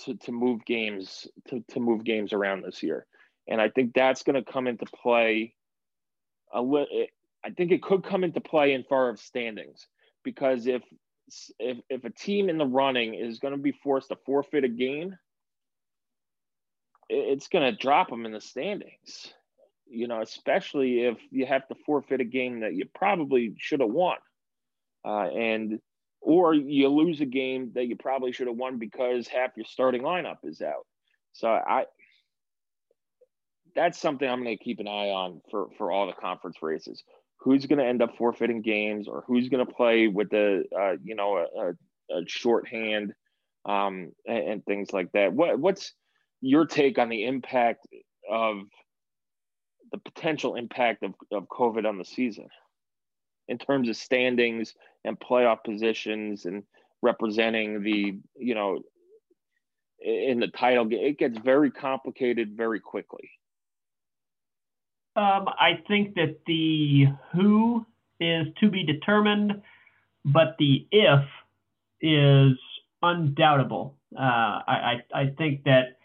to, 0.04 0.16
to 0.16 0.32
move 0.32 0.64
games 0.64 1.28
to, 1.50 1.64
to 1.72 1.80
move 1.80 2.04
games 2.04 2.32
around 2.32 2.64
this 2.64 2.84
year. 2.84 3.06
And 3.48 3.60
I 3.60 3.70
think 3.70 3.94
that's 3.94 4.24
going 4.24 4.42
to 4.42 4.52
come 4.52 4.68
into 4.68 4.86
play 4.86 5.56
a 6.54 6.62
little 6.62 6.88
I 7.44 7.50
think 7.52 7.72
it 7.72 7.84
could 7.84 8.04
come 8.04 8.24
into 8.24 8.42
play 8.42 8.74
in 8.74 8.84
far 8.84 9.10
of 9.10 9.20
standings 9.20 9.88
because 10.24 10.68
if 10.68 10.82
if 11.60 11.78
if 11.90 12.04
a 12.06 12.10
team 12.10 12.50
in 12.50 12.58
the 12.58 12.66
running 12.66 13.16
is 13.16 13.40
going 13.40 13.54
to 13.54 13.60
be 13.60 13.72
forced 13.72 14.10
to 14.10 14.18
forfeit 14.26 14.64
a 14.64 14.70
game, 14.70 15.16
it's 17.10 17.48
going 17.48 17.72
to 17.72 17.78
drop 17.78 18.10
them 18.10 18.26
in 18.26 18.32
the 18.32 18.42
standings. 18.42 19.34
You 19.88 20.08
know, 20.08 20.22
especially 20.22 21.06
if 21.06 21.18
you 21.32 21.46
have 21.46 21.68
to 21.68 21.76
forfeit 21.86 22.22
a 22.22 22.26
game 22.26 22.62
that 22.62 22.74
you 22.74 22.86
probably 22.94 23.56
should 23.58 23.82
have 23.82 23.90
won, 23.90 24.18
uh, 25.06 25.30
and 25.30 25.80
or 26.22 26.54
you 26.54 26.90
lose 26.90 27.22
a 27.22 27.26
game 27.26 27.72
that 27.76 27.86
you 27.86 27.96
probably 27.96 28.32
should 28.32 28.48
have 28.48 28.58
won 28.58 28.80
because 28.80 29.28
half 29.28 29.52
your 29.56 29.66
starting 29.66 30.02
lineup 30.02 30.38
is 30.44 30.62
out. 30.62 30.86
So 31.34 31.50
I 31.50 31.86
that's 33.76 34.00
something 34.00 34.28
I'm 34.28 34.44
going 34.44 34.58
to 34.58 34.64
keep 34.64 34.80
an 34.80 34.88
eye 34.88 35.10
on 35.10 35.42
for 35.52 35.68
for 35.78 35.92
all 35.92 36.08
the 36.08 36.14
conference 36.14 36.58
races. 36.62 37.04
Who's 37.42 37.66
going 37.68 37.80
to 37.80 37.86
end 37.86 38.02
up 38.02 38.18
forfeiting 38.18 38.62
games, 38.62 39.08
or 39.08 39.24
who's 39.28 39.50
going 39.50 39.66
to 39.66 39.72
play 39.72 40.08
with 40.08 40.30
the 40.30 40.64
uh, 40.76 40.96
you 41.04 41.16
know 41.16 41.38
a, 41.38 41.62
a, 41.62 42.20
a 42.20 42.28
shorthand 42.28 43.14
um, 43.66 44.12
and, 44.26 44.48
and, 44.48 44.66
things 44.66 44.94
like 44.94 45.12
that. 45.12 45.34
What 45.34 45.60
what's 45.60 45.94
your 46.42 46.66
take 46.66 46.98
on 46.98 47.10
the 47.10 47.26
impact 47.26 47.86
of 48.30 48.62
the 49.96 50.12
potential 50.12 50.56
impact 50.56 51.04
of, 51.04 51.14
of 51.32 51.48
COVID 51.48 51.88
on 51.88 51.98
the 51.98 52.06
season 52.06 52.48
in 53.48 53.58
terms 53.58 53.88
of 53.88 53.96
standings 53.96 54.74
and 55.06 55.20
playoff 55.20 55.64
positions 55.64 56.46
and 56.46 56.64
representing 57.02 57.82
the 57.82 58.18
you 58.38 58.56
know 58.56 58.82
in 60.02 60.40
the 60.40 60.48
title 60.48 60.86
game. 60.86 61.06
it 61.06 61.18
gets 61.18 61.38
very 61.38 61.72
complicated 61.72 62.58
very 62.58 62.80
quickly 62.80 63.30
um, 65.16 65.48
I 65.48 65.82
think 65.88 66.16
that 66.16 66.40
the 66.46 67.06
who 67.34 67.86
is 68.20 68.48
to 68.60 68.70
be 68.70 68.84
determined, 68.84 69.62
but 70.26 70.58
the 70.60 70.86
if 70.92 71.24
is 72.02 72.58
undoubtable. 73.02 73.96
Uh, 74.14 74.60
I, 74.68 75.02
I, 75.14 75.22
I 75.22 75.28
think 75.38 75.64
that 75.64 76.00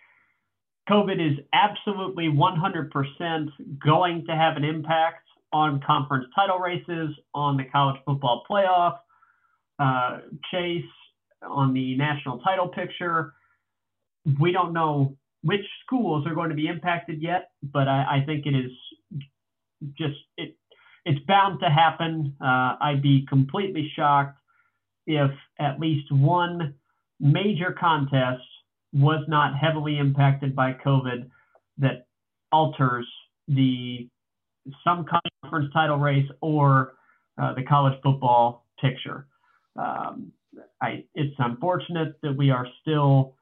COVID 0.91 1.25
is 1.25 1.39
absolutely 1.53 2.25
100% 2.25 3.49
going 3.85 4.25
to 4.27 4.35
have 4.35 4.57
an 4.57 4.65
impact 4.65 5.27
on 5.53 5.81
conference 5.87 6.27
title 6.35 6.59
races, 6.59 7.11
on 7.33 7.57
the 7.57 7.65
college 7.65 8.01
football 8.05 8.43
playoff 8.51 8.99
uh, 9.79 10.19
chase, 10.51 10.85
on 11.43 11.73
the 11.73 11.97
national 11.97 12.39
title 12.41 12.69
picture. 12.69 13.35
We 14.41 14.53
don't 14.53 14.73
know 14.73 15.17
which 15.43 15.65
schools 15.87 16.27
are 16.27 16.35
going 16.35 16.51
to 16.51 16.57
be 16.57 16.67
impacted 16.67 17.23
yet, 17.23 17.51
but 17.63 17.89
I, 17.89 18.23
I 18.23 18.27
think 18.27 18.47
it 18.47 18.55
is 18.55 18.73
just 19.97 20.19
it 20.37 20.57
it's 21.05 21.25
bound 21.27 21.61
to 21.61 21.71
happen. 21.71 22.37
Uh, 22.41 22.77
I'd 22.81 23.01
be 23.03 23.25
completely 23.29 23.91
shocked 23.97 24.39
if 25.07 25.31
at 25.59 25.81
least 25.81 26.13
one 26.13 26.75
major 27.19 27.75
contest 27.79 28.43
was 28.93 29.25
not 29.29 29.57
heavily 29.57 29.99
impacted 29.99 30.55
by 30.55 30.73
COVID 30.85 31.31
that 31.79 32.07
alters 32.53 33.07
the 33.49 34.09
some 34.85 35.07
conference 35.43 35.73
title 35.73 35.97
race 35.97 36.29
or 36.41 36.95
uh, 37.41 37.55
the 37.55 37.63
college 37.63 37.99
football 38.03 38.67
picture. 38.81 39.27
Um, 39.77 40.33
I, 40.83 41.05
it's 41.15 41.35
unfortunate 41.39 42.17
that 42.23 42.37
we 42.37 42.51
are 42.51 42.67
still 42.83 43.35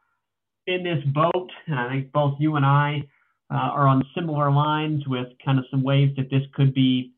in 0.66 0.84
this 0.84 1.02
boat, 1.12 1.50
and 1.66 1.78
I 1.78 1.88
think 1.88 2.12
both 2.12 2.34
you 2.38 2.56
and 2.56 2.64
I 2.64 3.02
uh, 3.50 3.54
are 3.54 3.86
on 3.88 4.04
similar 4.14 4.50
lines 4.50 5.06
with 5.06 5.28
kind 5.44 5.58
of 5.58 5.64
some 5.70 5.82
ways 5.82 6.10
that 6.16 6.30
this 6.30 6.42
could 6.54 6.74
be 6.74 7.12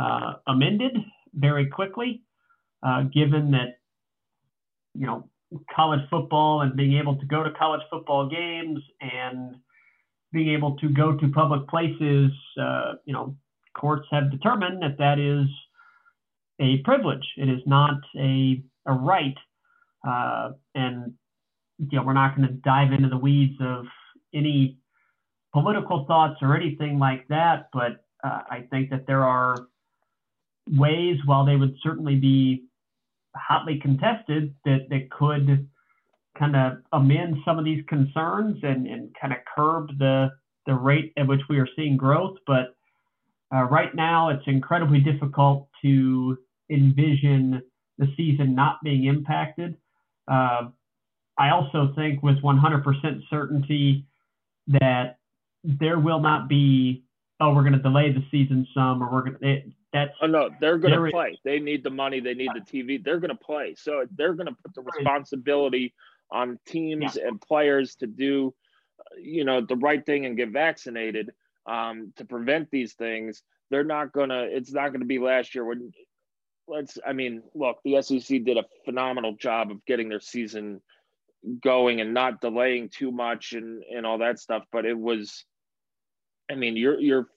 uh, 0.00 0.34
amended 0.46 0.96
very 1.34 1.66
quickly, 1.66 2.22
uh, 2.82 3.02
given 3.02 3.50
that 3.50 3.78
you 4.94 5.06
know 5.06 5.28
college 5.74 6.00
football 6.10 6.62
and 6.62 6.76
being 6.76 6.98
able 6.98 7.16
to 7.16 7.26
go 7.26 7.42
to 7.42 7.50
college 7.52 7.82
football 7.90 8.28
games 8.28 8.80
and 9.00 9.56
being 10.32 10.50
able 10.50 10.76
to 10.78 10.88
go 10.88 11.16
to 11.16 11.28
public 11.28 11.68
places, 11.68 12.30
uh, 12.60 12.94
you 13.04 13.12
know, 13.12 13.36
courts 13.74 14.06
have 14.10 14.30
determined 14.30 14.82
that 14.82 14.98
that 14.98 15.18
is 15.18 15.46
a 16.60 16.78
privilege. 16.84 17.26
It 17.36 17.48
is 17.48 17.60
not 17.66 18.00
a 18.18 18.62
a 18.86 18.92
right, 18.92 19.36
uh, 20.06 20.50
and 20.74 21.14
you 21.78 21.98
know 21.98 22.04
we're 22.04 22.12
not 22.12 22.36
going 22.36 22.48
to 22.48 22.54
dive 22.54 22.92
into 22.92 23.08
the 23.08 23.16
weeds 23.16 23.56
of 23.60 23.86
any 24.34 24.78
political 25.52 26.04
thoughts 26.06 26.36
or 26.42 26.56
anything 26.56 26.98
like 26.98 27.26
that, 27.28 27.68
but 27.72 28.04
uh, 28.24 28.40
I 28.50 28.66
think 28.70 28.90
that 28.90 29.06
there 29.06 29.24
are 29.24 29.66
ways, 30.70 31.18
while 31.26 31.44
they 31.44 31.56
would 31.56 31.76
certainly 31.82 32.16
be 32.16 32.64
hotly 33.36 33.78
contested, 33.80 34.54
that 34.64 34.86
that 34.90 35.10
could 35.10 35.68
kind 36.38 36.56
of 36.56 36.78
amend 36.92 37.36
some 37.44 37.58
of 37.58 37.64
these 37.64 37.84
concerns 37.88 38.58
and, 38.62 38.86
and 38.86 39.14
kind 39.20 39.32
of 39.32 39.38
curb 39.54 39.88
the 39.98 40.30
the 40.66 40.74
rate 40.74 41.12
at 41.16 41.26
which 41.26 41.40
we 41.48 41.58
are 41.58 41.68
seeing 41.76 41.96
growth. 41.96 42.36
But 42.46 42.76
uh, 43.52 43.64
right 43.64 43.94
now, 43.94 44.30
it's 44.30 44.44
incredibly 44.46 45.00
difficult 45.00 45.68
to 45.82 46.38
envision 46.70 47.62
the 47.98 48.06
season 48.16 48.54
not 48.54 48.78
being 48.82 49.04
impacted. 49.06 49.76
Uh, 50.28 50.68
I 51.38 51.50
also 51.50 51.92
think 51.96 52.22
with 52.22 52.36
100% 52.42 52.84
certainty 53.28 54.06
that 54.68 55.18
there 55.64 55.98
will 55.98 56.20
not 56.20 56.48
be 56.48 57.04
oh 57.40 57.54
we're 57.54 57.62
going 57.62 57.72
to 57.72 57.78
delay 57.78 58.12
the 58.12 58.24
season 58.30 58.66
some 58.74 59.02
or 59.02 59.10
we're 59.10 59.22
going 59.22 59.38
to 59.38 59.72
that's 59.92 60.12
oh 60.22 60.26
no 60.26 60.50
they're 60.60 60.78
going 60.78 60.94
to 60.94 61.10
play. 61.10 61.38
They 61.44 61.58
need 61.58 61.84
the 61.84 61.90
money. 61.90 62.20
They 62.20 62.34
need 62.34 62.50
the 62.54 62.60
tv 62.60 63.02
they're 63.02 63.20
going 63.20 63.36
to 63.36 63.44
play. 63.44 63.74
So 63.76 64.06
they're 64.16 64.34
going 64.34 64.46
to 64.46 64.56
put 64.62 64.74
the 64.74 64.82
responsibility 64.82 65.94
on 66.30 66.58
teams 66.66 67.16
yeah. 67.16 67.28
and 67.28 67.40
players 67.40 67.94
to 67.96 68.06
do 68.06 68.54
you 69.20 69.44
know 69.44 69.60
the 69.60 69.76
right 69.76 70.04
thing 70.04 70.26
and 70.26 70.36
get 70.36 70.50
vaccinated 70.50 71.30
um, 71.66 72.12
to 72.16 72.24
prevent 72.24 72.70
these 72.70 72.94
things. 72.94 73.42
They're 73.70 73.84
not 73.84 74.12
going 74.12 74.30
to 74.30 74.44
it's 74.44 74.72
not 74.72 74.88
going 74.88 75.00
to 75.00 75.06
be 75.06 75.18
last 75.18 75.54
year 75.54 75.64
when 75.64 75.92
let's 76.68 76.96
i 77.04 77.12
mean 77.12 77.42
look 77.54 77.78
the 77.84 78.00
sec 78.00 78.44
did 78.44 78.56
a 78.56 78.64
phenomenal 78.84 79.34
job 79.34 79.72
of 79.72 79.84
getting 79.84 80.08
their 80.08 80.20
season 80.20 80.80
going 81.60 82.00
and 82.00 82.14
not 82.14 82.40
delaying 82.40 82.88
too 82.88 83.10
much 83.10 83.52
and 83.52 83.82
and 83.82 84.06
all 84.06 84.18
that 84.18 84.38
stuff 84.38 84.62
but 84.70 84.86
it 84.86 84.96
was 84.96 85.44
I 86.52 86.54
mean, 86.54 86.76
you're 86.76 87.00
you're 87.00 87.28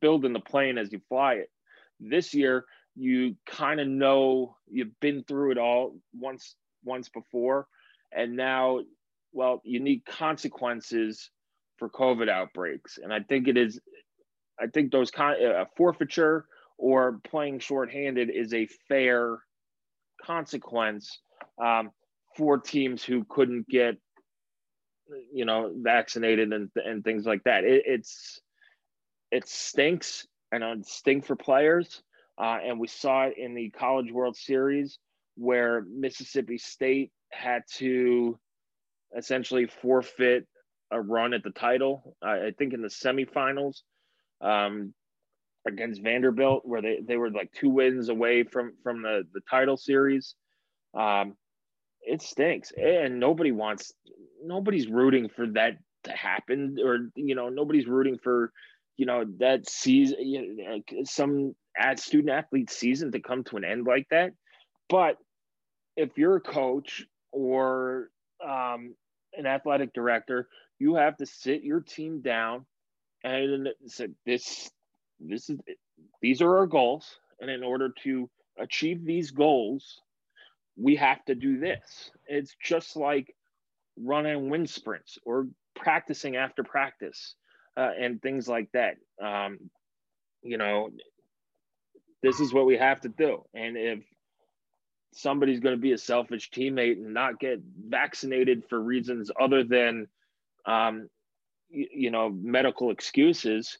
building 0.00 0.32
the 0.32 0.40
plane 0.40 0.78
as 0.78 0.92
you 0.92 1.00
fly 1.08 1.34
it. 1.34 1.50
This 2.08 2.34
year, 2.34 2.64
you 2.94 3.36
kind 3.46 3.80
of 3.80 3.88
know 3.88 4.56
you've 4.68 4.98
been 5.00 5.24
through 5.24 5.52
it 5.52 5.58
all 5.58 5.96
once 6.14 6.54
once 6.84 7.08
before, 7.08 7.66
and 8.12 8.36
now, 8.36 8.80
well, 9.32 9.60
you 9.64 9.80
need 9.80 10.04
consequences 10.04 11.30
for 11.78 11.88
COVID 11.88 12.28
outbreaks, 12.28 12.98
and 13.02 13.12
I 13.12 13.20
think 13.20 13.48
it 13.48 13.56
is. 13.56 13.80
I 14.60 14.66
think 14.68 14.92
those 14.92 15.10
kind 15.10 15.42
of 15.42 15.66
forfeiture 15.76 16.46
or 16.78 17.20
playing 17.24 17.58
shorthanded 17.58 18.30
is 18.30 18.54
a 18.54 18.68
fair 18.88 19.38
consequence 20.22 21.18
um, 21.62 21.90
for 22.36 22.58
teams 22.58 23.02
who 23.02 23.24
couldn't 23.28 23.68
get 23.68 23.96
you 25.32 25.44
know 25.44 25.72
vaccinated 25.76 26.52
and 26.52 26.70
and 26.76 27.04
things 27.04 27.26
like 27.26 27.42
that. 27.44 27.64
It, 27.64 27.82
it's 27.86 28.40
it 29.30 29.48
stinks 29.48 30.26
and 30.54 30.80
it 30.80 30.86
stink 30.86 31.24
for 31.24 31.36
players. 31.36 32.02
Uh, 32.38 32.58
and 32.64 32.80
we 32.80 32.88
saw 32.88 33.24
it 33.24 33.34
in 33.38 33.54
the 33.54 33.70
college 33.70 34.10
world 34.10 34.36
series 34.36 34.98
where 35.36 35.84
mississippi 35.88 36.58
state 36.58 37.10
had 37.30 37.62
to 37.68 38.38
essentially 39.16 39.66
forfeit 39.66 40.46
a 40.90 41.00
run 41.00 41.34
at 41.34 41.42
the 41.42 41.50
title 41.50 42.16
uh, 42.24 42.30
i 42.30 42.52
think 42.56 42.72
in 42.72 42.82
the 42.82 42.88
semifinals 42.88 43.82
um, 44.40 44.94
against 45.66 46.02
vanderbilt 46.02 46.62
where 46.64 46.82
they, 46.82 46.98
they 47.06 47.16
were 47.16 47.30
like 47.30 47.50
two 47.52 47.70
wins 47.70 48.08
away 48.08 48.44
from 48.44 48.72
from 48.82 49.02
the 49.02 49.22
the 49.32 49.40
title 49.50 49.76
series. 49.76 50.34
Um, 50.94 51.34
it 52.02 52.22
stinks. 52.22 52.72
And 52.76 53.18
nobody 53.18 53.50
wants 53.50 53.92
nobody's 54.42 54.88
rooting 54.88 55.28
for 55.28 55.46
that 55.48 55.78
to 56.04 56.12
happen 56.12 56.76
or 56.84 57.08
you 57.14 57.34
know 57.34 57.48
nobody's 57.48 57.86
rooting 57.86 58.18
for 58.22 58.52
you 58.96 59.06
know 59.06 59.24
that 59.38 59.68
season 59.68 60.16
you 60.20 60.56
know, 60.56 60.80
some 61.04 61.54
at 61.78 61.98
student 61.98 62.30
athlete 62.30 62.70
season 62.70 63.12
to 63.12 63.20
come 63.20 63.42
to 63.44 63.56
an 63.56 63.64
end 63.64 63.86
like 63.86 64.08
that. 64.10 64.30
But 64.88 65.16
if 65.96 66.16
you're 66.16 66.36
a 66.36 66.40
coach 66.40 67.04
or 67.32 68.10
um, 68.44 68.94
an 69.36 69.46
athletic 69.46 69.92
director 69.92 70.48
you 70.78 70.96
have 70.96 71.16
to 71.16 71.26
sit 71.26 71.62
your 71.62 71.80
team 71.80 72.20
down 72.20 72.66
and 73.22 73.68
say 73.86 74.08
this 74.26 74.70
this 75.20 75.48
is 75.48 75.58
these 76.20 76.42
are 76.42 76.58
our 76.58 76.66
goals. 76.66 77.18
And 77.40 77.50
in 77.50 77.62
order 77.62 77.90
to 78.04 78.30
achieve 78.58 79.04
these 79.04 79.30
goals 79.30 80.00
we 80.76 80.96
have 80.96 81.24
to 81.26 81.34
do 81.34 81.58
this. 81.58 82.10
It's 82.26 82.54
just 82.62 82.96
like 82.96 83.34
running 83.96 84.50
wind 84.50 84.68
sprints 84.68 85.18
or 85.24 85.46
practicing 85.74 86.36
after 86.36 86.64
practice 86.64 87.34
uh, 87.76 87.90
and 87.98 88.20
things 88.20 88.48
like 88.48 88.70
that. 88.72 88.96
Um, 89.22 89.70
you 90.42 90.58
know, 90.58 90.90
this 92.22 92.40
is 92.40 92.52
what 92.52 92.66
we 92.66 92.76
have 92.76 93.00
to 93.02 93.08
do. 93.08 93.44
And 93.54 93.76
if 93.76 94.00
somebody's 95.12 95.60
going 95.60 95.74
to 95.74 95.80
be 95.80 95.92
a 95.92 95.98
selfish 95.98 96.50
teammate 96.50 96.96
and 96.96 97.14
not 97.14 97.38
get 97.38 97.60
vaccinated 97.88 98.64
for 98.68 98.80
reasons 98.80 99.30
other 99.40 99.64
than, 99.64 100.06
um, 100.66 101.08
you, 101.68 101.86
you 101.92 102.10
know, 102.10 102.30
medical 102.30 102.90
excuses, 102.90 103.78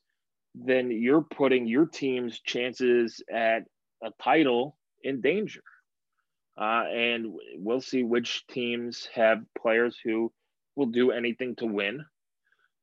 then 0.55 0.90
you're 0.90 1.22
putting 1.22 1.66
your 1.66 1.86
team's 1.86 2.38
chances 2.40 3.22
at 3.32 3.64
a 4.03 4.11
title 4.22 4.76
in 5.03 5.20
danger. 5.20 5.62
Uh, 6.57 6.84
and 6.95 7.34
we'll 7.57 7.80
see 7.80 8.05
which 8.05 8.47
teams 8.47 9.09
have 9.12 9.42
players 9.61 9.99
who 10.05 10.32
will 10.76 10.86
do 10.86 11.11
anything 11.11 11.57
to 11.57 11.66
win, 11.66 12.05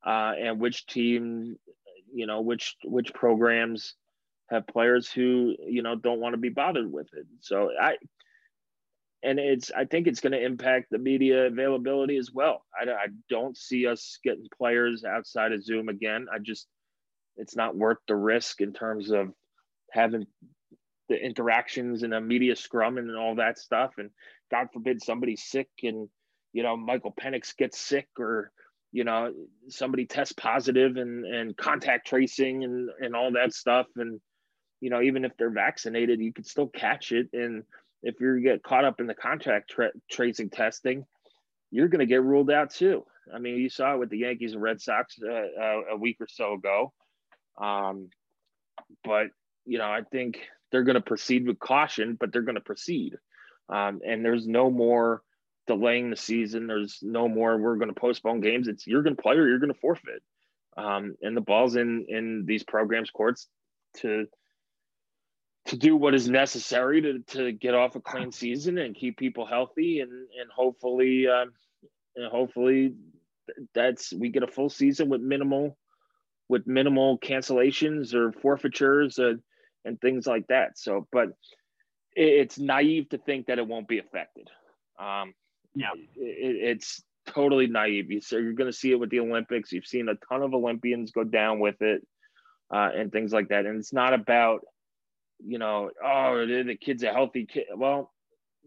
uh, 0.04 0.32
and 0.38 0.60
which 0.60 0.86
team, 0.86 1.56
you 2.12 2.26
know, 2.26 2.40
which 2.40 2.76
which 2.84 3.12
programs 3.14 3.94
have 4.50 4.66
players 4.66 5.10
who 5.10 5.54
you 5.66 5.82
know 5.82 5.96
don't 5.96 6.20
want 6.20 6.34
to 6.34 6.38
be 6.38 6.50
bothered 6.50 6.90
with 6.90 7.08
it. 7.14 7.26
So 7.40 7.70
I, 7.80 7.96
and 9.22 9.38
it's 9.38 9.70
I 9.70 9.84
think 9.84 10.06
it's 10.06 10.20
going 10.20 10.32
to 10.32 10.44
impact 10.44 10.88
the 10.90 10.98
media 10.98 11.46
availability 11.46 12.16
as 12.16 12.30
well. 12.32 12.64
I, 12.78 12.90
I 12.90 13.06
don't 13.30 13.56
see 13.56 13.86
us 13.86 14.18
getting 14.24 14.46
players 14.56 15.04
outside 15.04 15.52
of 15.52 15.64
Zoom 15.64 15.88
again. 15.88 16.26
I 16.32 16.38
just 16.38 16.66
it's 17.36 17.56
not 17.56 17.76
worth 17.76 17.98
the 18.08 18.16
risk 18.16 18.60
in 18.60 18.72
terms 18.72 19.10
of 19.10 19.32
having 19.90 20.26
the 21.08 21.16
interactions 21.16 22.02
and 22.02 22.14
a 22.14 22.20
media 22.20 22.56
scrum 22.56 22.98
and 22.98 23.16
all 23.16 23.36
that 23.36 23.58
stuff. 23.58 23.92
And 23.98 24.10
God 24.50 24.68
forbid 24.72 25.02
somebody's 25.02 25.44
sick 25.44 25.68
and 25.82 26.08
you 26.52 26.62
know 26.62 26.76
Michael 26.76 27.14
Penix 27.18 27.56
gets 27.56 27.78
sick 27.78 28.08
or 28.18 28.50
you 28.92 29.04
know 29.04 29.32
somebody 29.68 30.06
tests 30.06 30.34
positive 30.34 30.96
and 30.96 31.24
and 31.24 31.56
contact 31.56 32.06
tracing 32.06 32.64
and 32.64 32.90
and 33.00 33.16
all 33.16 33.32
that 33.32 33.52
stuff. 33.52 33.86
And 33.96 34.20
you 34.80 34.90
know 34.90 35.02
even 35.02 35.24
if 35.24 35.32
they're 35.36 35.50
vaccinated 35.50 36.20
you 36.20 36.32
could 36.32 36.46
still 36.46 36.68
catch 36.68 37.12
it. 37.12 37.28
And 37.32 37.64
if 38.02 38.20
you 38.20 38.40
get 38.40 38.62
caught 38.62 38.84
up 38.84 39.00
in 39.00 39.06
the 39.06 39.14
contact 39.14 39.70
tra- 39.70 39.92
tracing 40.10 40.50
testing 40.50 41.06
you're 41.70 41.88
going 41.88 42.00
to 42.00 42.06
get 42.06 42.22
ruled 42.22 42.50
out 42.50 42.70
too. 42.70 43.04
I 43.34 43.38
mean 43.38 43.56
you 43.56 43.70
saw 43.70 43.94
it 43.94 43.98
with 43.98 44.10
the 44.10 44.18
yankees 44.18 44.52
and 44.52 44.62
red 44.62 44.80
sox 44.80 45.16
uh, 45.22 45.32
uh, 45.32 45.80
a 45.92 45.96
week 45.96 46.18
or 46.20 46.28
so 46.28 46.54
ago. 46.54 46.92
Um, 47.60 48.10
but 49.04 49.28
you 49.64 49.78
know 49.78 49.86
i 49.86 50.02
think 50.10 50.40
they're 50.72 50.82
going 50.82 50.94
to 50.94 51.00
proceed 51.00 51.46
with 51.46 51.60
caution, 51.60 52.16
but 52.18 52.32
they're 52.32 52.42
going 52.42 52.56
to 52.56 52.60
proceed. 52.60 53.16
Um, 53.68 54.00
and 54.04 54.24
there's 54.24 54.48
no 54.48 54.70
more 54.70 55.22
delaying 55.66 56.10
the 56.10 56.16
season. 56.16 56.66
There's 56.66 56.98
no 57.02 57.28
more 57.28 57.58
we're 57.58 57.76
going 57.76 57.92
to 57.92 58.00
postpone 58.00 58.40
games. 58.40 58.68
It's 58.68 58.86
you're 58.86 59.02
going 59.02 59.16
to 59.16 59.22
play 59.22 59.36
or 59.36 59.46
you're 59.46 59.58
going 59.58 59.72
to 59.72 59.80
forfeit. 59.80 60.22
Um, 60.76 61.16
and 61.22 61.36
the 61.36 61.40
ball's 61.40 61.76
in 61.76 62.06
in 62.08 62.44
these 62.46 62.62
programs' 62.62 63.10
courts 63.10 63.48
to 63.98 64.26
to 65.66 65.76
do 65.76 65.96
what 65.96 66.14
is 66.14 66.28
necessary 66.28 67.02
to 67.02 67.18
to 67.28 67.52
get 67.52 67.74
off 67.74 67.94
a 67.94 68.00
clean 68.00 68.32
season 68.32 68.78
and 68.78 68.94
keep 68.94 69.16
people 69.16 69.46
healthy 69.46 70.00
and 70.00 70.10
and 70.10 70.50
hopefully 70.54 71.26
um, 71.28 71.52
and 72.16 72.30
hopefully 72.30 72.94
that's 73.74 74.12
we 74.12 74.30
get 74.30 74.42
a 74.42 74.46
full 74.46 74.70
season 74.70 75.08
with 75.08 75.20
minimal 75.20 75.76
with 76.48 76.66
minimal 76.66 77.18
cancellations 77.18 78.14
or 78.14 78.32
forfeitures. 78.32 79.18
Uh, 79.18 79.34
and 79.84 80.00
things 80.00 80.26
like 80.26 80.46
that. 80.48 80.78
So, 80.78 81.06
but 81.12 81.28
it's 82.14 82.58
naive 82.58 83.08
to 83.10 83.18
think 83.18 83.46
that 83.46 83.58
it 83.58 83.66
won't 83.66 83.88
be 83.88 83.98
affected. 83.98 84.48
Um, 84.98 85.34
yeah, 85.74 85.90
it, 86.16 86.78
it's 86.78 87.02
totally 87.26 87.66
naive. 87.66 88.22
So 88.24 88.36
you're 88.36 88.52
going 88.52 88.70
to 88.70 88.76
see 88.76 88.90
it 88.90 89.00
with 89.00 89.10
the 89.10 89.20
Olympics. 89.20 89.72
You've 89.72 89.86
seen 89.86 90.08
a 90.08 90.14
ton 90.28 90.42
of 90.42 90.54
Olympians 90.54 91.12
go 91.12 91.24
down 91.24 91.60
with 91.60 91.80
it 91.82 92.06
uh, 92.72 92.90
and 92.94 93.12
things 93.12 93.32
like 93.32 93.48
that. 93.48 93.66
And 93.66 93.78
it's 93.78 93.92
not 93.92 94.14
about, 94.14 94.60
you 95.44 95.58
know, 95.58 95.90
oh, 96.04 96.46
the 96.46 96.76
kid's 96.76 97.02
a 97.02 97.12
healthy 97.12 97.46
kid. 97.46 97.66
Well, 97.76 98.12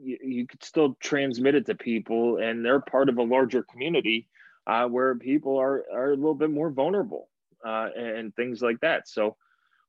you, 0.01 0.17
you 0.21 0.47
could 0.47 0.63
still 0.63 0.95
transmit 0.99 1.55
it 1.55 1.65
to 1.67 1.75
people, 1.75 2.37
and 2.37 2.63
they're 2.63 2.81
part 2.81 3.09
of 3.09 3.17
a 3.17 3.23
larger 3.23 3.63
community 3.63 4.27
uh, 4.67 4.87
where 4.87 5.15
people 5.15 5.57
are 5.57 5.85
are 5.93 6.11
a 6.11 6.15
little 6.15 6.35
bit 6.35 6.49
more 6.49 6.69
vulnerable 6.69 7.29
uh, 7.65 7.89
and 7.95 8.35
things 8.35 8.61
like 8.61 8.79
that. 8.81 9.07
So 9.07 9.37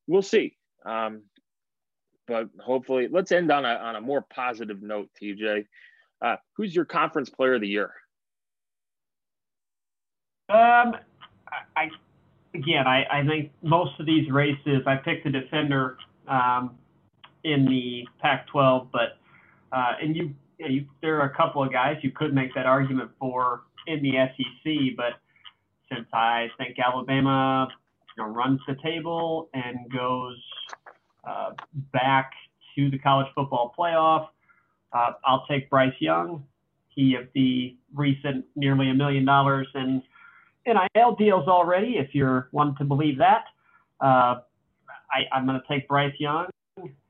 we'll 0.07 0.23
see. 0.23 0.57
Um, 0.85 1.23
but 2.27 2.49
hopefully, 2.61 3.09
let's 3.11 3.33
end 3.33 3.51
on 3.51 3.64
a 3.64 3.75
on 3.75 3.97
a 3.97 4.01
more 4.01 4.23
positive 4.23 4.83
note. 4.83 5.11
TJ, 5.21 5.67
uh, 6.23 6.37
who's 6.57 6.75
your 6.75 6.85
conference 6.85 7.31
player 7.31 7.55
of 7.55 7.61
the 7.61 7.69
year? 7.69 7.91
Um, 10.49 10.95
I 11.77 11.89
again, 12.55 12.87
I, 12.87 13.05
I 13.11 13.27
think 13.27 13.51
most 13.62 13.99
of 14.01 14.07
these 14.07 14.31
races, 14.31 14.83
I 14.87 14.97
picked 14.97 15.25
the 15.25 15.31
defender 15.31 15.99
um, 16.29 16.77
in 17.45 17.67
the 17.67 18.07
Pac-12, 18.21 18.89
but 18.93 19.19
uh, 19.73 19.93
and 20.01 20.17
you, 20.17 20.35
you, 20.59 20.87
there 21.03 21.21
are 21.21 21.27
a 21.27 21.37
couple 21.37 21.62
of 21.62 21.73
guys 21.73 21.97
you 22.03 22.11
could 22.11 22.35
make 22.35 22.55
that 22.55 22.67
argument 22.67 23.11
for 23.19 23.62
in 23.87 24.03
the 24.03 24.12
SEC, 24.12 24.97
but 24.97 25.14
since 25.93 26.07
I 26.12 26.49
think 26.59 26.77
Alabama 26.79 27.69
you 28.17 28.25
know, 28.25 28.31
runs 28.31 28.61
the 28.67 28.77
table 28.83 29.49
and 29.55 29.91
goes 29.93 30.41
uh, 31.25 31.51
back 31.93 32.33
to 32.77 32.91
the 32.91 32.99
college 32.99 33.27
football 33.35 33.75
playoff. 33.79 34.29
Uh, 34.97 35.12
I'll 35.24 35.44
take 35.47 35.68
Bryce 35.68 35.94
Young. 35.99 36.44
He 36.88 37.14
of 37.14 37.28
the 37.34 37.76
recent 37.94 38.47
nearly 38.55 38.88
a 38.88 38.94
million 38.94 39.24
dollars 39.24 39.68
in 39.74 40.03
NIL 40.66 41.14
deals 41.16 41.47
already, 41.47 41.99
if 41.99 42.14
you're 42.14 42.49
one 42.53 42.74
to 42.76 42.84
believe 42.84 43.18
that. 43.18 43.44
Uh, 44.01 44.36
I, 45.12 45.24
am 45.32 45.47
going 45.47 45.61
to 45.61 45.66
take 45.68 45.86
Bryce 45.88 46.14
Young 46.18 46.47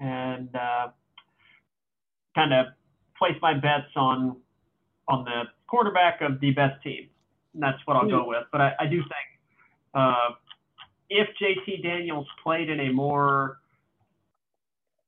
and 0.01 0.55
uh, 0.55 0.89
kind 2.35 2.53
of 2.53 2.67
place 3.19 3.37
my 3.41 3.55
bets 3.55 3.91
on 3.95 4.37
on 5.09 5.25
the 5.25 5.43
quarterback 5.69 6.21
of 6.21 6.41
the 6.41 6.51
best 6.51 6.83
team. 6.83 7.09
And 7.55 7.63
that's 7.63 7.79
what 7.85 7.97
I'll 7.97 8.09
go 8.09 8.23
hmm. 8.25 8.31
with. 8.31 8.45
But 8.51 8.61
I, 8.61 8.73
I 8.81 8.87
do 8.87 8.99
think 8.99 9.29
uh, 9.95 10.31
if 11.09 11.29
JT 11.41 11.83
Daniels 11.85 12.27
played 12.43 12.69
in 12.69 12.81
a 12.81 12.93
more 12.93 13.59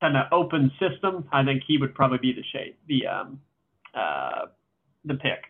kind 0.00 0.16
of 0.16 0.26
open 0.32 0.70
system, 0.78 1.28
I 1.32 1.44
think 1.44 1.62
he 1.66 1.78
would 1.78 1.94
probably 1.94 2.18
be 2.18 2.32
the 2.32 2.44
shape, 2.52 2.78
the 2.86 3.06
um, 3.06 3.40
uh, 3.94 4.46
the 5.04 5.14
pick. 5.14 5.44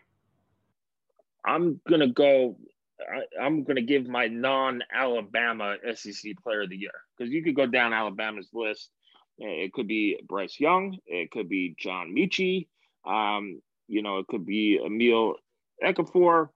I'm 1.45 1.79
gonna 1.89 2.07
go. 2.07 2.57
I, 2.99 3.45
am 3.45 3.63
gonna 3.63 3.81
give 3.81 4.07
my 4.07 4.27
non-Alabama 4.27 5.77
SEC 5.95 6.33
Player 6.43 6.63
of 6.63 6.69
the 6.69 6.77
Year 6.77 6.91
because 7.17 7.31
you 7.31 7.43
could 7.43 7.55
go 7.55 7.65
down 7.65 7.93
Alabama's 7.93 8.49
list. 8.53 8.89
It 9.37 9.71
could 9.71 9.87
be 9.87 10.19
Bryce 10.27 10.59
Young. 10.59 10.97
It 11.05 11.31
could 11.31 11.47
be 11.47 11.75
John 11.79 12.13
Metchie. 12.13 12.67
Um, 13.05 13.61
you 13.87 14.01
know, 14.01 14.17
it 14.17 14.27
could 14.27 14.45
be 14.45 14.79
Emil 14.83 15.35
Ekiyor 15.81 16.49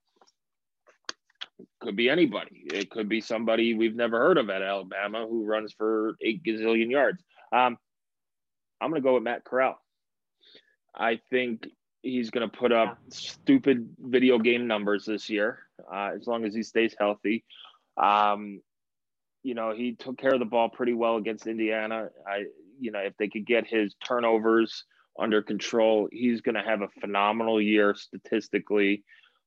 could 1.83 1.95
be 1.95 2.09
anybody. 2.09 2.63
It 2.73 2.89
could 2.89 3.09
be 3.09 3.21
somebody 3.21 3.73
we've 3.73 3.95
never 3.95 4.17
heard 4.17 4.37
of 4.37 4.49
at 4.49 4.61
Alabama 4.61 5.27
who 5.27 5.45
runs 5.45 5.73
for 5.73 6.15
eight 6.21 6.43
gazillion 6.43 6.89
yards. 6.89 7.21
Um, 7.51 7.77
I'm 8.81 8.89
going 8.89 9.01
to 9.01 9.05
go 9.05 9.15
with 9.15 9.23
Matt 9.23 9.43
Corral. 9.43 9.79
I 10.95 11.19
think 11.29 11.67
he's 12.01 12.29
going 12.29 12.49
to 12.49 12.57
put 12.57 12.71
up 12.71 12.97
yeah. 13.01 13.15
stupid 13.15 13.89
video 13.99 14.37
game 14.37 14.67
numbers 14.67 15.05
this 15.05 15.29
year, 15.29 15.59
uh, 15.91 16.11
as 16.15 16.27
long 16.27 16.45
as 16.45 16.53
he 16.53 16.63
stays 16.63 16.95
healthy. 16.97 17.43
Um, 17.97 18.61
you 19.43 19.55
know, 19.55 19.73
he 19.73 19.93
took 19.93 20.17
care 20.17 20.33
of 20.33 20.39
the 20.39 20.45
ball 20.45 20.69
pretty 20.69 20.93
well 20.93 21.17
against 21.17 21.47
Indiana. 21.47 22.09
I, 22.27 22.45
you 22.79 22.91
know, 22.91 22.99
if 22.99 23.15
they 23.17 23.27
could 23.27 23.45
get 23.45 23.67
his 23.67 23.95
turnovers 24.05 24.85
under 25.19 25.41
control, 25.41 26.07
he's 26.11 26.41
going 26.41 26.55
to 26.55 26.63
have 26.63 26.81
a 26.81 26.87
phenomenal 27.01 27.61
year 27.61 27.95
statistically. 27.95 29.03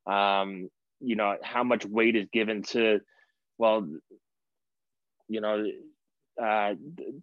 Um, 0.07 0.69
you 1.01 1.17
know 1.17 1.37
how 1.43 1.63
much 1.63 1.85
weight 1.85 2.17
is 2.17 2.29
given 2.33 2.63
to 2.63 3.01
well 3.59 3.87
you 5.29 5.41
know 5.41 5.65
uh, 6.43 6.75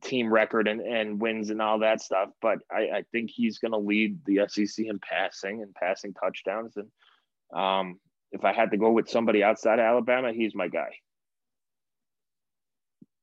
team 0.02 0.34
record 0.34 0.68
and, 0.68 0.82
and 0.82 1.22
wins 1.22 1.50
and 1.50 1.62
all 1.62 1.80
that 1.80 2.02
stuff 2.02 2.30
but 2.42 2.60
i, 2.72 2.98
I 2.98 3.04
think 3.12 3.30
he's 3.30 3.60
going 3.60 3.72
to 3.72 3.78
lead 3.78 4.20
the 4.26 4.40
sec 4.48 4.86
in 4.86 5.00
passing 5.00 5.62
and 5.62 5.74
passing 5.76 6.14
touchdowns. 6.14 6.76
And 6.78 6.90
um, 7.60 8.00
if 8.32 8.44
i 8.44 8.54
had 8.54 8.72
to 8.72 8.78
go 8.78 8.92
with 8.92 9.10
somebody 9.10 9.44
outside 9.44 9.80
of 9.80 9.86
alabama 9.86 10.34
he's 10.34 10.56
my 10.56 10.68
guy. 10.68 10.90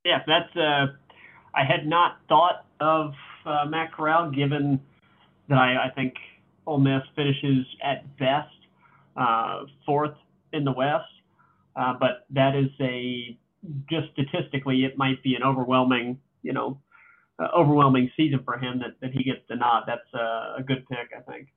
Yeah 0.04 0.22
that's 0.26 0.56
uh 0.56 0.86
i 1.54 1.64
had 1.64 1.86
not 1.86 2.18
thought 2.28 2.66
of 2.80 3.14
uh, 3.44 3.64
matt 3.66 3.92
corral 3.92 4.30
given 4.30 4.80
that 5.50 5.58
I, 5.58 5.86
I 5.86 5.90
think 5.90 6.14
Ole 6.66 6.78
Miss 6.78 7.02
finishes 7.14 7.66
at 7.82 8.16
best 8.16 8.54
uh, 9.16 9.64
fourth 9.84 10.14
in 10.52 10.64
the 10.64 10.72
West, 10.72 11.04
uh, 11.76 11.94
but 11.98 12.24
that 12.30 12.54
is 12.54 12.70
a 12.80 13.36
just 13.88 14.08
statistically, 14.12 14.84
it 14.84 14.96
might 14.96 15.22
be 15.22 15.34
an 15.34 15.42
overwhelming, 15.42 16.18
you 16.42 16.52
know, 16.52 16.80
uh, 17.38 17.48
overwhelming 17.56 18.10
season 18.16 18.40
for 18.44 18.58
him 18.58 18.80
that, 18.80 19.00
that 19.00 19.12
he 19.12 19.24
gets 19.24 19.40
the 19.48 19.56
nod. 19.56 19.84
That's 19.86 20.14
a, 20.14 20.56
a 20.58 20.62
good 20.66 20.86
pick, 20.88 21.10
I 21.16 21.20
think. 21.30 21.48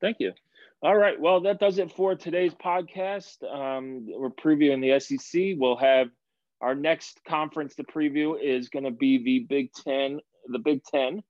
Thank 0.00 0.16
you. 0.20 0.32
All 0.82 0.96
right. 0.96 1.20
Well, 1.20 1.42
that 1.42 1.60
does 1.60 1.78
it 1.78 1.92
for 1.92 2.14
today's 2.14 2.54
podcast. 2.54 3.42
Um, 3.44 4.06
we're 4.08 4.30
previewing 4.30 4.80
the 4.80 4.98
SEC. 4.98 5.56
We'll 5.58 5.76
have 5.76 6.08
our 6.60 6.74
next 6.74 7.20
conference 7.26 7.74
to 7.76 7.84
preview 7.84 8.34
is 8.40 8.68
going 8.68 8.84
to 8.84 8.90
be 8.90 9.22
the 9.22 9.46
Big 9.48 9.72
Ten, 9.72 10.20
the 10.46 10.58
Big 10.58 10.82
Ten, 10.84 11.22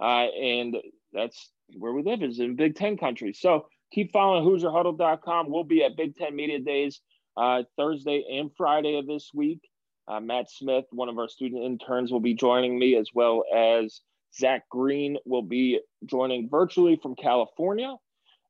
uh, 0.00 0.26
and 0.26 0.76
that's 1.12 1.50
where 1.78 1.92
we 1.92 2.02
live 2.02 2.22
is 2.22 2.40
in 2.40 2.56
Big 2.56 2.76
Ten 2.76 2.96
country. 2.96 3.34
So 3.34 3.66
keep 3.92 4.12
following 4.12 4.44
HoosierHuddle.com. 4.44 5.50
We'll 5.50 5.64
be 5.64 5.84
at 5.84 5.96
Big 5.96 6.16
Ten 6.16 6.34
Media 6.34 6.58
Days 6.58 7.00
uh, 7.36 7.62
Thursday 7.76 8.24
and 8.38 8.50
Friday 8.56 8.98
of 8.98 9.06
this 9.06 9.30
week. 9.34 9.60
Uh, 10.06 10.20
Matt 10.20 10.50
Smith, 10.50 10.84
one 10.90 11.08
of 11.08 11.18
our 11.18 11.28
student 11.28 11.64
interns, 11.64 12.12
will 12.12 12.20
be 12.20 12.34
joining 12.34 12.78
me, 12.78 12.96
as 12.96 13.08
well 13.14 13.44
as 13.54 14.00
Zach 14.36 14.68
Green 14.68 15.16
will 15.24 15.42
be 15.42 15.80
joining 16.04 16.48
virtually 16.48 16.98
from 17.02 17.14
California. 17.14 17.94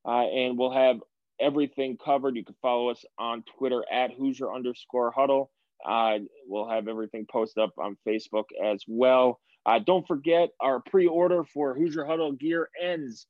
Uh, 0.05 0.25
and 0.27 0.57
we'll 0.57 0.73
have 0.73 0.99
everything 1.39 1.97
covered. 2.03 2.35
You 2.35 2.43
can 2.43 2.55
follow 2.61 2.89
us 2.89 3.03
on 3.17 3.43
Twitter 3.57 3.83
at 3.91 4.11
Hoosier 4.11 4.53
underscore 4.53 5.11
huddle. 5.11 5.51
Uh, 5.87 6.19
we'll 6.47 6.69
have 6.69 6.87
everything 6.87 7.25
posted 7.29 7.63
up 7.63 7.73
on 7.77 7.97
Facebook 8.07 8.45
as 8.63 8.83
well. 8.87 9.39
Uh, 9.65 9.79
don't 9.79 10.07
forget, 10.07 10.49
our 10.59 10.79
pre 10.79 11.07
order 11.07 11.43
for 11.43 11.73
Hoosier 11.73 12.05
Huddle 12.05 12.33
gear 12.33 12.69
ends 12.81 13.27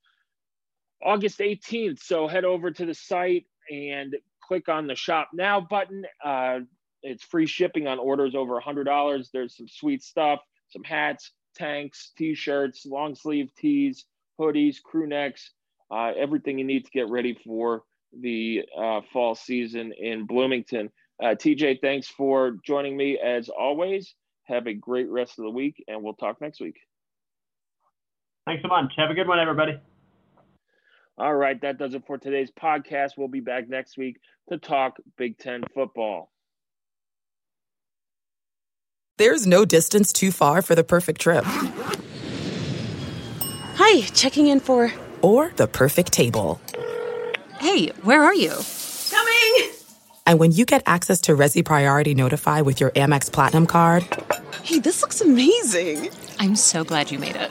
August 1.02 1.38
18th. 1.38 2.00
So 2.00 2.28
head 2.28 2.44
over 2.44 2.70
to 2.70 2.86
the 2.86 2.94
site 2.94 3.46
and 3.70 4.14
click 4.46 4.68
on 4.68 4.86
the 4.86 4.94
shop 4.94 5.30
now 5.32 5.60
button. 5.60 6.04
Uh, 6.24 6.60
it's 7.02 7.22
free 7.22 7.46
shipping 7.46 7.86
on 7.86 7.98
orders 7.98 8.34
over 8.34 8.60
$100. 8.60 9.26
There's 9.32 9.56
some 9.56 9.68
sweet 9.68 10.02
stuff, 10.02 10.40
some 10.68 10.82
hats, 10.82 11.32
tanks, 11.54 12.12
t 12.16 12.34
shirts, 12.34 12.86
long 12.86 13.14
sleeve 13.14 13.50
tees, 13.56 14.04
hoodies, 14.40 14.82
crew 14.82 15.06
necks, 15.06 15.50
uh, 15.90 16.12
everything 16.16 16.58
you 16.58 16.64
need 16.64 16.84
to 16.84 16.90
get 16.90 17.08
ready 17.08 17.38
for 17.44 17.82
the 18.20 18.62
uh, 18.76 19.00
fall 19.12 19.34
season 19.34 19.92
in 19.92 20.26
Bloomington. 20.26 20.90
Uh, 21.22 21.28
TJ, 21.28 21.80
thanks 21.80 22.08
for 22.08 22.56
joining 22.64 22.96
me 22.96 23.18
as 23.18 23.48
always. 23.48 24.14
Have 24.44 24.66
a 24.66 24.74
great 24.74 25.08
rest 25.08 25.38
of 25.38 25.44
the 25.44 25.50
week, 25.50 25.82
and 25.88 26.02
we'll 26.02 26.14
talk 26.14 26.40
next 26.40 26.60
week. 26.60 26.76
Thanks 28.46 28.62
so 28.62 28.68
much. 28.68 28.92
Have 28.96 29.10
a 29.10 29.14
good 29.14 29.26
one, 29.26 29.40
everybody. 29.40 29.80
All 31.18 31.34
right, 31.34 31.58
that 31.62 31.78
does 31.78 31.94
it 31.94 32.02
for 32.06 32.18
today's 32.18 32.50
podcast. 32.50 33.12
We'll 33.16 33.28
be 33.28 33.40
back 33.40 33.68
next 33.68 33.96
week 33.96 34.18
to 34.50 34.58
talk 34.58 34.98
Big 35.16 35.38
Ten 35.38 35.64
football. 35.74 36.30
There's 39.16 39.46
no 39.46 39.64
distance 39.64 40.12
too 40.12 40.30
far 40.30 40.60
for 40.60 40.74
the 40.74 40.84
perfect 40.84 41.22
trip. 41.22 41.44
Hi, 43.76 44.02
checking 44.08 44.48
in 44.48 44.60
for. 44.60 44.92
Or 45.22 45.52
the 45.56 45.66
perfect 45.66 46.12
table. 46.12 46.60
Hey, 47.58 47.88
where 48.02 48.22
are 48.22 48.34
you? 48.34 48.52
Coming! 49.10 49.70
And 50.26 50.38
when 50.38 50.52
you 50.52 50.66
get 50.66 50.82
access 50.84 51.22
to 51.22 51.32
Resy 51.32 51.64
Priority 51.64 52.14
Notify 52.14 52.60
with 52.60 52.78
your 52.78 52.90
Amex 52.90 53.32
Platinum 53.32 53.66
card. 53.66 54.04
Hey, 54.62 54.80
this 54.80 55.00
looks 55.00 55.22
amazing! 55.22 56.10
I'm 56.38 56.56
so 56.56 56.84
glad 56.84 57.10
you 57.10 57.18
made 57.18 57.36
it. 57.36 57.50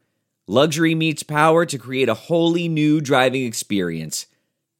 Luxury 0.51 0.93
meets 0.95 1.23
power 1.23 1.65
to 1.65 1.77
create 1.77 2.09
a 2.09 2.13
wholly 2.13 2.67
new 2.67 2.99
driving 2.99 3.45
experience. 3.45 4.27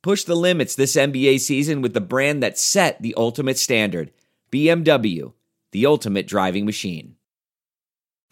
Push 0.03 0.25
the 0.25 0.35
limits 0.35 0.75
this 0.75 0.97
NBA 0.97 1.39
season 1.39 1.81
with 1.81 1.93
the 1.93 2.01
brand 2.01 2.43
that 2.43 2.59
set 2.59 3.01
the 3.01 3.13
ultimate 3.15 3.57
standard 3.57 4.11
BMW, 4.51 5.31
the 5.71 5.85
ultimate 5.85 6.27
driving 6.27 6.65
machine. 6.65 7.15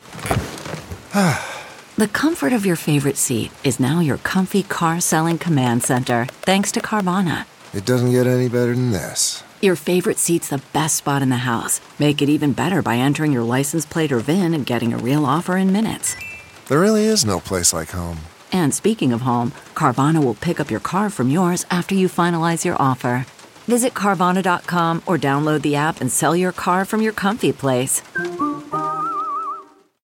the 1.14 2.10
comfort 2.12 2.52
of 2.52 2.66
your 2.66 2.76
favorite 2.76 3.16
seat 3.16 3.52
is 3.64 3.80
now 3.80 4.02
your 4.02 4.18
comfy 4.18 4.64
car 4.64 5.00
selling 5.00 5.38
command 5.38 5.82
center, 5.84 6.26
thanks 6.42 6.74
to 6.74 6.82
Carvana. 6.82 7.46
It 7.74 7.86
doesn't 7.86 8.12
get 8.12 8.28
any 8.28 8.50
better 8.50 8.76
than 8.76 8.92
this. 8.92 9.46
Your 9.62 9.78
favorite 9.78 10.18
seat's 10.18 10.50
the 10.50 10.62
best 10.74 10.98
spot 10.98 11.22
in 11.22 11.30
the 11.30 11.38
house. 11.38 11.80
Make 12.00 12.22
it 12.22 12.28
even 12.28 12.52
better 12.52 12.82
by 12.82 12.98
entering 12.98 13.32
your 13.32 13.44
license 13.44 13.86
plate 13.86 14.12
or 14.12 14.20
VIN 14.20 14.54
and 14.54 14.66
getting 14.66 14.94
a 14.94 14.98
real 14.98 15.26
offer 15.26 15.56
in 15.56 15.72
minutes. 15.72 16.18
There 16.70 16.80
really 16.80 17.06
is 17.06 17.26
no 17.26 17.40
place 17.40 17.74
like 17.74 17.90
home. 17.90 18.20
And 18.52 18.72
speaking 18.76 19.12
of 19.12 19.22
home, 19.22 19.54
Carvana 19.74 20.24
will 20.24 20.36
pick 20.36 20.60
up 20.60 20.70
your 20.70 20.80
car 20.80 21.10
from 21.10 21.32
yours 21.32 21.66
after 21.72 21.96
you 21.96 22.08
finalize 22.08 22.64
your 22.64 22.80
offer. 22.80 23.26
Visit 23.66 23.96
Carvana.com 23.96 25.02
or 25.08 25.18
download 25.18 25.64
the 25.64 25.76
app 25.76 26.00
and 26.00 26.12
sell 26.12 26.36
your 26.36 26.52
car 26.52 26.86
from 26.86 27.02
your 27.02 27.14
comfy 27.14 27.52
place. 27.52 28.04